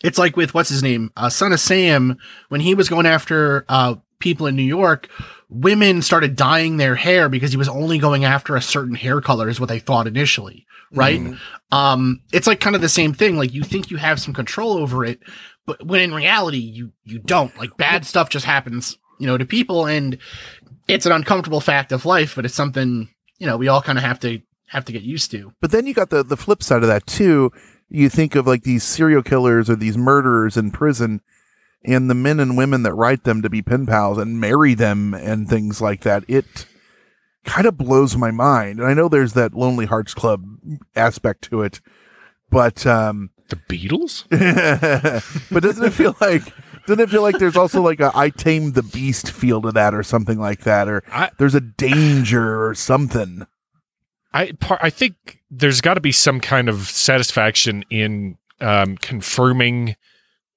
it's 0.03 0.19
like 0.19 0.37
with 0.37 0.53
what's 0.55 0.69
his 0.69 0.83
name, 0.83 1.11
uh, 1.17 1.29
Son 1.31 1.53
of 1.53 1.61
Sam, 1.61 2.19
when 2.49 2.61
he 2.61 2.75
was 2.75 2.89
going 2.89 3.07
after 3.07 3.65
uh, 3.69 3.95
people 4.19 4.47
in 4.47 4.57
New 4.57 4.63
York, 4.63 5.09
women 5.49 6.03
started 6.03 6.37
dyeing 6.37 6.77
their 6.77 6.95
hair 6.95 7.29
because 7.29 7.51
he 7.51 7.57
was 7.57 7.69
only 7.69 7.99
going 7.99 8.25
after 8.25 8.57
a 8.57 8.63
certain 8.63 8.95
hair 8.95 9.21
color, 9.21 9.49
is 9.49 9.61
what 9.61 9.69
they 9.69 9.79
thought 9.79 10.07
initially, 10.07 10.67
right? 10.93 11.21
Um, 11.73 12.21
it's 12.33 12.47
like 12.47 12.61
kind 12.61 12.77
of 12.77 12.83
the 12.83 12.89
same 12.89 13.13
thing. 13.13 13.37
Like 13.37 13.53
you 13.53 13.63
think 13.63 13.91
you 13.91 13.97
have 13.97 14.21
some 14.21 14.35
control 14.35 14.75
over 14.75 15.05
it, 15.05 15.21
but 15.67 15.85
when 15.85 16.01
in 16.01 16.15
reality 16.15 16.59
you 16.59 16.93
you 17.05 17.19
don't. 17.19 17.57
Like 17.59 17.77
bad 17.77 18.05
stuff 18.05 18.29
just 18.29 18.47
happens, 18.47 18.97
you 19.19 19.27
know, 19.27 19.37
to 19.37 19.45
people, 19.45 19.87
and 19.87 20.19
it's 20.89 21.07
an 21.07 21.13
uncomfortable 21.13 21.61
fact 21.61 21.93
of 21.93 22.07
life, 22.07 22.35
but 22.37 22.45
it's 22.45 22.55
something 22.55 23.09
you 23.39 23.47
know 23.47 23.57
we 23.57 23.69
all 23.69 23.83
kind 23.83 23.99
of 23.99 24.05
have 24.05 24.21
to 24.21 24.41
have 24.69 24.85
to 24.87 24.93
get 24.93 25.03
used 25.03 25.31
to. 25.33 25.53
But 25.61 25.71
then 25.71 25.87
you 25.87 25.95
got 25.95 26.11
the 26.11 26.23
the 26.23 26.37
flip 26.37 26.63
side 26.63 26.83
of 26.83 26.89
that 26.89 27.07
too. 27.07 27.51
You 27.89 28.09
think 28.09 28.35
of 28.35 28.47
like 28.47 28.63
these 28.63 28.83
serial 28.83 29.23
killers 29.23 29.71
or 29.71 29.77
these 29.77 29.97
murderers 29.97 30.57
in 30.57 30.73
prison 30.73 31.21
and 31.87 32.11
the 32.11 32.15
men 32.15 32.41
and 32.41 32.57
women 32.57 32.83
that 32.83 32.95
write 32.95 33.25
them 33.25 33.43
to 33.43 33.51
be 33.51 33.63
pen 33.63 33.87
pals 33.87 34.19
and 34.19 34.41
marry 34.41 34.75
them 34.75 35.15
and 35.15 35.49
things 35.49 35.81
like 35.81 36.03
that. 36.03 36.25
It 36.29 36.67
kind 37.45 37.67
of 37.67 37.79
blows 37.79 38.17
my 38.17 38.31
mind. 38.31 38.81
And 38.81 38.89
I 38.89 38.95
know 38.95 39.09
there's 39.09 39.35
that 39.35 39.55
Lonely 39.55 39.87
Hearts 39.87 40.15
Club 40.15 40.45
aspect 40.95 41.43
to 41.51 41.63
it, 41.63 41.81
but 42.51 42.87
um 42.87 43.31
the 43.49 43.57
Beatles? 43.57 44.25
but 45.53 45.63
doesn't 45.63 45.85
it 45.85 45.93
feel 45.93 46.17
like 46.21 46.43
doesn't 46.87 47.01
it 47.01 47.11
feel 47.11 47.23
like 47.23 47.39
there's 47.39 47.57
also 47.57 47.81
like 47.81 48.01
a 48.01 48.11
I 48.15 48.31
tamed 48.31 48.75
the 48.75 48.83
beast 48.83 49.31
feel 49.31 49.63
to 49.63 49.73
that 49.73 49.95
or 49.95 50.03
something 50.03 50.39
like 50.39 50.61
that 50.63 50.89
or 50.89 51.03
I- 51.13 51.31
there's 51.39 51.55
a 51.55 51.61
danger 51.61 52.67
or 52.67 52.75
something. 52.75 53.47
I 54.33 54.53
par- 54.53 54.81
I 54.83 54.91
think 54.91 55.41
there's 55.51 55.81
got 55.81 55.95
to 55.95 56.01
be 56.01 56.13
some 56.13 56.41
kind 56.41 56.69
of 56.69 56.89
satisfaction 56.89 57.85
in 57.91 58.37
um, 58.61 58.97
confirming 58.99 59.97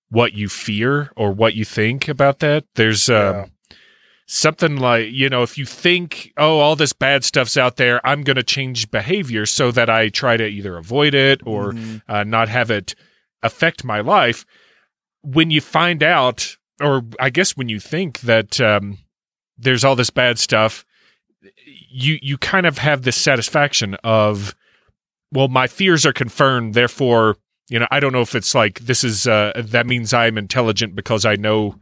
what 0.10 0.34
you 0.34 0.50
fear 0.50 1.12
or 1.16 1.32
what 1.32 1.54
you 1.54 1.66
think 1.66 2.08
about 2.08 2.40
that. 2.40 2.66
There's 2.76 3.10
um, 3.10 3.52
something 4.28 4.78
like 4.78 5.08
you 5.12 5.30
know 5.30 5.44
if 5.44 5.58
you 5.58 5.66
think 5.66 6.32
oh 6.38 6.60
all 6.60 6.76
this 6.76 6.94
bad 6.94 7.24
stuff's 7.24 7.58
out 7.58 7.78
there, 7.78 8.06
I'm 8.06 8.24
going 8.24 8.38
to 8.38 8.44
change 8.44 8.92
behavior 8.92 9.46
so 9.46 9.72
that 9.72 9.90
I 9.90 10.10
try 10.10 10.38
to 10.38 10.46
either 10.46 10.78
avoid 10.78 11.14
it 11.14 11.42
or 11.46 11.74
uh, 12.08 12.24
not 12.24 12.50
have 12.50 12.72
it 12.72 12.96
affect 13.44 13.84
my 13.84 14.02
life. 14.02 14.46
When 15.22 15.52
you 15.52 15.62
find 15.62 16.02
out, 16.02 16.58
or 16.82 17.04
I 17.20 17.30
guess 17.30 17.58
when 17.58 17.70
you 17.70 17.80
think 17.80 18.22
that 18.22 18.60
um, 18.62 19.00
there's 19.58 19.84
all 19.84 19.96
this 19.96 20.10
bad 20.10 20.40
stuff 20.40 20.86
you 21.90 22.20
you 22.22 22.38
kind 22.38 22.66
of 22.66 22.78
have 22.78 23.04
this 23.04 23.18
satisfaction 23.18 23.96
of 24.04 24.56
well 25.32 25.48
my 25.48 25.68
fears 25.68 26.06
are 26.06 26.14
confirmed 26.14 26.74
therefore 26.74 27.38
you 27.70 27.80
know 27.80 27.88
i 27.92 28.00
don't 28.00 28.12
know 28.14 28.22
if 28.22 28.36
it's 28.36 28.54
like 28.56 28.80
this 28.82 29.04
is 29.04 29.28
uh 29.28 29.52
that 29.56 29.86
means 29.88 30.14
i'm 30.14 30.38
intelligent 30.38 30.96
because 30.96 31.26
i 31.26 31.36
know 31.36 31.76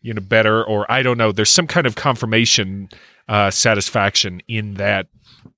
you 0.00 0.14
know 0.14 0.20
better 0.22 0.64
or 0.64 0.90
i 0.90 1.02
don't 1.02 1.18
know 1.18 1.32
there's 1.32 1.50
some 1.50 1.66
kind 1.66 1.86
of 1.86 1.94
confirmation 1.94 2.88
uh 3.28 3.50
satisfaction 3.50 4.40
in 4.48 4.74
that 4.74 5.06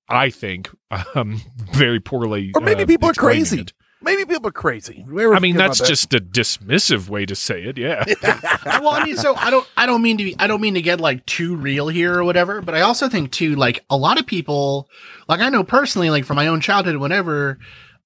i 0.09 0.31
think 0.31 0.69
um 1.15 1.41
very 1.73 2.01
poorly 2.01 2.51
Or 2.55 2.61
maybe 2.61 2.83
uh, 2.83 2.87
people 2.87 3.11
are 3.11 3.15
crazy. 3.15 3.61
it. 3.61 3.73
Maybe 4.03 4.27
people 4.27 4.49
are 4.49 4.53
crazy. 4.53 5.03
We 5.09 5.25
i 5.25 5.29
mean 5.39 5.41
think 5.41 5.55
about 5.57 5.67
that's 5.69 5.79
that? 5.79 5.89
just 5.89 6.13
a 6.13 6.21
dismissive 6.21 7.09
way 7.09 7.25
to 7.25 7.35
say 7.35 7.63
it 7.63 7.79
yeah 7.79 8.05
well, 8.67 8.91
I 8.91 9.03
mean, 9.03 9.17
so 9.17 9.35
I 9.35 9.51
don't, 9.51 9.67
I 9.79 9.87
don't 9.87 10.03
mean 10.03 10.19
to 10.19 10.25
be, 10.25 10.37
I 10.39 10.47
don't 10.47 10.61
mean 10.61 10.75
to 10.75 10.83
get 10.83 11.01
like 11.01 11.25
too 11.25 11.57
real 11.57 11.89
here 11.89 12.15
or 12.19 12.23
whatever, 12.25 12.61
but 12.61 12.75
I 12.75 12.83
also 12.83 13.09
think 13.09 13.33
too, 13.33 13.55
like 13.57 13.83
a 13.89 13.97
lot 13.97 14.19
of 14.21 14.27
people, 14.27 14.91
like 15.27 15.41
I 15.41 15.49
know 15.49 15.65
personally, 15.65 16.11
like 16.11 16.27
from 16.27 16.37
my 16.37 16.49
own 16.49 16.61
childhood, 16.61 16.97
whatever, 16.97 17.59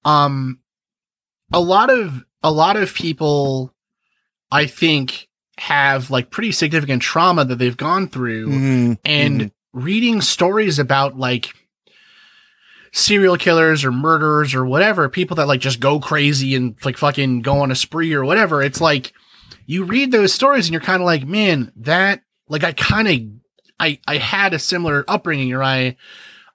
um, 0.05 0.59
a 1.53 1.59
lot 1.59 1.89
of, 1.89 2.23
a 2.43 2.51
lot 2.51 2.75
of 2.77 2.93
people, 2.93 3.73
I 4.51 4.65
think 4.65 5.27
have 5.57 6.09
like 6.09 6.31
pretty 6.31 6.51
significant 6.51 7.01
trauma 7.01 7.43
that 7.45 7.55
they've 7.57 7.75
gone 7.77 8.07
through 8.07 8.47
Mhm, 8.49 8.97
and 9.03 9.41
mhm. 9.41 9.51
reading 9.73 10.21
stories 10.21 10.79
about 10.79 11.17
like 11.17 11.53
serial 12.91 13.37
killers 13.37 13.83
or 13.85 13.91
murderers 13.91 14.55
or 14.55 14.65
whatever, 14.65 15.09
people 15.09 15.35
that 15.35 15.47
like 15.47 15.59
just 15.61 15.79
go 15.79 15.99
crazy 15.99 16.55
and 16.55 16.75
like 16.83 16.97
fucking 16.97 17.41
go 17.41 17.59
on 17.59 17.71
a 17.71 17.75
spree 17.75 18.13
or 18.13 18.25
whatever. 18.25 18.63
It's 18.63 18.81
like 18.81 19.13
you 19.65 19.83
read 19.83 20.11
those 20.11 20.33
stories 20.33 20.65
and 20.67 20.73
you're 20.73 20.81
kind 20.81 21.01
of 21.01 21.05
like, 21.05 21.27
man, 21.27 21.71
that 21.75 22.21
like 22.47 22.63
I 22.63 22.71
kind 22.73 23.07
of 23.07 23.19
I 23.79 23.99
I 24.07 24.17
had 24.17 24.53
a 24.53 24.59
similar 24.59 25.05
upbringing 25.07 25.53
or 25.53 25.61
I 25.63 25.97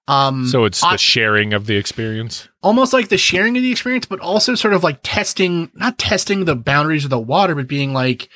um 0.08 0.48
so 0.48 0.64
it's 0.64 0.82
I- 0.82 0.92
the 0.92 0.98
sharing 0.98 1.52
of 1.52 1.66
the 1.66 1.76
experience 1.76 2.48
almost 2.64 2.92
like 2.92 3.08
the 3.08 3.18
sharing 3.18 3.56
of 3.56 3.62
the 3.62 3.70
experience, 3.70 4.06
but 4.06 4.18
also 4.20 4.54
sort 4.54 4.74
of 4.74 4.82
like 4.82 4.98
testing, 5.02 5.70
not 5.74 5.98
testing 5.98 6.44
the 6.46 6.56
boundaries 6.56 7.04
of 7.04 7.10
the 7.10 7.18
water, 7.20 7.54
but 7.54 7.68
being 7.68 7.92
like, 7.92 8.28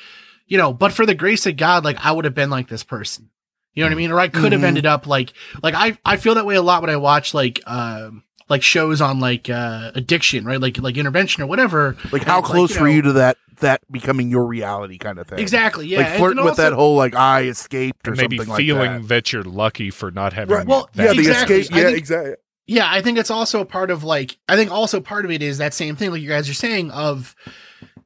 you 0.47 0.57
know, 0.57 0.71
but 0.71 0.93
for 0.93 1.05
the 1.05 1.15
grace 1.15 1.45
of 1.45 1.57
God, 1.57 1.83
like 1.83 1.97
I 2.05 2.11
would 2.11 2.25
have 2.25 2.35
been 2.35 2.49
like 2.49 2.67
this 2.69 2.83
person. 2.83 3.29
You 3.73 3.83
know 3.83 3.87
what 3.89 3.93
I 3.93 3.97
mean? 3.97 4.11
Or 4.11 4.19
I 4.19 4.27
could 4.27 4.51
have 4.51 4.61
Mhm. 4.61 4.65
ended 4.65 4.85
up 4.85 5.05
like, 5.07 5.33
like 5.63 5.73
I, 5.75 5.97
I 6.05 6.17
feel 6.17 6.35
that 6.35 6.45
way 6.45 6.55
a 6.55 6.61
lot 6.61 6.81
when 6.81 6.89
I 6.89 6.95
watch 6.97 7.33
like, 7.33 7.59
um, 7.67 8.23
like 8.49 8.63
shows 8.63 8.99
on 9.01 9.19
like, 9.19 9.49
uh, 9.49 9.91
addiction, 9.95 10.43
right? 10.45 10.59
Like, 10.59 10.77
like 10.79 10.97
intervention 10.97 11.43
or 11.43 11.47
whatever. 11.47 11.95
like 12.11 12.23
how 12.23 12.39
it's 12.39 12.47
close 12.49 12.75
know- 12.75 12.81
were 12.81 12.89
you 12.89 13.01
to 13.03 13.13
that 13.13 13.37
that 13.61 13.81
becoming 13.91 14.29
your 14.31 14.45
reality 14.45 14.97
kind 14.97 15.19
of 15.19 15.27
thing? 15.27 15.37
Exactly. 15.39 15.85
Yeah. 15.87 15.99
like 15.99 16.17
flirting 16.17 16.39
and 16.39 16.45
with 16.45 16.57
that 16.57 16.73
whole 16.73 16.95
like 16.95 17.13
I 17.15 17.43
escaped 17.43 18.07
or 18.07 18.15
maybe 18.15 18.37
something 18.37 18.55
feeling 18.55 18.91
like 18.91 19.01
that. 19.01 19.07
that. 19.09 19.33
you're 19.33 19.43
lucky 19.43 19.89
for 19.91 20.11
not 20.11 20.33
having 20.33 20.55
Right. 20.55 20.65
Well, 20.67 20.89
that 20.95 21.03
yeah, 21.07 21.13
the 21.13 21.19
exactly. 21.19 21.55
escape. 21.61 21.77
Yeah, 21.77 21.83
think- 21.85 21.97
exactly. 21.97 22.33
Yeah, 22.69 22.87
I 22.87 23.01
think 23.01 23.17
it's 23.17 23.31
also 23.31 23.63
part 23.63 23.89
of 23.89 24.03
like 24.03 24.37
I 24.47 24.55
think 24.55 24.69
also 24.69 25.01
part 25.01 25.25
of 25.25 25.31
it 25.31 25.41
is 25.41 25.57
that 25.57 25.73
same 25.73 25.95
thing 25.95 26.11
like 26.11 26.21
you 26.21 26.29
guys 26.29 26.47
are 26.47 26.53
saying 26.53 26.91
of 26.91 27.35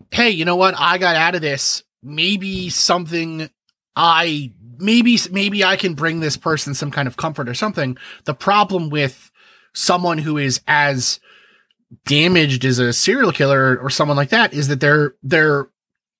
hey, 0.09 0.29
you 0.29 0.45
know 0.45 0.55
what? 0.55 0.73
I 0.77 0.97
got 0.97 1.17
out 1.17 1.35
of 1.35 1.41
this. 1.41 1.83
Maybe 2.01 2.69
something 2.69 3.49
I 3.97 4.53
maybe 4.77 5.17
maybe 5.31 5.65
I 5.65 5.75
can 5.75 5.95
bring 5.95 6.21
this 6.21 6.37
person 6.37 6.73
some 6.73 6.91
kind 6.91 7.09
of 7.09 7.17
comfort 7.17 7.49
or 7.49 7.53
something. 7.53 7.97
The 8.23 8.33
problem 8.33 8.89
with 8.89 9.31
someone 9.73 10.19
who 10.19 10.37
is 10.37 10.61
as 10.65 11.19
damaged 12.05 12.63
as 12.63 12.79
a 12.79 12.93
serial 12.93 13.33
killer 13.33 13.77
or 13.77 13.89
someone 13.89 14.15
like 14.15 14.29
that 14.29 14.53
is 14.53 14.69
that 14.69 14.79
they're 14.79 15.15
they're 15.23 15.67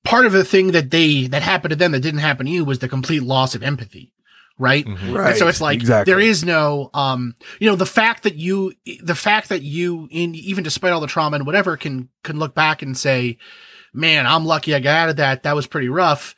part 0.04 0.26
of 0.26 0.34
the 0.34 0.44
thing 0.44 0.74
that 0.74 0.92
they 0.92 1.28
that 1.28 1.44
happened 1.44 1.70
to 1.70 1.78
them 1.78 1.94
that 1.94 2.02
didn't 2.02 2.20
happen 2.20 2.46
to 2.46 2.52
you 2.52 2.66
was 2.66 2.80
the 2.80 2.90
complete 2.90 3.24
loss 3.24 3.56
of 3.56 3.64
empathy. 3.64 4.13
Right? 4.60 4.86
Mhm. 4.86 5.16
Right. 5.16 5.30
And 5.32 5.38
so 5.38 5.48
it's 5.48 5.60
like 5.62 5.80
exactly. 5.80 6.12
there 6.14 6.20
is 6.20 6.44
no 6.46 6.90
um 6.94 7.36
you 7.60 7.68
know 7.70 7.76
the 7.76 7.86
fact 7.88 8.24
that 8.24 8.36
you 8.36 8.74
the 9.02 9.16
fact 9.16 9.50
that 9.50 9.64
you 9.64 10.08
in 10.12 10.36
even 10.36 10.64
despite 10.64 10.92
all 10.94 11.02
the 11.02 11.08
trauma 11.08 11.36
and 11.38 11.46
whatever 11.46 11.76
can 11.76 12.10
can 12.24 12.38
look 12.38 12.54
back 12.54 12.82
and 12.84 12.96
say 12.98 13.38
man 13.94 14.28
I'm 14.28 14.46
lucky 14.46 14.76
I 14.76 14.80
got 14.80 14.96
out 14.96 15.10
of 15.10 15.16
that 15.18 15.44
that 15.44 15.56
was 15.56 15.66
pretty 15.66 15.90
rough 15.90 16.36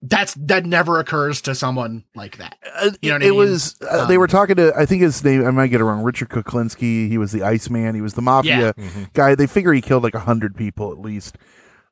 that's 0.00 0.34
that 0.34 0.64
never 0.64 1.00
occurs 1.00 1.40
to 1.40 1.54
someone 1.54 2.04
like 2.14 2.36
that. 2.36 2.56
Uh, 2.78 2.90
You 3.02 3.08
know 3.10 3.16
what 3.16 3.22
it 3.22 3.26
I 3.26 3.30
mean? 3.30 3.38
was 3.38 3.74
uh, 3.90 4.06
they 4.06 4.14
Um, 4.14 4.20
were 4.20 4.26
talking 4.28 4.54
to 4.56 4.72
I 4.76 4.86
think 4.86 5.02
his 5.02 5.24
name 5.24 5.44
I 5.44 5.50
might 5.50 5.68
get 5.68 5.80
it 5.80 5.84
wrong 5.84 6.02
Richard 6.04 6.28
Kuklinski 6.28 7.08
he 7.08 7.18
was 7.18 7.32
the 7.32 7.42
Iceman 7.42 7.96
he 7.96 8.00
was 8.00 8.14
the 8.14 8.22
mafia 8.22 8.74
Yeah. 8.76 8.88
guy 9.12 9.34
they 9.34 9.48
figure 9.48 9.72
he 9.72 9.80
killed 9.80 10.04
like 10.04 10.14
a 10.14 10.20
hundred 10.20 10.54
people 10.54 10.92
at 10.92 10.98
least 11.00 11.36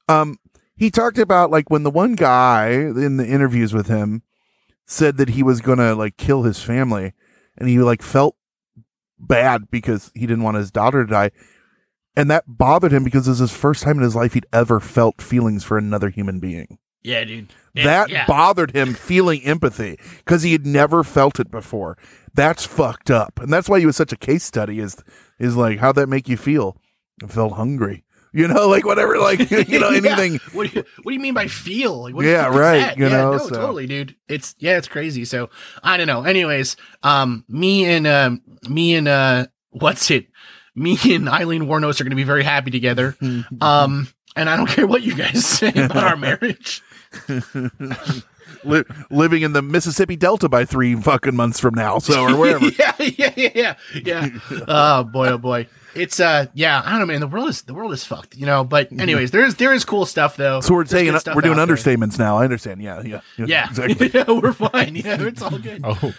um 0.09 0.39
he 0.77 0.91
talked 0.91 1.19
about 1.19 1.51
like 1.51 1.69
when 1.71 1.83
the 1.83 1.91
one 1.91 2.15
guy 2.15 2.69
in 2.71 3.17
the 3.17 3.27
interviews 3.27 3.75
with 3.75 3.89
him 3.89 4.23
said 4.87 5.17
that 5.17 5.31
he 5.31 5.43
was 5.43 5.61
gonna 5.61 5.95
like 5.95 6.17
kill 6.17 6.43
his 6.43 6.63
family 6.63 7.13
and 7.57 7.69
he 7.69 7.79
like 7.79 8.03
felt 8.03 8.37
bad 9.19 9.71
because 9.71 10.11
he 10.15 10.27
didn't 10.27 10.43
want 10.43 10.57
his 10.57 10.71
daughter 10.71 11.05
to 11.05 11.11
die 11.11 11.31
and 12.17 12.31
that 12.31 12.45
bothered 12.47 12.93
him 12.93 13.03
because 13.05 13.27
it 13.27 13.31
was 13.31 13.39
his 13.39 13.53
first 13.57 13.83
time 13.83 13.97
in 13.97 14.03
his 14.03 14.15
life 14.17 14.35
he'd 14.35 14.47
ever 14.53 14.81
felt 14.81 15.23
feelings 15.23 15.65
for 15.65 15.79
another 15.79 16.11
human 16.11 16.39
being 16.41 16.79
Yeah, 17.03 17.25
dude. 17.25 17.53
that 17.75 18.11
yeah. 18.11 18.27
bothered 18.27 18.73
him 18.73 18.93
feeling 18.95 19.43
empathy 19.43 19.99
because 20.19 20.43
he 20.43 20.53
had 20.53 20.67
never 20.67 21.03
felt 21.03 21.41
it 21.41 21.51
before. 21.51 21.97
That's 22.35 22.67
fucked 22.67 23.11
up, 23.11 23.39
and 23.41 23.53
that's 23.53 23.69
why 23.69 23.79
he 23.81 23.87
was 23.87 23.97
such 23.97 24.13
a 24.13 24.17
case 24.17 24.43
study. 24.45 24.81
Is 24.81 24.97
is 25.39 25.57
like 25.57 25.79
how'd 25.79 25.95
that 25.97 26.09
make 26.09 26.29
you 26.29 26.37
feel? 26.37 26.77
I 27.23 27.29
felt 27.29 27.53
hungry. 27.55 28.05
You 28.37 28.49
know, 28.49 28.67
like 28.69 28.85
whatever, 28.85 29.17
like 29.19 29.49
you 29.69 29.79
know, 29.79 29.91
Yeah. 29.95 29.99
anything. 30.19 30.41
What 30.53 30.69
do 30.71 30.79
you 30.81 30.85
What 31.05 31.13
do 31.13 31.15
you 31.15 31.21
mean 31.21 31.35
by 31.35 31.47
feel? 31.47 32.03
Like, 32.03 32.15
what 32.15 32.25
Yeah, 32.27 32.49
right, 32.49 32.97
you 32.97 33.05
yeah, 33.05 33.11
know, 33.13 33.33
no, 33.33 33.39
so- 33.39 33.49
totally, 33.51 33.87
dude. 33.87 34.17
It's 34.29 34.55
yeah, 34.59 34.77
it's 34.77 34.89
crazy. 34.89 35.25
So 35.25 35.51
I 35.85 35.97
don't 35.97 36.09
know. 36.09 36.25
Anyways, 36.25 36.77
um, 37.05 37.45
me 37.49 37.85
and 37.87 38.07
um, 38.09 38.43
me 38.69 38.97
and 38.97 39.07
uh, 39.07 39.47
what's 39.71 40.11
it? 40.11 40.27
Me 40.75 40.99
and 41.15 41.29
Aileen 41.29 41.67
Wuornos 41.67 42.01
are 42.01 42.05
going 42.05 42.11
to 42.11 42.17
be 42.17 42.25
very 42.25 42.43
happy 42.43 42.71
together. 42.73 43.17
Um, 43.61 44.09
and 44.37 44.51
I 44.51 44.57
don't 44.57 44.67
care 44.67 44.85
what 44.89 45.03
you 45.03 45.15
guys 45.15 45.47
say 45.47 45.69
about 45.69 45.97
our 45.97 46.17
marriage. 46.17 46.83
Li- 48.65 48.85
living 49.11 49.43
in 49.43 49.53
the 49.53 49.63
Mississippi 49.63 50.17
Delta 50.17 50.49
by 50.49 50.65
three 50.65 50.95
fucking 50.95 51.35
months 51.35 51.61
from 51.61 51.75
now, 51.75 51.99
so 51.99 52.25
or 52.25 52.37
wherever. 52.37 52.67
yeah, 52.79 52.93
yeah, 52.99 53.33
yeah, 53.37 53.51
yeah, 53.55 53.75
yeah. 54.05 54.29
oh 54.69 55.05
boy, 55.05 55.29
oh 55.29 55.39
boy. 55.39 55.67
It's 55.95 56.19
uh, 56.19 56.47
yeah. 56.55 56.83
I 56.85 56.91
don't 56.91 57.01
know, 57.01 57.07
man. 57.07 57.21
The 57.21 57.29
world 57.29 57.49
is 57.49 57.63
the 57.63 57.75
world 57.75 57.93
is 57.93 58.05
fucked, 58.05 58.37
you 58.37 58.47
know. 58.47 58.65
But 58.65 58.91
anyways, 58.93 59.31
there 59.31 59.45
is 59.45 59.55
there 59.57 59.73
is 59.73 59.85
cool 59.85 60.07
stuff 60.07 60.37
though. 60.37 60.61
So 60.61 60.75
we're 60.75 60.85
There's 60.85 60.91
saying 60.91 61.35
we're 61.35 61.43
doing 61.43 61.59
out 61.59 61.69
there. 61.69 61.97
now. 62.19 62.39
I 62.39 62.45
understand. 62.45 62.83
Yeah, 62.83 63.03
yeah, 63.03 63.21
Yeah, 63.39 63.69
exactly. 63.69 64.11
yeah, 64.15 64.25
we're 64.29 64.53
fine. 64.53 64.97
Yeah, 64.97 65.21
it's 65.21 65.43
all 65.43 65.59
good. 65.59 65.83
Oh, 65.85 66.13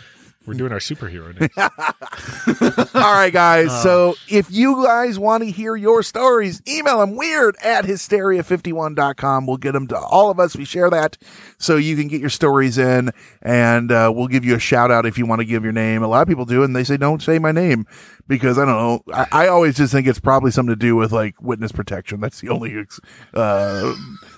we're 0.45 0.53
doing 0.53 0.71
our 0.71 0.79
superhero 0.79 1.33
names. 1.39 2.89
All 2.95 3.13
right, 3.13 3.33
guys. 3.33 3.69
Uh. 3.69 3.81
so 3.83 4.15
if 4.29 4.51
you 4.51 4.83
guys 4.83 5.17
want 5.17 5.43
to 5.43 5.51
hear 5.51 5.75
your 5.75 6.03
stories, 6.03 6.61
email 6.67 6.99
them 6.99 7.15
weird 7.15 7.55
at 7.63 7.85
hysteria51.com. 7.85 9.47
We'll 9.47 9.57
get 9.57 9.73
them 9.73 9.87
to 9.87 9.97
all 9.97 10.29
of 10.29 10.39
us. 10.39 10.55
We 10.55 10.65
share 10.65 10.89
that 10.89 11.17
so 11.57 11.77
you 11.77 11.95
can 11.95 12.07
get 12.07 12.21
your 12.21 12.29
stories 12.29 12.77
in 12.77 13.11
and 13.41 13.91
uh, 13.91 14.11
we'll 14.13 14.27
give 14.27 14.45
you 14.45 14.55
a 14.55 14.59
shout 14.59 14.91
out 14.91 15.05
if 15.05 15.17
you 15.17 15.25
want 15.25 15.39
to 15.39 15.45
give 15.45 15.63
your 15.63 15.73
name. 15.73 16.03
A 16.03 16.07
lot 16.07 16.21
of 16.21 16.27
people 16.27 16.45
do, 16.45 16.63
and 16.63 16.75
they 16.75 16.83
say, 16.83 16.97
don't 16.97 17.21
say 17.21 17.39
my 17.39 17.51
name 17.51 17.85
because 18.27 18.57
I 18.57 18.65
don't 18.65 18.75
know. 18.75 19.03
I, 19.13 19.27
I 19.31 19.47
always 19.47 19.75
just 19.75 19.91
think 19.93 20.07
it's 20.07 20.19
probably 20.19 20.51
something 20.51 20.73
to 20.73 20.79
do 20.79 20.95
with 20.95 21.11
like 21.11 21.41
witness 21.41 21.71
protection. 21.71 22.19
That's 22.19 22.41
the 22.41 22.49
only, 22.49 22.85
uh, 23.33 23.95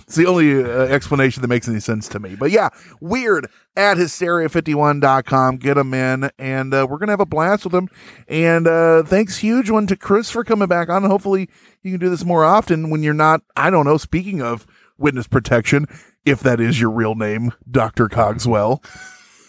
it's 0.08 0.16
the 0.16 0.26
only 0.26 0.64
uh, 0.64 0.86
explanation 0.86 1.41
that 1.41 1.49
makes 1.49 1.68
any 1.68 1.82
sense 1.82 2.08
to 2.10 2.20
me. 2.20 2.36
But 2.36 2.51
yeah, 2.51 2.70
weird 3.01 3.47
at 3.76 3.97
hysteria51.com. 3.97 5.58
Get 5.58 5.74
them 5.74 5.93
in, 5.93 6.32
and 6.39 6.74
uh, 6.74 6.88
we're 6.89 6.97
going 6.97 7.08
to 7.08 7.14
have 7.14 7.20
a 7.20 7.26
blast 7.26 7.66
with 7.66 7.74
them. 7.74 7.89
And 8.30 8.68
uh, 8.68 9.03
thanks, 9.03 9.39
huge 9.39 9.70
one 9.70 9.86
to 9.88 9.97
Chris 9.97 10.32
for 10.32 10.45
coming 10.45 10.70
back 10.70 10.88
on. 10.88 11.03
Hopefully, 11.03 11.49
you 11.84 11.91
can 11.91 11.99
do 11.99 12.10
this 12.10 12.24
more 12.24 12.45
often 12.45 12.89
when 12.89 13.03
you're 13.03 13.14
not, 13.14 13.41
I 13.58 13.70
don't 13.70 13.86
know, 13.86 13.97
speaking 13.97 14.41
of 14.41 14.66
witness 14.97 15.28
protection, 15.28 15.88
if 16.26 16.39
that 16.39 16.62
is 16.62 16.80
your 16.80 16.89
real 16.89 17.16
name, 17.16 17.51
Dr. 17.70 18.08
Cogswell. 18.08 18.82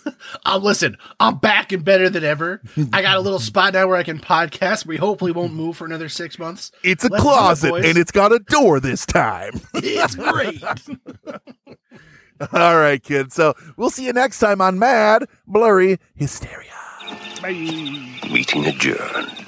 Um, 0.44 0.62
listen, 0.62 0.96
I'm 1.20 1.38
back 1.38 1.72
and 1.72 1.84
better 1.84 2.08
than 2.08 2.24
ever. 2.24 2.62
I 2.92 3.02
got 3.02 3.16
a 3.16 3.20
little 3.20 3.38
spot 3.38 3.72
now 3.74 3.86
where 3.86 3.96
I 3.96 4.02
can 4.02 4.18
podcast. 4.18 4.86
We 4.86 4.96
hopefully 4.96 5.32
won't 5.32 5.52
move 5.52 5.76
for 5.76 5.84
another 5.84 6.08
six 6.08 6.38
months. 6.38 6.70
It's 6.82 7.04
a 7.04 7.08
Let's 7.08 7.22
do 7.22 7.28
it, 7.28 7.32
closet, 7.32 7.84
and 7.84 7.98
it's 7.98 8.10
got 8.10 8.32
a 8.32 8.38
door 8.38 8.80
this 8.80 9.04
time. 9.04 9.60
It's 9.74 10.14
great. 10.16 10.62
All 12.52 12.78
right, 12.78 13.02
kids. 13.02 13.34
So 13.34 13.54
we'll 13.76 13.90
see 13.90 14.06
you 14.06 14.12
next 14.12 14.38
time 14.38 14.60
on 14.60 14.78
Mad 14.78 15.24
Blurry 15.46 15.98
Hysteria. 16.14 16.72
Meeting 17.42 18.66
adjourned. 18.66 19.47